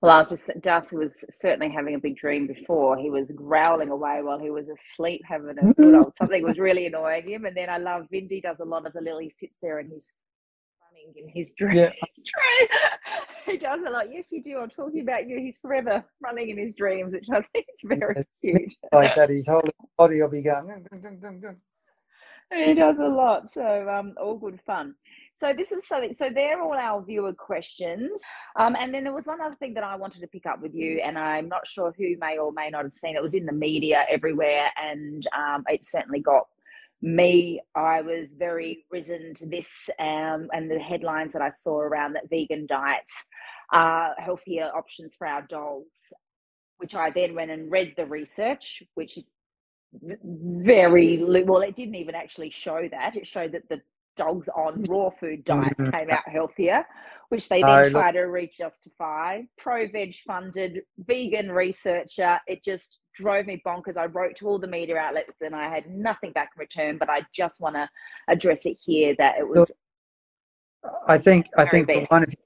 Well, 0.00 0.12
I 0.12 0.18
was 0.18 0.28
just 0.28 0.44
Darcy 0.60 0.96
was 0.96 1.24
certainly 1.28 1.70
having 1.74 1.96
a 1.96 1.98
big 1.98 2.16
dream 2.16 2.46
before. 2.46 2.96
He 2.96 3.10
was 3.10 3.32
growling 3.32 3.90
away 3.90 4.20
while 4.22 4.38
he 4.38 4.50
was 4.50 4.68
asleep, 4.68 5.22
having 5.26 5.58
a 5.58 5.72
good 5.74 5.94
old 5.94 6.14
something 6.16 6.44
was 6.44 6.58
really 6.58 6.86
annoying 6.86 7.28
him. 7.28 7.46
And 7.46 7.56
then 7.56 7.68
I 7.68 7.78
love 7.78 8.06
Vindy 8.12 8.40
does 8.40 8.60
a 8.60 8.64
lot 8.64 8.86
of 8.86 8.92
the 8.92 9.00
little. 9.00 9.18
He 9.18 9.28
sits 9.28 9.58
there 9.60 9.80
and 9.80 9.90
he's 9.90 10.12
running 10.80 11.12
in 11.16 11.28
his 11.28 11.52
dream. 11.58 11.74
Yeah. 11.74 11.90
he 13.46 13.56
does 13.56 13.80
a 13.84 13.90
lot. 13.90 14.12
Yes, 14.12 14.30
you 14.30 14.40
do. 14.40 14.58
I'm 14.58 14.70
talking 14.70 15.00
about 15.00 15.28
you. 15.28 15.40
He's 15.40 15.58
forever 15.58 16.04
running 16.22 16.50
in 16.50 16.58
his 16.58 16.74
dreams, 16.74 17.12
which 17.12 17.28
I 17.30 17.42
think 17.52 17.66
is 17.72 17.80
very 17.82 18.24
cute. 18.40 18.72
Like 18.92 19.16
that, 19.16 19.30
his 19.30 19.48
whole 19.48 19.62
body 19.96 20.22
will 20.22 20.28
be 20.28 20.42
going. 20.42 20.68
"Dun, 20.68 20.84
dun, 20.90 21.00
dun, 21.00 21.18
dun, 21.20 21.40
dun." 21.40 21.56
He 22.64 22.74
does 22.74 22.98
a 22.98 23.06
lot. 23.08 23.48
So 23.48 23.88
um, 23.88 24.14
all 24.20 24.38
good 24.38 24.60
fun. 24.64 24.94
So 25.38 25.52
this 25.52 25.70
is 25.70 25.86
something. 25.86 26.12
So 26.12 26.30
they're 26.30 26.60
all 26.60 26.74
our 26.74 27.00
viewer 27.00 27.32
questions. 27.32 28.20
Um, 28.56 28.74
and 28.78 28.92
then 28.92 29.04
there 29.04 29.14
was 29.14 29.28
one 29.28 29.40
other 29.40 29.54
thing 29.54 29.72
that 29.74 29.84
I 29.84 29.94
wanted 29.94 30.20
to 30.22 30.26
pick 30.26 30.46
up 30.46 30.60
with 30.60 30.74
you, 30.74 31.00
and 31.04 31.16
I'm 31.16 31.48
not 31.48 31.64
sure 31.64 31.94
who 31.96 32.16
may 32.18 32.38
or 32.38 32.52
may 32.52 32.70
not 32.70 32.82
have 32.82 32.92
seen 32.92 33.14
it. 33.14 33.22
Was 33.22 33.34
in 33.34 33.46
the 33.46 33.52
media 33.52 34.04
everywhere, 34.10 34.70
and 34.76 35.24
um, 35.36 35.62
it 35.68 35.84
certainly 35.84 36.18
got 36.18 36.48
me. 37.02 37.60
I 37.76 38.00
was 38.00 38.32
very 38.32 38.84
risen 38.90 39.32
to 39.34 39.46
this, 39.46 39.68
um, 40.00 40.48
and 40.52 40.68
the 40.68 40.80
headlines 40.80 41.32
that 41.34 41.42
I 41.42 41.50
saw 41.50 41.78
around 41.78 42.14
that 42.14 42.28
vegan 42.28 42.66
diets 42.66 43.12
are 43.72 44.16
healthier 44.18 44.72
options 44.74 45.14
for 45.16 45.28
our 45.28 45.42
dogs. 45.42 45.86
Which 46.78 46.96
I 46.96 47.10
then 47.10 47.36
went 47.36 47.52
and 47.52 47.70
read 47.70 47.94
the 47.96 48.06
research, 48.06 48.82
which 48.94 49.20
very 49.92 51.22
well 51.22 51.60
it 51.60 51.76
didn't 51.76 51.94
even 51.94 52.14
actually 52.16 52.50
show 52.50 52.88
that 52.90 53.16
it 53.16 53.26
showed 53.26 53.52
that 53.52 53.68
the 53.68 53.80
dogs 54.18 54.48
on 54.54 54.82
raw 54.88 55.08
food 55.20 55.44
diets 55.44 55.80
came 55.80 56.10
out 56.10 56.28
healthier 56.28 56.84
which 57.30 57.48
they 57.50 57.60
No, 57.60 57.66
then 57.68 57.82
look- 57.84 57.92
try 57.92 58.12
to 58.12 58.20
re-justify 58.22 59.42
pro 59.58 59.86
veg 59.86 60.14
funded 60.26 60.80
vegan 60.96 61.52
researcher. 61.52 62.40
It 62.46 62.64
just 62.64 63.00
drove 63.14 63.44
me 63.46 63.60
bonkers. 63.66 63.98
I 63.98 64.06
wrote 64.06 64.34
to 64.36 64.48
all 64.48 64.58
the 64.58 64.66
media 64.66 64.96
outlets 64.96 65.36
and 65.42 65.54
i 65.54 65.68
had 65.68 65.84
nothing 65.90 66.32
back 66.32 66.50
in 66.56 66.60
return 66.60 66.96
but 66.98 67.10
i 67.10 67.20
just 67.34 67.60
want 67.60 67.74
to 67.74 67.86
address 68.28 68.64
it 68.64 68.78
here 68.80 69.14
that 69.18 69.34
it 69.38 69.46
was 69.48 69.70
I 71.06 71.18
think 71.18 71.48
I 71.56 71.66
think 71.66 71.86
best. 71.88 72.10
one, 72.10 72.22
if 72.22 72.30
you've 72.30 72.38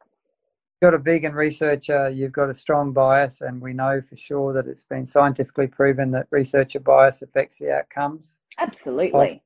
got 0.81 0.95
a 0.95 0.99
vegan 0.99 1.35
researcher, 1.35 2.09
you've 2.09 2.33
got 2.33 2.49
a 2.51 2.55
strong 2.55 2.93
bias, 2.93 3.43
and 3.43 3.61
we 3.61 3.73
know 3.75 4.01
for 4.09 4.17
sure 4.17 4.53
that 4.55 4.67
it's 4.67 4.83
been 4.85 5.07
scientifically 5.07 5.67
proven 5.67 6.11
that 6.13 6.27
researcher 6.31 6.81
bias 6.81 7.21
affects 7.23 7.59
the 7.59 7.71
outcomes. 7.73 8.39
absolutely 8.59 9.43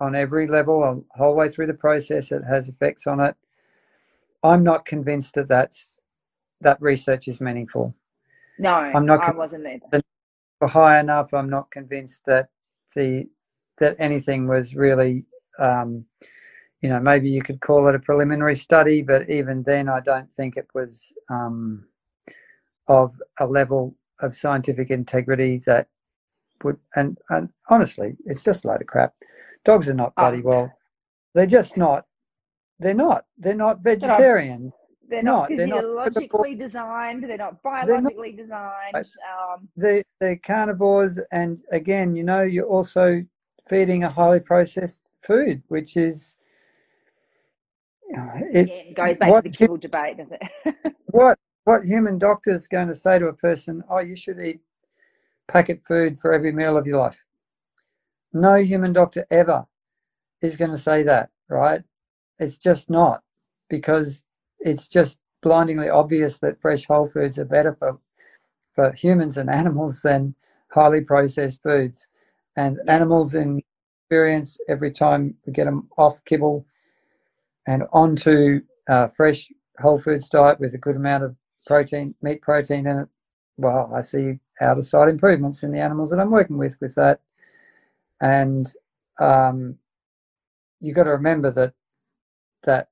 on 0.00 0.14
every 0.14 0.46
level, 0.46 0.80
the 0.80 1.18
whole 1.18 1.34
way 1.34 1.48
through 1.48 1.66
the 1.66 1.74
process, 1.74 2.32
it 2.32 2.42
has 2.44 2.68
effects 2.68 3.06
on 3.06 3.20
it. 3.20 3.34
I'm 4.42 4.62
not 4.62 4.84
convinced 4.84 5.34
that 5.34 5.48
that's 5.48 5.98
that 6.60 6.80
research 6.80 7.28
is 7.28 7.40
meaningful. 7.40 7.94
no 8.58 8.74
I'm 8.74 9.06
not 9.06 9.22
i 9.24 9.30
wasn't 9.30 9.66
either 9.66 10.02
high 10.66 11.00
enough, 11.00 11.32
I'm 11.32 11.48
not 11.48 11.70
convinced 11.70 12.24
that 12.26 12.48
the 12.94 13.28
that 13.78 13.96
anything 13.98 14.46
was 14.46 14.74
really. 14.74 15.24
Um, 15.58 16.06
you 16.80 16.88
know, 16.88 16.98
maybe 16.98 17.28
you 17.28 17.42
could 17.42 17.60
call 17.60 17.88
it 17.88 17.94
a 17.94 17.98
preliminary 17.98 18.56
study, 18.56 19.02
but 19.02 19.28
even 19.28 19.62
then, 19.62 19.86
I 19.86 20.00
don't 20.00 20.32
think 20.32 20.56
it 20.56 20.66
was 20.74 21.12
um, 21.28 21.84
of 22.88 23.20
a 23.38 23.46
level 23.46 23.96
of 24.20 24.34
scientific 24.34 24.90
integrity 24.90 25.58
that 25.66 25.88
would. 26.64 26.78
And, 26.96 27.18
and 27.28 27.50
honestly, 27.68 28.16
it's 28.24 28.42
just 28.42 28.64
a 28.64 28.68
load 28.68 28.80
of 28.80 28.86
crap. 28.86 29.12
Dogs 29.64 29.88
are 29.88 29.94
not 29.94 30.14
bloody 30.14 30.38
Oh. 30.38 30.48
well. 30.48 30.72
They're 31.34 31.46
just 31.46 31.76
not. 31.76 32.06
They're 32.78 32.94
not. 32.94 33.24
They're 33.38 33.54
not 33.54 33.80
vegetarian. 33.82 34.72
they're 35.08 35.22
not 35.22 35.50
not- 35.50 35.56
they're 35.56 35.66
not 35.66 35.82
physiologically 36.04 36.54
designed 36.54 37.24
they're 37.24 37.36
not 37.36 37.60
biologically 37.64 38.30
designed 38.30 38.94
um, 38.94 39.68
They 39.76 40.02
they're 40.20 40.36
carnivores, 40.36 41.18
and 41.32 41.62
again, 41.72 42.14
you 42.14 42.22
know, 42.24 42.42
you're 42.42 42.66
also 42.66 43.24
feeding 43.68 44.04
a 44.04 44.08
highly 44.08 44.40
processed 44.40 45.10
food, 45.22 45.62
which 45.68 45.96
is. 45.96 46.36
It, 48.12 48.62
Again, 48.62 48.94
goes 48.94 49.18
back 49.18 49.30
what 49.30 49.44
to 49.44 49.50
the 49.50 49.56
kibble 49.56 49.76
debate, 49.76 50.16
does 50.16 50.32
it? 50.32 50.74
what 51.06 51.38
what 51.64 51.84
human 51.84 52.18
doctor 52.18 52.50
is 52.50 52.66
going 52.66 52.88
to 52.88 52.94
say 52.94 53.18
to 53.18 53.26
a 53.28 53.32
person 53.32 53.82
oh 53.90 53.98
you 54.00 54.16
should 54.16 54.40
eat 54.40 54.60
packet 55.46 55.82
food 55.84 56.18
for 56.18 56.32
every 56.32 56.50
meal 56.52 56.76
of 56.76 56.86
your 56.86 56.98
life 56.98 57.20
no 58.32 58.56
human 58.56 58.92
doctor 58.92 59.26
ever 59.30 59.66
is 60.42 60.56
going 60.56 60.70
to 60.70 60.78
say 60.78 61.02
that 61.02 61.30
right 61.48 61.82
it's 62.38 62.56
just 62.56 62.88
not 62.90 63.22
because 63.68 64.24
it's 64.60 64.88
just 64.88 65.18
blindingly 65.42 65.88
obvious 65.88 66.38
that 66.38 66.60
fresh 66.60 66.84
whole 66.86 67.06
foods 67.06 67.38
are 67.38 67.44
better 67.44 67.74
for 67.74 67.98
for 68.74 68.92
humans 68.92 69.36
and 69.36 69.50
animals 69.62 70.02
than 70.02 70.34
highly 70.70 71.00
processed 71.00 71.62
foods. 71.62 72.08
And 72.56 72.78
animals 72.88 73.34
in 73.34 73.62
experience 74.04 74.58
every 74.68 74.90
time 74.90 75.34
we 75.46 75.52
get 75.52 75.64
them 75.64 75.88
off 75.96 76.22
kibble 76.24 76.66
and 77.66 77.84
onto 77.92 78.60
uh, 78.88 79.08
fresh 79.08 79.48
whole 79.78 80.00
foods 80.00 80.28
diet 80.28 80.60
with 80.60 80.74
a 80.74 80.78
good 80.78 80.96
amount 80.96 81.24
of 81.24 81.36
protein, 81.66 82.14
meat 82.22 82.42
protein 82.42 82.86
in 82.86 82.98
it. 82.98 83.08
Well, 83.56 83.92
I 83.94 84.00
see 84.00 84.40
out 84.60 84.78
of 84.78 84.86
sight 84.86 85.08
improvements 85.08 85.62
in 85.62 85.70
the 85.70 85.80
animals 85.80 86.10
that 86.10 86.18
I'm 86.18 86.30
working 86.30 86.58
with 86.58 86.76
with 86.80 86.94
that. 86.96 87.20
And 88.20 88.72
um, 89.18 89.76
you've 90.80 90.96
got 90.96 91.04
to 91.04 91.10
remember 91.10 91.50
that 91.52 91.74
that 92.62 92.88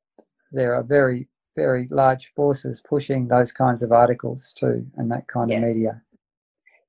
there 0.53 0.75
are 0.75 0.83
very 0.83 1.29
very 1.57 1.89
large 1.91 2.33
forces 2.37 2.81
pushing 2.89 3.27
those 3.27 3.51
kinds 3.51 3.83
of 3.83 3.91
articles 3.91 4.53
too 4.53 4.87
and 4.97 5.11
that 5.11 5.27
kind 5.27 5.53
of 5.53 5.61
media. 5.61 6.01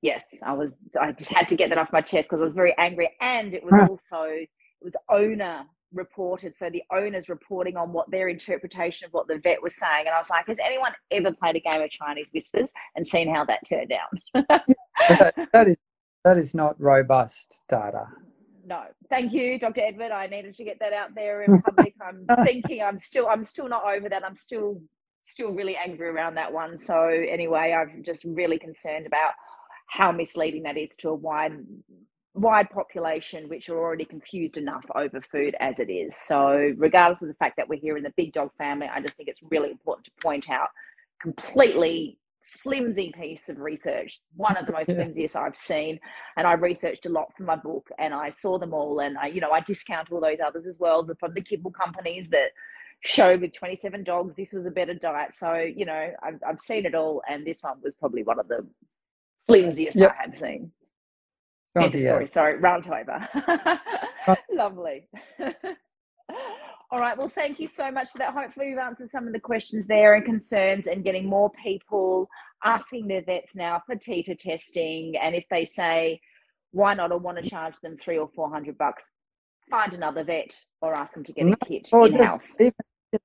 Yes 0.01 0.23
i 0.43 0.53
was 0.53 0.71
i 1.01 1.11
just 1.11 1.29
had 1.29 1.47
to 1.49 1.55
get 1.55 1.69
that 1.69 1.77
off 1.77 1.91
my 1.91 1.99
chest 1.99 2.29
because 2.29 2.39
i 2.39 2.45
was 2.45 2.53
very 2.53 2.73
angry 2.77 3.09
and 3.19 3.53
it 3.53 3.63
was 3.63 3.89
also 3.89 4.23
it 4.23 4.47
was 4.81 4.95
owner 5.09 5.65
reported 5.91 6.55
so 6.55 6.69
the 6.69 6.83
owner's 6.93 7.27
reporting 7.27 7.75
on 7.75 7.91
what 7.91 8.09
their 8.11 8.29
interpretation 8.29 9.05
of 9.05 9.11
what 9.11 9.27
the 9.27 9.39
vet 9.39 9.61
was 9.61 9.75
saying 9.75 10.05
and 10.05 10.15
i 10.15 10.17
was 10.17 10.29
like 10.29 10.45
has 10.47 10.59
anyone 10.63 10.93
ever 11.11 11.33
played 11.33 11.55
a 11.55 11.59
game 11.59 11.81
of 11.81 11.89
chinese 11.89 12.29
whispers 12.33 12.71
and 12.95 13.05
seen 13.05 13.27
how 13.33 13.43
that 13.43 13.59
turned 13.67 13.91
out? 13.91 14.45
That, 15.09 15.49
that 15.51 15.67
is 15.67 15.77
that 16.23 16.37
is 16.37 16.53
not 16.53 16.79
robust 16.79 17.61
data 17.67 18.05
no 18.69 18.83
thank 19.09 19.33
you 19.33 19.59
dr 19.59 19.81
edward. 19.81 20.11
I 20.11 20.27
needed 20.27 20.55
to 20.55 20.65
get 20.65 20.79
that 20.81 20.93
out 20.93 21.15
there 21.15 21.43
in 21.43 21.61
public. 21.63 21.95
I'm 22.01 22.27
thinking 22.45 22.83
i'm 22.83 22.99
still 22.99 23.27
i'm 23.29 23.45
still 23.45 23.69
not 23.69 23.85
over 23.85 24.09
that. 24.09 24.25
I'm 24.25 24.37
still 24.37 24.81
still 25.23 25.51
really 25.51 25.77
angry 25.77 26.09
around 26.09 26.35
that 26.35 26.53
one. 26.53 26.77
So 26.77 26.99
anyway 27.09 27.75
i'm 27.79 28.03
just 28.05 28.25
really 28.25 28.59
concerned 28.59 29.07
about 29.07 29.33
how 29.89 30.11
misleading 30.13 30.63
that 30.63 30.77
is 30.77 30.91
to 30.99 31.09
a 31.09 31.15
wide 31.15 31.53
wide 32.35 32.69
population 32.71 33.49
which 33.49 33.69
are 33.69 33.79
already 33.79 34.05
confused 34.05 34.57
enough 34.57 34.85
over 34.95 35.21
food 35.21 35.55
as 35.61 35.79
it 35.79 35.91
is. 35.91 36.15
So 36.17 36.73
regardless 36.77 37.23
of 37.23 37.29
the 37.29 37.35
fact 37.35 37.57
that 37.57 37.69
we're 37.69 37.79
here 37.81 37.97
in 37.97 38.03
the 38.03 38.13
big 38.17 38.33
dog 38.33 38.51
family 38.57 38.87
i 38.93 39.01
just 39.01 39.17
think 39.17 39.29
it's 39.29 39.43
really 39.51 39.71
important 39.71 40.05
to 40.05 40.11
point 40.21 40.49
out 40.49 40.69
completely 41.21 42.17
flimsy 42.63 43.11
piece 43.11 43.49
of 43.49 43.59
research 43.59 44.19
one 44.35 44.57
of 44.57 44.65
the 44.65 44.71
most 44.71 44.87
flimsiest 44.95 45.35
i've 45.35 45.55
seen 45.55 45.99
and 46.37 46.47
i 46.47 46.53
researched 46.53 47.05
a 47.05 47.09
lot 47.09 47.27
for 47.35 47.43
my 47.43 47.55
book 47.55 47.89
and 47.99 48.13
i 48.13 48.29
saw 48.29 48.57
them 48.57 48.73
all 48.73 48.99
and 48.99 49.17
i 49.17 49.27
you 49.27 49.41
know 49.41 49.51
i 49.51 49.59
discount 49.61 50.11
all 50.11 50.21
those 50.21 50.39
others 50.39 50.65
as 50.65 50.79
well 50.79 51.07
from 51.19 51.33
the 51.33 51.41
kibble 51.41 51.71
companies 51.71 52.29
that 52.29 52.51
showed 53.01 53.39
with 53.39 53.53
27 53.53 54.03
dogs 54.03 54.35
this 54.35 54.51
was 54.51 54.65
a 54.65 54.71
better 54.71 54.93
diet 54.93 55.33
so 55.33 55.53
you 55.53 55.85
know 55.85 56.11
i've, 56.21 56.39
I've 56.45 56.59
seen 56.59 56.85
it 56.85 56.95
all 56.95 57.21
and 57.29 57.47
this 57.47 57.63
one 57.63 57.77
was 57.81 57.95
probably 57.95 58.23
one 58.23 58.39
of 58.39 58.47
the 58.49 58.67
flimsiest 59.49 59.97
yep. 59.97 60.15
I 60.17 60.23
have 60.23 60.37
seen. 60.37 60.71
Oh, 61.75 61.89
story, 61.89 62.25
sorry, 62.25 62.57
round 62.57 62.87
over. 62.87 63.27
Uh, 64.27 64.35
Lovely. 64.53 65.07
All 66.91 66.99
right. 66.99 67.17
Well, 67.17 67.29
thank 67.29 67.59
you 67.59 67.67
so 67.67 67.91
much 67.91 68.09
for 68.09 68.17
that. 68.17 68.33
Hopefully, 68.33 68.69
we've 68.69 68.77
answered 68.77 69.11
some 69.11 69.27
of 69.27 69.33
the 69.33 69.39
questions 69.39 69.85
there 69.87 70.15
and 70.15 70.25
concerns, 70.25 70.87
and 70.87 71.03
getting 71.03 71.27
more 71.27 71.51
people 71.63 72.27
asking 72.63 73.07
their 73.07 73.21
vets 73.21 73.55
now 73.55 73.81
for 73.85 73.95
titer 73.95 74.37
testing. 74.37 75.15
And 75.17 75.35
if 75.35 75.45
they 75.49 75.65
say, 75.65 76.21
"Why 76.71 76.93
not?" 76.93 77.11
I 77.11 77.15
want 77.15 77.43
to 77.43 77.49
charge 77.49 77.79
them 77.81 77.97
three 77.97 78.17
or 78.17 78.29
four 78.35 78.49
hundred 78.49 78.77
bucks, 78.77 79.03
find 79.69 79.93
another 79.93 80.23
vet 80.23 80.59
or 80.81 80.93
ask 80.93 81.13
them 81.13 81.23
to 81.23 81.33
get 81.33 81.47
a 81.47 81.65
kit 81.65 81.89
in 81.91 82.13
house. 82.13 82.55
you 82.59 82.71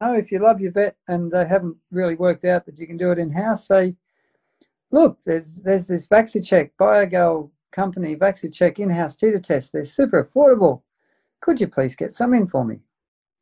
know, 0.01 0.15
if 0.15 0.33
you 0.33 0.39
love 0.39 0.61
your 0.61 0.73
vet 0.73 0.97
and 1.09 1.31
they 1.31 1.47
haven't 1.47 1.77
really 1.91 2.15
worked 2.15 2.45
out 2.45 2.67
that 2.67 2.79
you 2.79 2.87
can 2.87 2.97
do 2.97 3.11
it 3.11 3.19
in 3.19 3.31
house, 3.31 3.67
say, 3.67 3.97
look, 4.91 5.21
there's 5.25 5.57
there's 5.57 5.87
this 5.87 6.09
VacciCheck 6.09 6.71
BioGal 6.81 7.51
company 7.75 8.15
VacciCheck 8.17 8.79
in-house 8.79 9.17
titer 9.17 9.43
test. 9.43 9.73
They're 9.73 9.85
super 9.85 10.25
affordable. 10.25 10.83
Could 11.41 11.61
you 11.61 11.67
please 11.67 11.97
get 11.97 12.13
some 12.13 12.33
in 12.33 12.47
for 12.47 12.65
me? 12.65 12.79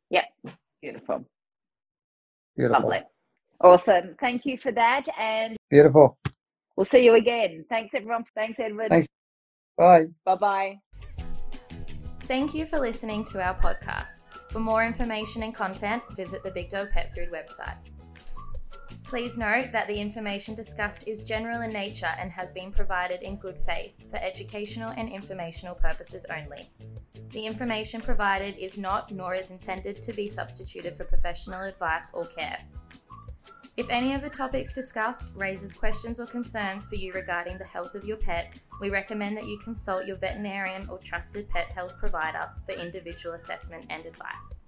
Yeah, 0.09 0.25
beautiful. 0.81 1.25
Beautiful. 2.57 2.81
Lovely. 2.81 3.01
Awesome. 3.63 4.15
Thank 4.19 4.45
you 4.45 4.57
for 4.57 4.71
that. 4.73 5.05
And 5.17 5.55
beautiful. 5.69 6.17
We'll 6.75 6.85
see 6.85 7.05
you 7.05 7.15
again. 7.15 7.65
Thanks, 7.69 7.93
everyone. 7.93 8.25
Thanks, 8.35 8.59
Edward. 8.59 8.89
Thanks. 8.89 9.07
Bye. 9.77 10.07
Bye 10.25 10.35
bye. 10.35 10.79
Thank 12.23 12.53
you 12.53 12.65
for 12.65 12.79
listening 12.79 13.25
to 13.25 13.41
our 13.43 13.55
podcast. 13.55 14.51
For 14.51 14.59
more 14.59 14.83
information 14.83 15.43
and 15.43 15.53
content, 15.53 16.03
visit 16.15 16.43
the 16.43 16.51
Big 16.51 16.69
Dog 16.69 16.89
Pet 16.91 17.13
Food 17.15 17.31
website. 17.31 17.77
Please 19.03 19.37
note 19.37 19.71
that 19.71 19.87
the 19.87 19.99
information 19.99 20.55
discussed 20.55 21.07
is 21.07 21.21
general 21.21 21.61
in 21.61 21.71
nature 21.71 22.09
and 22.17 22.31
has 22.31 22.51
been 22.51 22.71
provided 22.71 23.21
in 23.21 23.35
good 23.35 23.57
faith 23.59 24.09
for 24.09 24.17
educational 24.17 24.91
and 24.91 25.07
informational 25.07 25.75
purposes 25.75 26.25
only. 26.33 26.69
The 27.29 27.45
information 27.45 28.01
provided 28.01 28.57
is 28.57 28.77
not 28.77 29.11
nor 29.11 29.35
is 29.35 29.51
intended 29.51 30.01
to 30.01 30.13
be 30.13 30.27
substituted 30.27 30.95
for 30.95 31.03
professional 31.03 31.61
advice 31.61 32.09
or 32.13 32.25
care. 32.25 32.57
If 33.75 33.89
any 33.89 34.13
of 34.13 34.21
the 34.21 34.29
topics 34.29 34.71
discussed 34.71 35.31
raises 35.33 35.73
questions 35.73 36.19
or 36.19 36.27
concerns 36.27 36.85
for 36.85 36.93
you 36.93 37.11
regarding 37.11 37.57
the 37.57 37.65
health 37.65 37.95
of 37.95 38.05
your 38.05 38.17
pet, 38.17 38.59
we 38.79 38.91
recommend 38.91 39.35
that 39.35 39.47
you 39.47 39.57
consult 39.57 40.05
your 40.05 40.15
veterinarian 40.17 40.87
or 40.89 40.99
trusted 40.99 41.49
pet 41.49 41.71
health 41.71 41.97
provider 41.97 42.51
for 42.67 42.73
individual 42.73 43.33
assessment 43.33 43.87
and 43.89 44.05
advice. 44.05 44.61